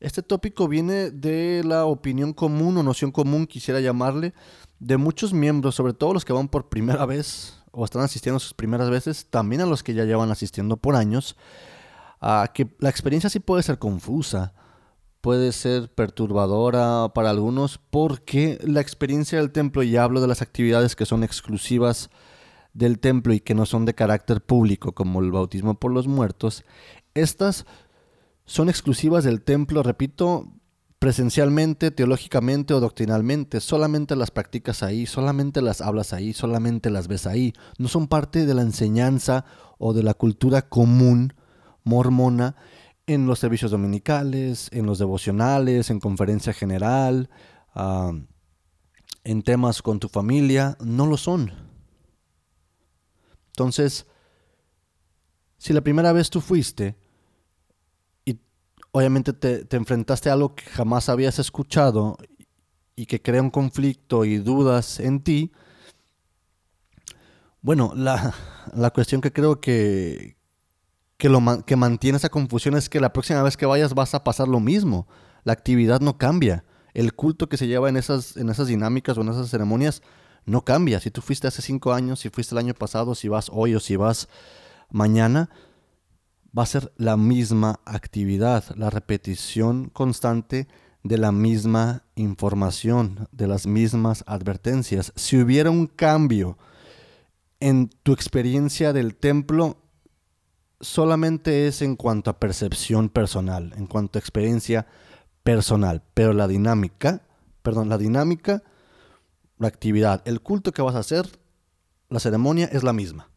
este 0.01 0.23
tópico 0.23 0.69
viene 0.69 1.11
de 1.11 1.63
la 1.65 1.87
opinión 1.87 2.33
común 2.33 2.77
o 2.79 2.83
noción 2.83 3.11
común, 3.11 3.47
quisiera 3.47 3.81
llamarle, 3.81 4.35
de 4.79 4.97
muchos 4.97 5.33
miembros, 5.33 5.75
sobre 5.75 5.93
todo 5.93 6.15
los 6.15 6.25
que 6.25 6.33
van 6.33 6.49
por 6.49 6.69
primera 6.69 7.07
vez 7.07 7.61
o 7.71 7.85
están 7.85 8.03
asistiendo 8.03 8.39
sus 8.39 8.55
primeras 8.55 8.91
veces, 8.91 9.27
también 9.31 9.63
a 9.63 9.67
los 9.67 9.83
que 9.83 9.95
ya 9.95 10.05
llevan 10.05 10.31
asistiendo 10.31 10.77
por 10.77 10.95
años, 10.95 11.37
que 12.55 12.69
la 12.79 12.89
experiencia 12.89 13.29
sí 13.29 13.41
puede 13.41 13.63
ser 13.63 13.79
confusa, 13.79 14.53
puede 15.25 15.53
ser 15.53 15.89
perturbadora 15.89 17.09
para 17.15 17.31
algunos, 17.31 17.81
porque 17.89 18.59
la 18.63 18.83
experiencia 18.83 19.39
del 19.39 19.53
templo, 19.53 19.83
y 19.83 19.97
hablo 19.97 20.21
de 20.21 20.27
las 20.27 20.43
actividades 20.43 20.97
que 20.97 21.07
son 21.07 21.25
exclusivas 21.25 22.11
del 22.75 22.99
templo 22.99 23.33
y 23.33 23.41
que 23.41 23.55
no 23.55 23.65
son 23.65 23.87
de 23.87 23.95
carácter 23.95 24.43
público, 24.43 24.93
como 24.93 25.21
el 25.21 25.33
bautismo 25.33 25.81
por 25.81 25.93
los 25.93 26.09
muertos, 26.09 26.63
estas 27.15 27.65
son 28.45 28.69
exclusivas 28.69 29.25
del 29.25 29.41
templo, 29.41 29.83
repito, 29.83 30.53
presencialmente, 30.99 31.91
teológicamente 31.91 32.75
o 32.75 32.81
doctrinalmente, 32.81 33.61
solamente 33.61 34.17
las 34.17 34.31
practicas 34.31 34.83
ahí, 34.83 35.07
solamente 35.07 35.63
las 35.63 35.81
hablas 35.81 36.13
ahí, 36.13 36.35
solamente 36.35 36.91
las 36.91 37.09
ves 37.09 37.27
ahí, 37.27 37.55
no 37.79 37.89
son 37.89 38.09
parte 38.09 38.45
de 38.45 38.53
la 38.53 38.61
enseñanza 38.61 39.47
o 39.79 39.95
de 39.95 40.03
la 40.03 40.13
cultura 40.13 40.69
común 40.69 41.33
mormona 41.83 42.57
en 43.07 43.27
los 43.27 43.39
servicios 43.39 43.71
dominicales, 43.71 44.69
en 44.73 44.87
los 44.87 44.99
devocionales, 44.99 45.91
en 45.91 46.01
conferencia 46.01 46.53
general, 46.53 47.29
en 49.25 49.43
temas 49.43 49.83
con 49.83 50.01
tu 50.01 50.09
familia, 50.09 50.77
no 50.81 51.07
lo 51.07 51.17
son. 51.17 51.53
Entonces, 53.49 54.07
si 55.59 55.73
la 55.73 55.83
primera 55.83 56.13
vez 56.13 56.31
tú 56.31 56.41
fuiste 56.41 56.97
y 58.25 58.39
obviamente 58.93 59.33
te, 59.33 59.65
te 59.65 59.77
enfrentaste 59.77 60.31
a 60.31 60.33
algo 60.33 60.55
que 60.55 60.65
jamás 60.65 61.09
habías 61.09 61.39
escuchado 61.39 62.17
y 62.97 63.07
que 63.07 63.21
crea 63.21 63.43
un 63.43 63.51
conflicto 63.51 64.25
y 64.25 64.39
dudas 64.39 64.99
en 64.99 65.23
ti, 65.23 65.53
bueno, 67.61 67.93
la, 67.95 68.35
la 68.75 68.91
cuestión 68.91 69.21
que 69.21 69.33
creo 69.33 69.61
que, 69.61 70.37
que, 71.25 71.31
lo 71.31 71.41
que 71.65 71.77
mantiene 71.77 72.19
esa 72.19 72.29
confusión 72.29 72.77
es 72.77 72.91
que 72.91 73.01
la 73.01 73.15
próxima 73.15 73.43
vez 73.43 73.57
que 73.57 73.65
vayas 73.65 73.95
vas 73.95 74.15
a 74.15 74.23
pasar 74.23 74.47
lo 74.47 74.61
mismo. 74.61 75.09
La 75.45 75.55
actividad 75.55 76.03
no 76.03 76.19
cambia. 76.19 76.67
El 76.93 77.15
culto 77.15 77.49
que 77.49 77.57
se 77.57 77.67
lleva 77.67 77.89
en 77.89 77.97
esas, 77.97 78.37
en 78.37 78.51
esas 78.51 78.67
dinámicas 78.67 79.17
o 79.17 79.23
en 79.23 79.31
esas 79.31 79.49
ceremonias 79.49 80.03
no 80.45 80.67
cambia. 80.67 81.01
Si 81.01 81.11
tú 81.11 81.23
fuiste 81.23 81.47
hace 81.47 81.63
cinco 81.63 81.95
años, 81.95 82.21
si 82.21 82.29
fuiste 82.29 82.55
el 82.55 82.59
año 82.59 82.75
pasado, 82.75 83.15
si 83.15 83.29
vas 83.29 83.49
hoy 83.51 83.75
o 83.75 83.81
si 83.81 83.97
vas 83.97 84.29
mañana, 84.91 85.49
va 86.57 86.65
a 86.65 86.67
ser 86.67 86.93
la 86.99 87.17
misma 87.17 87.81
actividad, 87.87 88.63
la 88.77 88.91
repetición 88.91 89.89
constante 89.89 90.69
de 91.05 91.17
la 91.17 91.33
misma 91.33 92.03
información, 92.17 93.31
de 93.33 93.47
las 93.47 93.67
mismas 93.67 94.25
advertencias. 94.27 95.11
Si 95.17 95.39
hubiera 95.39 95.71
un 95.71 95.87
cambio 95.87 96.59
en 97.61 97.89
tu 98.03 98.13
experiencia 98.13 98.93
del 98.93 99.17
templo, 99.17 99.79
solamente 100.85 101.67
es 101.67 101.83
en 101.83 101.97
cuanto 101.97 102.31
a 102.31 102.39
percepción 102.39 103.09
personal, 103.09 103.73
en 103.77 103.87
cuanto 103.87 104.19
a 104.19 104.21
experiencia 104.21 104.87
personal, 105.43 106.03
pero 106.15 106.33
la 106.33 106.47
dinámica, 106.47 107.23
perdón, 107.63 107.89
la 107.89 107.99
dinámica, 107.99 108.63
la 109.59 109.69
actividad, 109.69 110.23
el 110.27 110.41
culto 110.41 110.73
que 110.73 110.83
vas 110.83 110.95
a 110.95 111.01
hacer, 111.01 111.27
la 112.11 112.21
ceremonia 112.21 112.67
es 112.67 112.83
la 112.83 112.93
misma. 112.93 113.31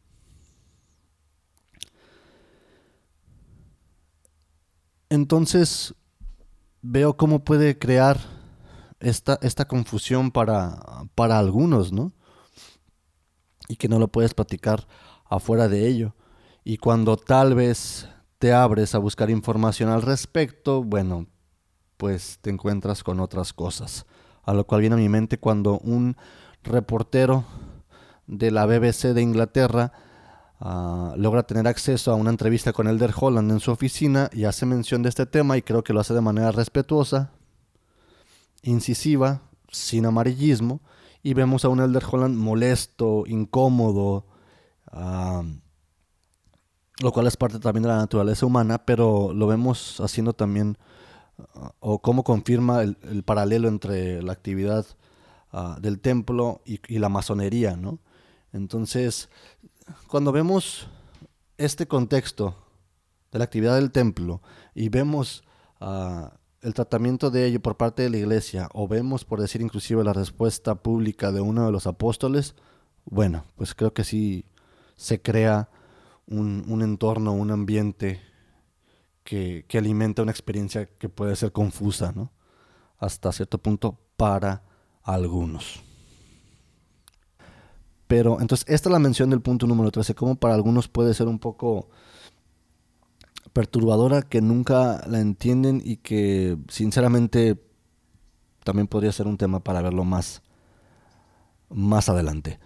Entonces 5.09 5.95
veo 6.81 7.15
cómo 7.15 7.45
puede 7.45 7.79
crear 7.79 8.19
esta, 8.99 9.39
esta 9.41 9.65
confusión 9.65 10.31
para, 10.31 10.79
para 11.15 11.39
algunos, 11.39 11.93
¿no? 11.93 12.11
Y 13.69 13.77
que 13.77 13.87
no 13.87 13.99
lo 13.99 14.09
puedes 14.09 14.33
platicar 14.33 14.85
afuera 15.29 15.69
de 15.69 15.87
ello. 15.87 16.13
Y 16.69 16.79
cuando 16.79 17.15
tal 17.15 17.55
vez 17.55 18.09
te 18.39 18.51
abres 18.51 18.93
a 18.93 18.97
buscar 18.97 19.29
información 19.29 19.87
al 19.89 20.01
respecto, 20.01 20.83
bueno, 20.83 21.27
pues 21.95 22.39
te 22.41 22.49
encuentras 22.49 23.05
con 23.05 23.21
otras 23.21 23.53
cosas. 23.53 24.05
A 24.43 24.53
lo 24.53 24.67
cual 24.67 24.81
viene 24.81 24.95
a 24.95 24.99
mi 24.99 25.07
mente 25.07 25.37
cuando 25.37 25.79
un 25.79 26.17
reportero 26.63 27.45
de 28.25 28.51
la 28.51 28.65
BBC 28.65 29.13
de 29.13 29.21
Inglaterra 29.21 29.93
ah, 30.59 31.13
logra 31.15 31.43
tener 31.43 31.69
acceso 31.69 32.11
a 32.11 32.15
una 32.15 32.31
entrevista 32.31 32.73
con 32.73 32.89
Elder 32.89 33.13
Holland 33.17 33.49
en 33.49 33.61
su 33.61 33.71
oficina 33.71 34.29
y 34.33 34.43
hace 34.43 34.65
mención 34.65 35.03
de 35.03 35.07
este 35.07 35.25
tema 35.25 35.55
y 35.55 35.61
creo 35.61 35.85
que 35.85 35.93
lo 35.93 36.01
hace 36.01 36.13
de 36.13 36.19
manera 36.19 36.51
respetuosa, 36.51 37.31
incisiva, 38.61 39.39
sin 39.71 40.05
amarillismo, 40.05 40.81
y 41.23 41.33
vemos 41.33 41.63
a 41.63 41.69
un 41.69 41.79
Elder 41.79 42.03
Holland 42.11 42.35
molesto, 42.35 43.23
incómodo, 43.25 44.25
ah, 44.91 45.43
lo 47.01 47.11
cual 47.11 47.27
es 47.27 47.37
parte 47.37 47.59
también 47.59 47.83
de 47.83 47.89
la 47.89 47.97
naturaleza 47.97 48.45
humana, 48.45 48.83
pero 48.85 49.33
lo 49.33 49.47
vemos 49.47 49.99
haciendo 49.99 50.33
también, 50.33 50.77
o 51.79 51.99
cómo 51.99 52.23
confirma 52.23 52.81
el, 52.81 53.23
paralelo 53.23 53.67
entre 53.67 54.21
la 54.23 54.33
actividad 54.33 54.85
ah, 55.51 55.77
del 55.79 55.99
templo 55.99 56.61
y, 56.65 56.97
la 56.97 57.09
masonería, 57.09 57.75
¿no? 57.75 57.99
Entonces, 58.53 59.29
cuando 60.07 60.31
vemos 60.31 60.87
este 61.57 61.87
contexto 61.87 62.55
de 63.31 63.39
la 63.39 63.45
actividad 63.45 63.75
del 63.75 63.91
templo 63.91 64.41
y 64.73 64.89
vemos 64.89 65.43
ah, 65.79 66.33
el 66.61 66.73
tratamiento 66.73 67.29
de 67.29 67.45
ello 67.45 67.61
por 67.61 67.77
parte 67.77 68.01
de 68.01 68.09
la 68.09 68.17
iglesia 68.17 68.69
o 68.73 68.87
vemos, 68.87 69.23
por 69.23 69.39
decir 69.39 69.61
inclusive, 69.61 70.03
la 70.03 70.13
respuesta 70.13 70.75
pública 70.75 71.31
de 71.31 71.41
uno 71.41 71.67
de 71.67 71.71
los 71.71 71.85
apóstoles, 71.85 72.55
bueno, 73.05 73.45
pues 73.55 73.75
creo 73.75 73.93
que 73.93 74.03
sí 74.03 74.45
se 74.95 75.21
crea 75.21 75.69
un, 76.27 76.81
entorno, 76.81 77.33
un 77.33 77.51
ambiente 77.51 78.21
que, 79.23 79.65
que, 79.67 79.77
alimenta 79.77 80.21
una 80.21 80.31
experiencia 80.31 80.85
que 80.85 81.09
puede 81.09 81.35
ser 81.35 81.51
confusa, 81.51 82.11
¿no? 82.15 82.31
Hasta 82.99 83.31
cierto 83.31 83.57
punto 83.57 83.97
para 84.17 84.63
algunos. 85.03 85.83
Pero 88.07 88.39
entonces, 88.41 88.65
esta 88.69 88.89
es 88.89 88.93
la 88.93 88.99
mención 88.99 89.29
del 89.29 89.41
punto 89.41 89.67
número 89.67 89.91
13, 89.91 90.15
como 90.15 90.35
para 90.35 90.53
algunos 90.53 90.87
puede 90.87 91.13
ser 91.13 91.27
un 91.27 91.39
poco 91.39 91.89
perturbadora, 93.53 94.21
que 94.21 94.41
nunca 94.41 95.03
la 95.07 95.19
entienden 95.19 95.81
y 95.83 95.97
que 95.97 96.57
sinceramente 96.69 97.61
también 98.63 98.87
podría 98.87 99.11
ser 99.11 99.27
un 99.27 99.37
tema 99.37 99.61
para 99.61 99.81
verlo 99.81 100.03
más, 100.03 100.41
más 101.69 102.09
adelante. 102.09 102.59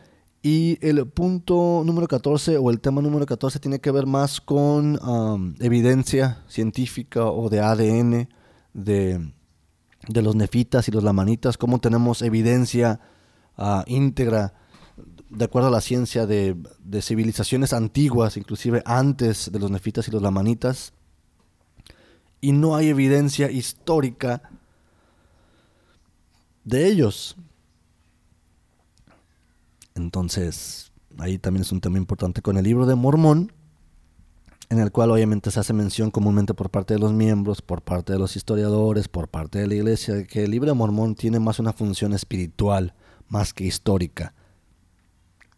Y 0.44 0.80
el 0.82 1.08
punto 1.08 1.84
número 1.86 2.08
14 2.08 2.58
o 2.58 2.72
el 2.72 2.80
tema 2.80 3.02
número 3.02 3.28
14 3.28 3.60
tiene 3.60 3.80
que 3.80 3.92
ver 3.92 4.08
más 4.08 4.42
con 4.42 5.00
evidencia 5.60 6.44
científica 6.48 7.26
o 7.26 7.48
de 7.50 7.60
ADN 7.60 8.28
de, 8.74 9.34
los 10.08 10.36
nefitas 10.36 10.88
y 10.88 10.92
los 10.92 11.04
lamanitas, 11.04 11.58
cómo 11.58 11.80
tenemos 11.80 12.24
evidencia 12.24 13.00
uh, 13.58 13.84
íntegra 13.86 14.56
de 15.30 15.46
acuerdo 15.46 15.68
a 15.68 15.72
la 15.72 15.82
ciencia 15.82 16.26
de, 16.26 16.58
de, 16.80 17.02
civilizaciones 17.04 17.72
antiguas, 17.72 18.36
inclusive 18.36 18.82
antes 18.86 19.52
de 19.52 19.60
los 19.60 19.70
nefitas 19.70 20.08
y 20.08 20.12
los 20.12 20.22
lamanitas, 20.22 20.94
y 22.42 22.52
no 22.52 22.76
hay 22.76 22.90
evidencia 22.90 23.50
histórica 23.52 24.42
de 26.64 26.88
ellos. 26.88 27.38
Entonces, 29.96 30.92
ahí 31.18 31.38
también 31.38 31.62
es 31.62 31.72
un 31.72 31.82
tema 31.82 31.98
importante 31.98 32.42
con 32.42 32.58
el 32.58 32.64
libro 32.64 32.86
de 32.86 32.96
Mormón, 32.96 33.52
en 34.70 34.80
el 34.80 34.92
cual 34.92 35.12
obviamente 35.12 35.52
se 35.52 35.60
hace 35.60 35.74
mención 35.74 36.12
comúnmente 36.12 36.54
por 36.54 36.70
parte 36.70 36.94
de 36.94 37.00
los 37.00 37.12
miembros, 37.12 37.62
por 37.62 37.82
parte 37.82 38.14
de 38.14 38.20
los 38.20 38.36
historiadores, 38.38 39.10
por 39.10 39.28
parte 39.28 39.60
de 39.60 39.68
la 39.68 39.76
iglesia, 39.76 40.26
que 40.26 40.46
el 40.46 40.52
libro 40.52 40.70
de 40.70 40.76
Mormón 40.76 41.16
tiene 41.16 41.40
más 41.40 41.60
una 41.60 41.74
función 41.74 42.14
espiritual 42.14 42.94
más 43.28 43.54
que 43.54 43.66
histórica. 43.66 44.34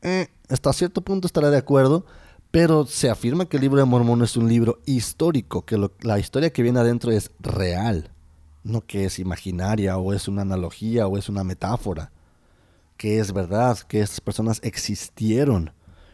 Eh, 0.02 0.28
hasta 0.50 0.74
cierto 0.74 1.02
punto 1.02 1.28
estará 1.28 1.52
de 1.52 1.58
acuerdo, 1.58 2.06
pero 2.50 2.86
se 2.86 3.10
afirma 3.10 3.46
que 3.46 3.58
el 3.58 3.62
libro 3.62 3.80
de 3.80 3.86
Mormón 3.86 4.24
es 4.24 4.36
un 4.36 4.50
libro 4.50 4.80
histórico, 4.86 5.64
que 5.64 5.90
la 6.02 6.20
historia 6.20 6.52
que 6.52 6.64
viene 6.64 6.80
adentro 6.80 7.12
es 7.12 7.32
real, 7.40 8.12
no 8.64 8.82
que 8.82 9.06
es 9.06 9.20
imaginaria 9.20 9.98
o 9.98 10.14
es 10.14 10.28
una 10.28 10.42
analogía 10.42 11.06
o 11.06 11.18
es 11.18 11.30
una 11.30 11.44
metáfora 11.44 12.13
que 12.98 13.20
es 13.20 13.34
verdad, 13.34 13.80
que 13.80 14.02
estas 14.02 14.22
personas 14.22 14.60
existieron 14.64 15.74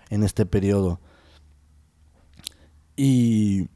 en 0.10 0.24
este 0.24 0.46
periodo. 0.46 1.00
Y 2.96 3.70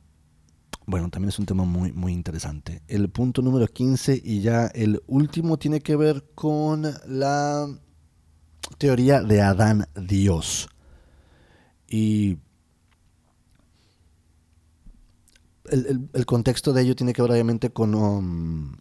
bueno, 0.86 1.10
también 1.10 1.30
es 1.30 1.40
un 1.40 1.46
tema 1.46 1.64
muy, 1.64 1.92
muy 1.92 2.14
interesante. 2.14 2.82
El 2.88 3.10
punto 3.10 3.42
número 3.42 3.68
15 3.68 4.22
y 4.24 4.42
ya 4.42 4.68
el 4.68 5.02
último 5.08 5.58
tiene 5.58 5.82
que 5.82 5.96
ver 5.96 6.26
con 6.36 6.84
la 7.08 7.68
teoría 8.78 9.22
de 9.22 9.42
Adán 9.42 9.88
Dios. 9.96 10.70
Y 11.88 12.38
el, 15.70 16.26
contexto 16.26 16.74
de 16.74 16.82
ello 16.82 16.96
tiene 16.96 17.14
que 17.14 17.22
ver 17.22 17.32
obviamente 17.32 17.72
con, 17.72 17.96
um, 17.96 18.76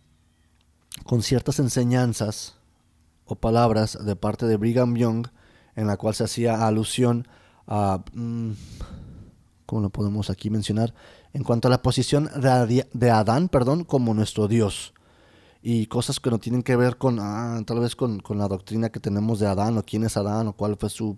con 1.04 1.22
ciertas 1.22 1.58
enseñanzas 1.58 2.56
o 3.24 3.36
palabras 3.36 3.98
de 4.04 4.16
parte 4.16 4.46
de 4.46 4.56
Brigham 4.56 4.96
Young 4.96 5.26
en 5.74 5.86
la 5.86 5.96
cual 5.96 6.14
se 6.14 6.24
hacía 6.24 6.66
alusión 6.66 7.26
a, 7.66 8.02
mm, 8.12 8.50
¿cómo 9.66 9.82
lo 9.82 9.90
podemos 9.90 10.30
aquí 10.30 10.50
mencionar? 10.50 10.94
En 11.32 11.44
cuanto 11.44 11.68
a 11.68 11.70
la 11.70 11.82
posición 11.82 12.28
de, 12.92 13.10
Adán, 13.10 13.48
perdón, 13.48 13.84
como 13.84 14.12
nuestro 14.12 14.48
Dios. 14.48 14.92
Y 15.62 15.86
cosas 15.86 16.18
que 16.18 16.28
no 16.28 16.38
tienen 16.38 16.62
que 16.62 16.76
ver 16.76 16.98
con, 16.98 17.18
ah, 17.20 17.60
tal 17.64 17.80
vez 17.80 17.96
con, 17.96 18.20
la 18.36 18.48
doctrina 18.48 18.90
que 18.90 19.00
tenemos 19.00 19.38
de 19.38 19.46
Adán, 19.46 19.78
o 19.78 19.82
quién 19.82 20.04
es 20.04 20.16
Adán, 20.16 20.48
o 20.48 20.52
cuál 20.52 20.76
fue 20.76 20.90
su, 20.90 21.16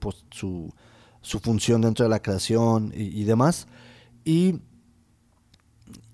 función 1.43 1.81
dentro 1.81 2.05
de 2.05 2.11
la 2.11 2.21
creación 2.23 2.93
y, 2.95 3.25
demás. 3.25 3.67
Y, 4.25 4.61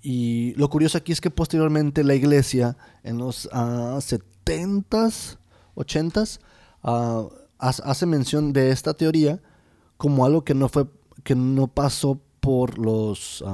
y, 0.00 0.54
lo 0.54 0.70
curioso 0.70 0.96
aquí 0.96 1.12
es 1.12 1.20
que 1.20 1.30
posteriormente 1.30 2.04
la 2.04 2.14
iglesia, 2.14 2.78
en 3.02 3.18
los 3.18 3.50
70s, 3.50 5.39
80s, 5.80 6.40
ah, 6.82 7.28
hace 7.58 8.06
mención 8.06 8.52
de 8.52 8.70
esta 8.70 8.94
teoría 8.94 9.40
como 9.96 10.24
algo 10.24 10.44
que 10.44 10.54
no 10.54 10.68
fue 10.68 10.86
que 11.24 11.34
no 11.34 11.66
pasó 11.68 12.20
por 12.40 12.78
los 12.78 13.44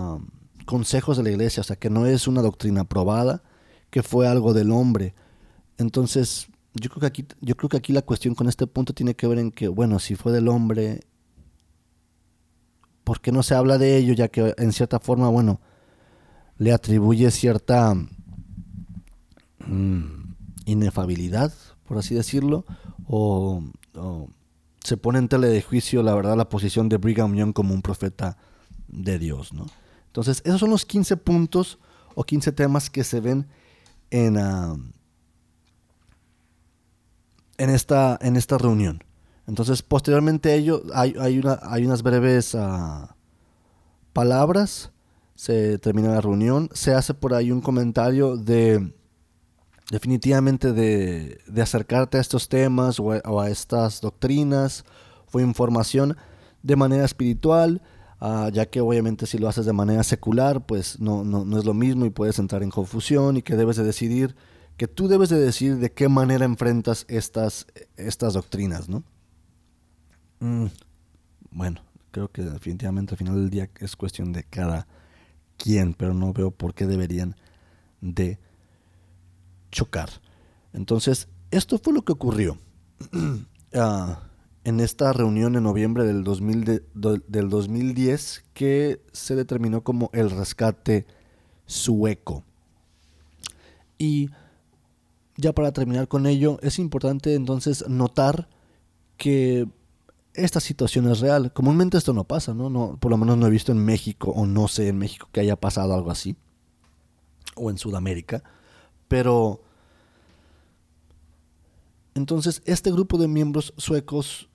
consejos 0.64 1.16
de 1.16 1.24
la 1.24 1.30
iglesia, 1.30 1.62
o 1.62 1.64
sea, 1.64 1.76
que 1.76 1.90
no 1.90 2.06
es 2.06 2.28
una 2.28 2.42
doctrina 2.42 2.84
probada, 2.84 3.42
que 3.90 4.04
fue 4.04 4.28
algo 4.28 4.54
del 4.54 4.70
hombre. 4.70 5.14
Entonces, 5.76 6.46
yo 6.74 6.88
creo 6.90 7.00
que 7.00 7.06
aquí 7.06 7.26
yo 7.40 7.56
creo 7.56 7.68
que 7.68 7.76
aquí 7.78 7.92
la 7.92 8.02
cuestión 8.02 8.34
con 8.34 8.48
este 8.48 8.66
punto 8.66 8.92
tiene 8.92 9.14
que 9.14 9.26
ver 9.26 9.38
en 9.38 9.50
que 9.50 9.68
bueno, 9.68 9.98
si 9.98 10.14
fue 10.14 10.30
del 10.30 10.48
hombre 10.48 11.00
¿por 13.06 13.20
qué 13.20 13.30
no 13.30 13.44
se 13.44 13.54
habla 13.54 13.78
de 13.78 13.96
ello 13.96 14.14
ya 14.14 14.26
que 14.26 14.52
en 14.58 14.72
cierta 14.72 14.98
forma, 14.98 15.28
bueno, 15.28 15.60
le 16.58 16.72
atribuye 16.72 17.30
cierta 17.30 17.94
mm, 19.64 20.34
inefabilidad 20.64 21.52
por 21.86 21.98
así 21.98 22.14
decirlo, 22.14 22.64
o, 23.06 23.62
se 24.82 24.96
pone 24.96 25.18
en 25.18 25.28
tele 25.28 25.48
de 25.48 25.62
juicio, 25.62 26.02
la 26.02 26.14
verdad, 26.14 26.36
la 26.36 26.48
posición 26.48 26.88
de 26.88 26.96
Brigham 26.96 27.34
Young 27.34 27.52
como 27.52 27.74
un 27.74 27.82
profeta 27.82 28.36
de 28.88 29.18
Dios, 29.18 29.52
¿no? 29.52 29.66
Entonces, 30.06 30.42
esos 30.44 30.60
son 30.60 30.70
los 30.70 30.86
15 30.86 31.16
puntos 31.18 31.78
o 32.14 32.24
15 32.24 32.52
temas 32.52 32.88
que 32.88 33.04
se 33.04 33.20
ven 33.20 33.46
en, 34.10 34.36
en, 37.58 37.70
esta, 37.70 38.18
en 38.22 38.36
esta 38.36 38.58
reunión. 38.58 39.02
Entonces, 39.46 39.82
posteriormente 39.82 40.50
a 40.50 40.54
ello, 40.54 40.82
hay, 40.94 41.14
hay, 41.18 41.38
una, 41.38 41.58
hay 41.62 41.84
unas 41.84 42.02
breves 42.02 42.54
ah, 42.54 43.16
palabras, 44.12 44.92
se 45.34 45.78
termina 45.78 46.08
la 46.08 46.20
reunión, 46.20 46.70
se 46.72 46.94
hace 46.94 47.12
por 47.12 47.34
ahí 47.34 47.52
un 47.52 47.60
comentario 47.60 48.36
de 48.36 48.92
definitivamente 49.90 50.72
de, 50.72 51.40
acercarte 51.60 52.18
a 52.18 52.20
estos 52.20 52.48
temas 52.48 52.98
o 53.00 53.40
a, 53.40 53.50
estas 53.50 54.00
doctrinas 54.00 54.84
o 55.32 55.40
información 55.40 56.16
de 56.62 56.76
manera 56.76 57.04
espiritual, 57.04 57.82
ah, 58.20 58.50
ya 58.52 58.66
que 58.66 58.80
obviamente 58.80 59.26
si 59.26 59.38
lo 59.38 59.48
haces 59.48 59.66
de 59.66 59.72
manera 59.72 60.02
secular, 60.02 60.66
pues 60.66 60.98
no, 61.00 61.24
no, 61.24 61.58
es 61.58 61.64
lo 61.64 61.74
mismo 61.74 62.06
y 62.06 62.10
puedes 62.10 62.38
entrar 62.38 62.62
en 62.62 62.70
confusión 62.70 63.36
y 63.36 63.42
que 63.42 63.56
debes 63.56 63.76
de 63.76 63.84
decidir, 63.84 64.34
que 64.76 64.88
tú 64.88 65.08
debes 65.08 65.28
de 65.28 65.38
decidir 65.38 65.76
de 65.76 65.92
qué 65.92 66.08
manera 66.08 66.44
enfrentas 66.44 67.06
estas, 67.08 67.66
estas 67.96 68.34
doctrinas, 68.34 68.88
¿no? 68.88 69.04
Mm, 70.40 70.66
bueno, 71.50 71.80
creo 72.10 72.30
que 72.30 72.42
definitivamente 72.42 73.14
al 73.14 73.18
final 73.18 73.36
del 73.36 73.50
día 73.50 73.70
es 73.80 73.96
cuestión 73.96 74.32
de 74.32 74.44
cada 74.44 74.86
quien, 75.56 75.94
pero 75.94 76.12
no 76.12 76.32
veo 76.32 76.50
por 76.50 76.74
qué 76.74 76.86
deberían 76.86 77.36
de 78.00 78.38
chocar. 79.70 80.10
Entonces, 80.72 81.28
esto 81.50 81.78
fue 81.78 81.92
lo 81.92 82.02
que 82.02 82.12
ocurrió 82.12 82.58
ah, 83.74 84.20
en 84.64 84.80
esta 84.80 85.12
reunión 85.12 85.56
en 85.56 85.62
noviembre 85.62 86.04
del, 86.04 86.24
2000 86.24 86.82
del 86.94 87.48
2010 87.48 88.44
que 88.52 89.00
se 89.12 89.36
determinó 89.36 89.82
como 89.82 90.10
el 90.12 90.30
rescate 90.30 91.06
sueco. 91.66 92.44
Y 93.98 94.30
ya 95.36 95.52
para 95.52 95.72
terminar 95.72 96.08
con 96.08 96.26
ello, 96.26 96.58
es 96.62 96.78
importante 96.78 97.34
entonces 97.34 97.88
notar 97.88 98.48
que 99.16 99.68
esta 100.34 100.60
situación 100.60 101.10
es 101.10 101.20
real. 101.20 101.52
Comúnmente 101.52 101.96
esto 101.96 102.12
no 102.12 102.24
pasa, 102.24 102.54
¿no? 102.54 102.70
no 102.70 102.98
por 103.00 103.10
lo 103.10 103.16
menos 103.16 103.38
no 103.38 103.46
he 103.46 103.50
visto 103.50 103.72
en 103.72 103.78
México 103.78 104.30
o 104.30 104.46
no 104.46 104.68
sé 104.68 104.88
en 104.88 104.98
México 104.98 105.28
que 105.32 105.40
haya 105.40 105.56
pasado 105.56 105.94
algo 105.94 106.10
así. 106.10 106.36
O 107.54 107.70
en 107.70 107.78
Sudamérica. 107.78 108.42
Pero 109.08 109.60
entonces, 112.14 112.62
este 112.64 112.90
grupo 112.90 113.18
de 113.18 113.28
miembros 113.28 113.74
suecos 113.76 114.48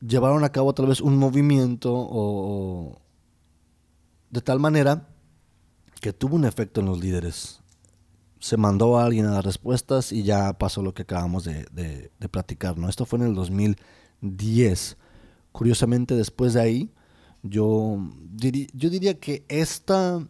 llevaron 0.00 0.44
a 0.44 0.52
cabo 0.52 0.74
tal 0.74 0.86
vez 0.86 1.00
un 1.00 1.16
movimiento 1.16 1.92
o, 1.94 3.00
de 4.30 4.40
tal 4.40 4.58
manera 4.58 5.08
que 6.00 6.12
tuvo 6.12 6.36
un 6.36 6.44
efecto 6.44 6.80
en 6.80 6.86
los 6.86 6.98
líderes 6.98 7.60
se 8.44 8.58
mandó 8.58 8.98
a 8.98 9.06
alguien 9.06 9.24
a 9.24 9.30
las 9.32 9.44
respuestas 9.44 10.12
y 10.12 10.22
ya 10.22 10.52
pasó 10.58 10.82
lo 10.82 10.92
que 10.92 11.02
acabamos 11.02 11.44
de, 11.44 11.64
de, 11.72 12.28
platicar, 12.28 12.76
¿no? 12.76 12.90
Esto 12.90 13.06
fue 13.06 13.18
en 13.18 13.24
el 13.24 13.34
2010. 13.34 14.98
Curiosamente, 15.50 16.14
después 16.14 16.52
de 16.52 16.60
ahí, 16.60 16.92
yo, 17.42 17.98
yo 18.36 18.90
diría 18.90 19.18
que 19.18 19.46
esta, 19.48 20.28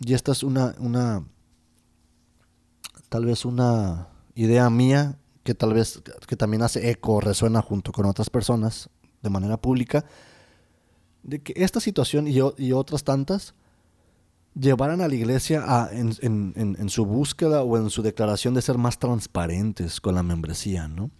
y 0.00 0.14
esta 0.14 0.32
es 0.32 0.42
una, 0.42 0.74
una, 0.80 1.24
tal 3.08 3.24
vez 3.24 3.44
una 3.44 4.08
idea 4.34 4.68
mía 4.70 5.18
que 5.46 5.54
tal 5.54 5.72
vez, 5.72 6.02
que 6.26 6.36
también 6.36 6.62
hace 6.62 6.90
eco, 6.90 7.20
resuena 7.20 7.62
junto 7.62 7.92
con 7.92 8.04
otras 8.04 8.28
personas 8.28 8.90
de 9.22 9.30
manera 9.30 9.56
pública, 9.56 10.04
de 11.22 11.40
que 11.40 11.54
esta 11.56 11.80
situación 11.80 12.26
y, 12.28 12.72
otras 12.72 13.04
tantas 13.04 13.54
llevaran 14.54 15.00
a 15.00 15.08
la 15.08 15.14
iglesia 15.14 15.62
a, 15.64 15.90
en, 15.92 16.88
su 16.88 17.06
búsqueda 17.06 17.62
o 17.62 17.76
en 17.76 17.90
su 17.90 18.02
declaración 18.02 18.54
de 18.54 18.62
ser 18.62 18.76
más 18.76 18.98
transparentes 18.98 20.00
con 20.00 20.14
la 20.14 20.22
membresía, 20.22 20.88
¿no? 20.88 21.10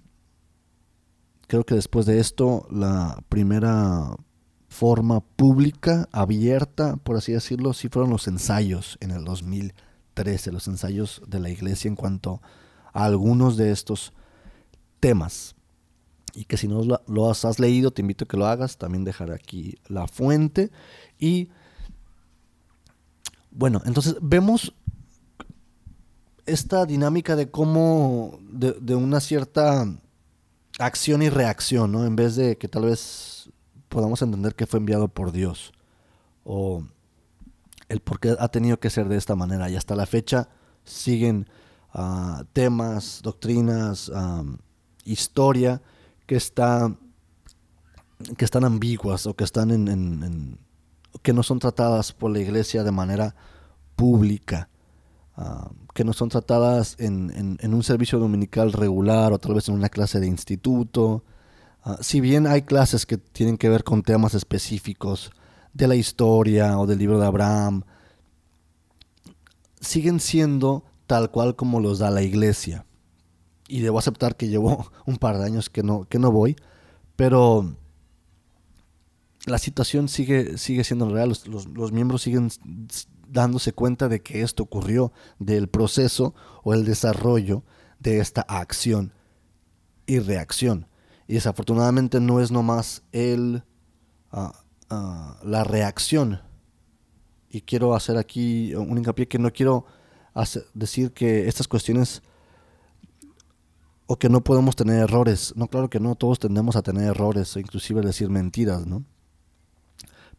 Creo 1.47 1.65
que 1.65 1.77
después 1.77 2.07
de 2.07 2.19
esto, 2.19 2.67
la 2.71 3.23
primera 3.29 4.17
forma 4.69 5.21
pública, 5.21 6.09
abierta, 6.11 6.97
por 6.97 7.17
así 7.17 7.33
decirlo, 7.33 7.73
sí 7.73 7.89
fueron 7.89 8.11
los 8.11 8.27
ensayos 8.27 8.99
en 9.01 9.13
el 9.13 9.25
2013, 10.17 10.53
los 10.53 10.67
ensayos 10.67 11.23
de 11.27 11.41
la 11.41 11.51
iglesia 11.51 11.89
en 11.89 11.97
cuanto 11.97 12.41
a 12.93 13.05
algunos 13.05 13.57
de 13.57 13.71
estos 13.71 14.13
temas. 15.01 15.55
Y 16.35 16.45
que 16.45 16.57
si 16.57 16.69
no 16.69 16.83
lo 17.07 17.31
has 17.31 17.59
leído, 17.59 17.91
te 17.91 18.03
invito 18.03 18.25
a 18.25 18.29
que 18.29 18.37
lo 18.37 18.47
hagas, 18.47 18.77
también 18.77 19.05
dejaré 19.05 19.35
aquí 19.35 19.79
la 19.89 20.07
fuente. 20.07 20.71
Y 21.19 21.51
bueno, 23.51 23.81
entonces 23.87 24.17
vemos 24.21 24.75
esta 26.45 26.85
dinámica 26.85 27.37
de 27.37 27.51
cómo, 27.51 28.39
de, 28.51 28.95
una 28.95 29.21
cierta 29.21 29.87
acción 30.79 31.23
y 31.23 31.31
reacción, 31.31 31.91
¿no? 31.93 32.05
En 32.05 32.17
vez 32.17 32.37
de 32.37 32.59
que 32.59 32.69
tal 32.69 32.85
vez 32.85 33.51
podamos 33.89 34.21
entender 34.21 34.55
que 34.55 34.67
fue 34.67 34.79
enviado 34.79 35.09
por 35.09 35.33
Dios 35.33 35.73
o 36.45 36.85
el 37.89 38.01
por 38.01 38.21
qué 38.21 38.37
ha 38.39 38.49
tenido 38.49 38.79
que 38.79 38.91
ser 38.91 39.09
de 39.09 39.17
esta 39.17 39.37
manera. 39.37 39.71
Y 39.71 39.77
hasta 39.77 39.97
la 39.97 40.07
fecha 40.07 40.49
siguen 40.85 41.49
ah, 41.93 42.45
temas, 42.53 43.21
doctrinas, 43.23 44.11
historia 45.05 45.83
que 46.27 46.39
que 48.37 48.45
están 48.45 48.65
ambiguas 48.65 49.27
o 49.27 49.35
que 49.35 49.45
están 49.45 49.71
en 49.71 50.59
que 51.23 51.33
no 51.33 51.43
son 51.43 51.59
tratadas 51.59 52.13
por 52.13 52.31
la 52.31 52.39
iglesia 52.39 52.85
de 52.85 52.93
manera 52.93 53.35
pública, 53.95 54.69
que 55.95 56.05
no 56.05 56.13
son 56.13 56.29
tratadas 56.29 56.97
en, 56.99 57.59
un 57.63 57.83
servicio 57.83 58.19
dominical 58.19 58.73
regular 58.73 59.33
o 59.33 59.39
tal 59.39 59.55
vez 59.55 59.69
en 59.69 59.75
una 59.75 59.89
clase 59.89 60.21
de 60.21 60.27
instituto. 60.27 61.25
Ah, 61.83 61.99
si 62.01 62.21
bien 62.21 62.47
hay 62.47 62.63
clases 62.63 63.07
que 63.07 63.19
tienen 63.19 63.59
que 63.59 63.69
ver 63.69 63.85
con 63.85 64.03
temas 64.03 64.35
específicos 64.35 65.31
de 65.77 65.87
la 65.87 65.95
historia 65.95 66.79
o 66.79 66.87
del 66.87 66.99
libro 66.99 67.19
de 67.19 67.27
Abraham, 67.27 67.83
siguen 69.81 70.21
siendo 70.21 70.85
tal 71.07 71.31
cual 71.31 71.55
como 71.55 71.81
los 71.81 71.99
da 71.99 72.11
la 72.11 72.23
iglesia. 72.23 72.87
Y 73.69 73.81
debo 73.81 73.99
aceptar 73.99 74.37
que 74.37 74.49
llevo 74.49 74.91
un 75.07 75.19
par 75.19 75.39
de 75.39 75.45
años 75.45 75.69
que 75.69 75.83
no, 75.83 76.05
que 76.09 76.19
no 76.19 76.33
voy, 76.33 76.57
pero 77.15 77.77
la 79.45 79.59
situación 79.59 80.09
sigue, 80.09 80.57
sigue 80.57 80.83
siendo 80.83 81.09
real, 81.11 81.37
los, 81.47 81.93
miembros 81.93 82.23
siguen 82.23 82.51
dándose 83.29 83.73
cuenta 83.73 84.09
de 84.09 84.23
que 84.23 84.43
esto 84.43 84.63
ocurrió, 84.63 85.13
del 85.39 85.69
proceso 85.69 86.35
o 86.63 86.75
el 86.75 86.85
desarrollo 86.85 87.65
de 87.99 88.19
esta 88.19 88.41
acción 88.43 89.13
y 90.07 90.21
reacción. 90.21 90.89
Y 91.29 91.35
desafortunadamente 91.35 92.21
no 92.21 92.41
es 92.41 92.51
nomás 92.51 93.03
el, 93.13 93.63
ah, 94.33 94.66
ah, 94.91 95.39
la 95.45 95.65
reacción. 95.65 96.41
Y 97.51 97.63
quiero 97.63 97.95
hacer 97.95 98.17
aquí 98.17 98.75
un 98.75 98.99
hincapié 98.99 99.29
que 99.29 99.39
no 99.39 99.53
quiero 99.53 99.87
decir 100.75 101.13
que 101.13 101.49
estas 101.49 101.67
cuestiones 101.69 102.23
o 104.07 104.17
que 104.17 104.29
no 104.29 104.43
podemos 104.43 104.77
tener 104.77 105.01
errores. 105.01 105.53
No, 105.57 105.67
claro 105.67 105.91
que 105.91 106.01
no, 106.01 106.15
todos 106.15 106.39
tendemos 106.39 106.77
a 106.77 106.83
tener 106.83 107.05
errores, 107.05 107.57
inclusive 107.57 108.03
decir 108.03 108.31
mentiras, 108.31 108.87
¿no? 108.87 109.05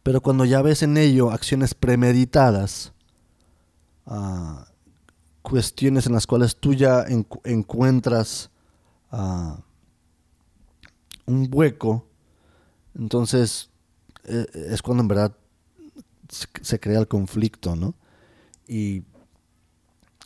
Pero 0.02 0.20
cuando 0.20 0.44
ya 0.44 0.62
ves 0.62 0.82
en 0.82 0.96
ello 0.96 1.30
acciones 1.30 1.74
premeditadas, 1.74 2.92
ah, 4.06 4.66
cuestiones 5.42 6.06
en 6.06 6.12
las 6.12 6.26
cuales 6.26 6.56
tú 6.56 6.74
ya 6.74 7.04
encuentras 7.44 8.50
ah, 9.10 9.58
un 11.26 11.48
hueco, 11.52 12.06
entonces 12.94 13.67
es 14.54 14.82
cuando 14.82 15.02
en 15.02 15.08
verdad 15.08 15.36
se, 16.28 16.78
crea 16.78 16.98
el 16.98 17.08
conflicto, 17.08 17.76
¿no? 17.76 17.94
Y, 18.66 19.02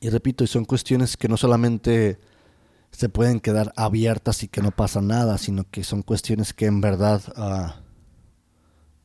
y 0.01 0.09
repito, 0.11 0.43
y 0.45 0.49
son 0.49 0.65
cuestiones 0.65 1.17
que 1.17 1.29
no 1.29 1.37
solamente 1.37 2.19
se 2.91 3.09
pueden 3.09 3.41
quedar 3.41 3.73
abiertas 3.77 4.43
y 4.43 4.49
que 4.49 4.63
no 4.63 4.71
pasa 4.71 5.01
nada, 5.01 5.39
sino 5.39 5.65
que 5.71 5.85
son 5.85 6.03
cuestiones 6.03 6.53
que 6.53 6.67
en 6.67 6.81
verdad 6.81 7.23
ah, 7.37 7.83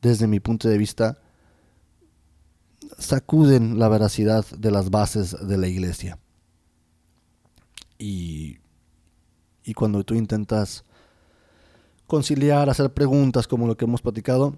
desde 0.02 0.26
mi 0.26 0.40
punto 0.40 0.68
de 0.68 0.78
vista, 0.78 1.18
sacuden 2.98 3.78
la 3.78 3.88
veracidad 3.88 4.44
de 4.56 4.70
las 4.70 4.90
bases 4.90 5.36
de 5.46 5.58
la 5.58 5.68
iglesia. 5.68 6.18
Y, 7.98 8.58
y 9.64 9.74
cuando 9.74 10.04
tú 10.04 10.14
intentas 10.14 10.84
conciliar, 12.06 12.70
hacer 12.70 12.92
preguntas 12.92 13.48
como 13.48 13.66
lo 13.66 13.76
que 13.76 13.84
hemos 13.84 14.02
platicado, 14.02 14.56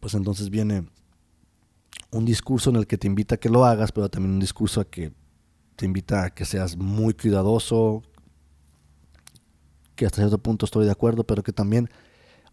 pues 0.00 0.14
entonces 0.14 0.50
viene 0.50 0.88
un 2.10 2.24
discurso 2.24 2.70
en 2.70 2.76
el 2.76 2.86
que 2.86 2.98
te 2.98 3.06
invita 3.06 3.36
a 3.36 3.38
que 3.38 3.48
lo 3.48 3.64
hagas, 3.64 3.92
pero 3.92 4.08
también 4.08 4.34
un 4.34 4.40
discurso 4.40 4.80
a 4.80 4.84
que 4.84 5.12
te 5.76 5.84
invita 5.84 6.24
a 6.24 6.30
que 6.30 6.44
seas 6.44 6.76
muy 6.76 7.14
cuidadoso, 7.14 8.02
que 9.94 10.06
hasta 10.06 10.18
cierto 10.18 10.38
punto 10.38 10.64
estoy 10.64 10.86
de 10.86 10.92
acuerdo, 10.92 11.24
pero 11.24 11.42
que 11.42 11.52
también 11.52 11.88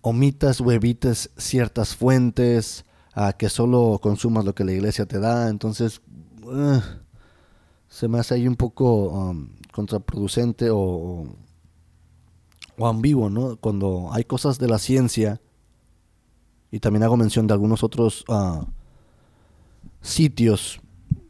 omitas 0.02 0.60
o 0.60 0.72
evites 0.72 1.32
ciertas 1.38 1.96
fuentes, 1.96 2.86
a 3.14 3.34
que 3.34 3.50
solo 3.50 4.00
consumas 4.02 4.44
lo 4.44 4.56
que 4.56 4.64
la 4.64 4.74
iglesia 4.74 5.06
te 5.06 5.20
da, 5.20 5.50
entonces 5.50 6.02
eh, 6.52 6.82
se 7.88 8.08
me 8.08 8.20
hace 8.20 8.34
ahí 8.34 8.48
un 8.48 8.56
poco 8.56 9.10
um, 9.10 9.50
contraproducente 9.72 10.72
o, 10.72 11.28
o, 12.78 12.88
ambiguo, 12.88 13.30
¿no? 13.30 13.56
Cuando 13.58 14.10
hay 14.12 14.24
cosas 14.24 14.58
de 14.58 14.68
la 14.68 14.80
ciencia, 14.80 15.39
y 16.74 16.80
también 16.80 17.03
hago 17.03 17.15
mención 17.17 17.45
de 17.45 17.53
algunos 17.53 17.84
otros 17.84 18.26
uh, 18.28 18.65
sitios 20.01 20.82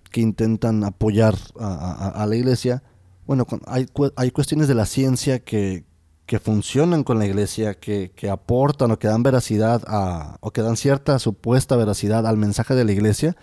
que 0.10 0.22
intentan 0.22 0.86
apoyar 0.86 1.36
a, 1.60 2.26
la 2.30 2.36
iglesia, 2.38 2.82
bueno, 3.28 3.46
hay, 3.66 3.88
hay 4.16 4.32
cuestiones 4.32 4.70
de 4.70 4.76
la 4.76 4.86
ciencia 4.86 5.40
que, 5.40 5.84
que 6.26 6.40
funcionan 6.40 7.04
con 7.04 7.20
la 7.20 7.26
iglesia, 7.26 7.74
que, 7.74 8.14
aportan 8.32 8.92
o 8.92 9.00
que 9.00 9.10
dan 9.10 9.22
veracidad 9.22 9.84
a, 9.86 10.38
o 10.40 10.52
que 10.52 10.62
dan 10.62 10.78
cierta 10.78 11.20
supuesta 11.20 11.76
veracidad 11.76 12.26
al 12.26 12.38
mensaje 12.38 12.74
de 12.74 12.86
la 12.86 12.94
iglesia 12.94 13.36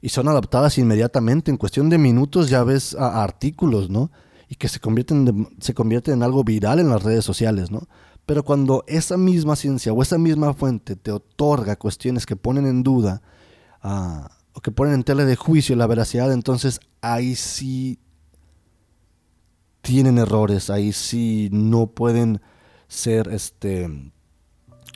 y 0.00 0.08
son 0.08 0.28
adaptadas 0.28 0.78
inmediatamente. 0.78 1.50
En 1.50 1.58
cuestión 1.58 1.90
de 1.90 1.98
minutos 1.98 2.48
ya 2.48 2.64
ves 2.64 2.94
a, 2.94 3.22
artículos, 3.22 3.90
¿no? 3.90 4.10
Y 4.48 4.54
que 4.54 4.68
se 4.68 4.80
convierten, 4.80 5.48
se 5.60 5.74
convierten 5.74 6.14
en 6.14 6.22
algo 6.22 6.44
viral 6.44 6.78
en 6.78 6.88
las 6.88 7.02
redes 7.02 7.26
sociales, 7.26 7.70
¿no? 7.70 7.82
Pero 8.26 8.44
cuando 8.44 8.82
esa 8.88 9.16
misma 9.16 9.54
ciencia 9.54 9.92
o 9.92 10.02
esa 10.02 10.18
misma 10.18 10.52
fuente 10.52 10.96
te 10.96 11.12
otorga 11.12 11.76
cuestiones 11.76 12.26
que 12.26 12.34
ponen 12.34 12.66
en 12.66 12.82
duda 12.82 13.22
ah, 13.82 14.30
o 14.52 14.60
que 14.60 14.72
ponen 14.72 14.94
en 14.94 15.04
tela 15.04 15.24
de 15.24 15.36
juicio 15.36 15.76
la 15.76 15.86
veracidad, 15.86 16.32
entonces 16.32 16.80
ahí 17.00 17.36
sí 17.36 18.00
tienen 19.80 20.18
errores, 20.18 20.68
ahí 20.70 20.92
sí 20.92 21.48
no 21.52 21.86
pueden 21.86 22.40
ser, 22.88 23.28
este, 23.28 24.10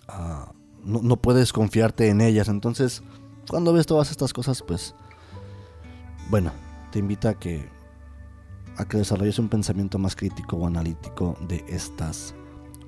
ah, 0.08 0.52
no, 0.82 1.16
puedes 1.16 1.52
confiarte 1.52 2.08
en 2.08 2.20
ellas. 2.20 2.48
Entonces, 2.48 3.02
cuando 3.48 3.72
ves 3.72 3.86
todas 3.86 4.10
estas 4.10 4.32
cosas, 4.32 4.62
pues, 4.62 4.96
bueno, 6.28 6.50
te 6.90 6.98
invita 6.98 7.30
a 7.30 7.34
que, 7.34 7.68
a 8.76 8.84
que 8.86 8.96
desarrolles 8.96 9.38
un 9.38 9.48
pensamiento 9.48 9.98
más 9.98 10.16
crítico 10.16 10.56
o 10.56 10.66
analítico 10.66 11.36
de 11.46 11.64
estas 11.68 12.34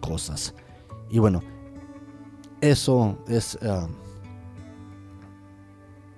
cosas. 0.03 0.55
Y 1.09 1.18
bueno, 1.18 1.40
eso 2.61 3.16
es... 3.26 3.59
Ah, 3.62 3.88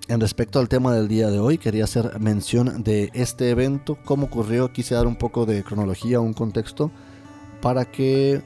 en 0.06 0.20
respecto 0.20 0.58
al 0.58 0.68
tema 0.68 0.92
del 0.92 1.08
día 1.08 1.30
de 1.30 1.38
hoy, 1.38 1.56
quería 1.56 1.84
hacer 1.84 2.20
mención 2.20 2.82
de 2.82 3.10
este 3.14 3.48
evento, 3.48 3.96
cómo 4.04 4.26
ocurrió, 4.26 4.70
quise 4.70 4.94
dar 4.94 5.06
un 5.06 5.16
poco 5.16 5.46
de 5.46 5.64
cronología, 5.64 6.20
un 6.20 6.34
contexto, 6.34 6.90
para 7.62 7.86
que 7.86 8.42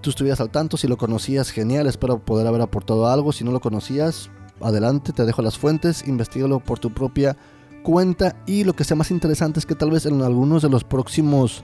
tú 0.00 0.10
estuvieras 0.10 0.40
al 0.40 0.50
tanto, 0.50 0.76
si 0.76 0.88
lo 0.88 0.96
conocías, 0.96 1.50
genial, 1.50 1.86
espero 1.86 2.18
poder 2.18 2.48
haber 2.48 2.62
aportado 2.62 3.06
algo, 3.06 3.30
si 3.30 3.44
no 3.44 3.52
lo 3.52 3.60
conocías, 3.60 4.28
adelante, 4.60 5.12
te 5.12 5.24
dejo 5.24 5.40
las 5.40 5.56
fuentes, 5.56 6.06
investigalo 6.08 6.58
por 6.58 6.80
tu 6.80 6.90
propia 6.92 7.36
cuenta. 7.84 8.36
Y 8.46 8.64
lo 8.64 8.74
que 8.74 8.84
sea 8.84 8.96
más 8.96 9.10
interesante 9.10 9.60
es 9.60 9.66
que 9.66 9.74
tal 9.74 9.90
vez 9.90 10.06
en 10.06 10.20
algunos 10.22 10.62
de 10.62 10.68
los 10.68 10.84
próximos 10.84 11.62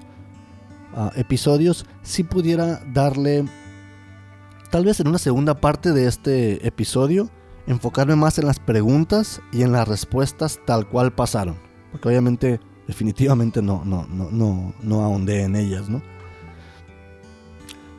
episodios 1.17 1.87
sí 2.03 2.25
pudiera 2.25 2.83
darle, 2.93 3.45
tal 4.71 4.85
vez 4.85 5.01
en 5.01 5.09
una 5.09 5.19
segunda 5.19 5.61
parte 5.61 5.93
de 5.93 6.07
este 6.07 6.67
episodio, 6.67 7.31
enfocarme 7.67 8.17
más 8.17 8.39
en 8.39 8.47
las 8.47 8.59
preguntas 8.59 9.41
y 9.53 9.63
en 9.63 9.73
las 9.73 9.89
respuestas 9.89 10.61
tal 10.67 10.89
cual 10.89 11.13
pasaron. 11.13 11.57
Porque 11.91 12.09
obviamente, 12.09 12.61
definitivamente 12.87 13.63
no, 13.63 13.85
no, 13.85 14.07
no, 14.07 14.31
no, 14.31 14.75
no 14.83 15.03
ahondé 15.03 15.43
en 15.43 15.57
ellas, 15.57 15.89
¿no? 15.89 16.03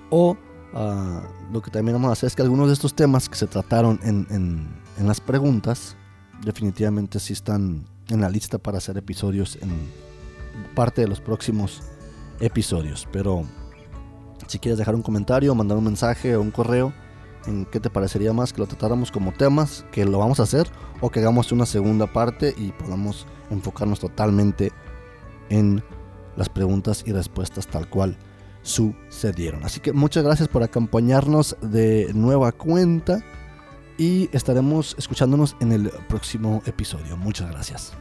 O 0.10 0.38
ah, 0.74 1.24
lo 1.52 1.62
que 1.62 1.72
también 1.72 1.96
vamos 1.96 2.10
a 2.10 2.14
hacer 2.14 2.28
es 2.28 2.36
que 2.36 2.42
algunos 2.42 2.68
de 2.68 2.74
estos 2.74 2.94
temas 2.94 3.28
que 3.28 3.36
se 3.36 3.48
trataron 3.48 4.00
en, 4.04 4.28
en, 4.30 4.68
en 4.98 5.08
las 5.08 5.20
preguntas, 5.20 5.98
definitivamente 6.44 7.20
sí 7.20 7.34
están 7.34 7.86
en 8.10 8.22
la 8.22 8.30
lista 8.30 8.58
para 8.58 8.78
hacer 8.78 8.98
episodios 8.98 9.58
en 9.62 9.72
parte 10.76 11.02
de 11.02 11.08
los 11.08 11.20
próximos 11.20 11.82
episodios. 12.40 13.08
Pero 13.12 13.44
si 14.48 14.60
quieres 14.60 14.78
dejar 14.78 14.96
un 14.96 15.02
comentario, 15.02 15.56
mandar 15.56 15.78
un 15.78 15.86
mensaje 15.86 16.36
o 16.36 16.42
un 16.42 16.52
correo, 16.52 16.94
en 17.48 17.66
qué 17.66 17.80
te 17.80 17.90
parecería 17.90 18.34
más 18.34 18.54
que 18.54 18.60
lo 18.60 18.68
tratáramos 18.68 19.12
como 19.12 19.32
temas, 19.32 19.86
que 19.92 20.06
lo 20.06 20.18
vamos 20.18 20.40
a 20.40 20.44
hacer, 20.44 20.68
o 21.02 21.10
que 21.10 21.20
hagamos 21.20 21.52
una 21.52 21.66
segunda 21.66 22.08
parte 22.08 22.54
y 22.58 22.72
podamos 22.72 23.28
enfocarnos 23.50 24.00
totalmente 24.00 24.72
en 25.50 25.84
las 26.36 26.50
preguntas 26.50 27.04
y 27.06 27.12
respuestas 27.12 27.68
tal 27.68 27.90
cual 27.90 28.18
sucedieron. 28.62 29.64
Así 29.64 29.80
que 29.80 29.94
muchas 29.94 30.24
gracias 30.24 30.48
por 30.48 30.64
acompañarnos 30.64 31.56
de 31.62 32.12
nueva 32.14 32.52
cuenta 32.52 33.24
y 33.98 34.30
estaremos 34.34 34.96
escuchándonos 34.98 35.56
en 35.60 35.72
el 35.72 35.90
próximo 36.10 36.62
episodio. 36.66 37.16
Muchas 37.16 37.50
gracias. 37.52 37.94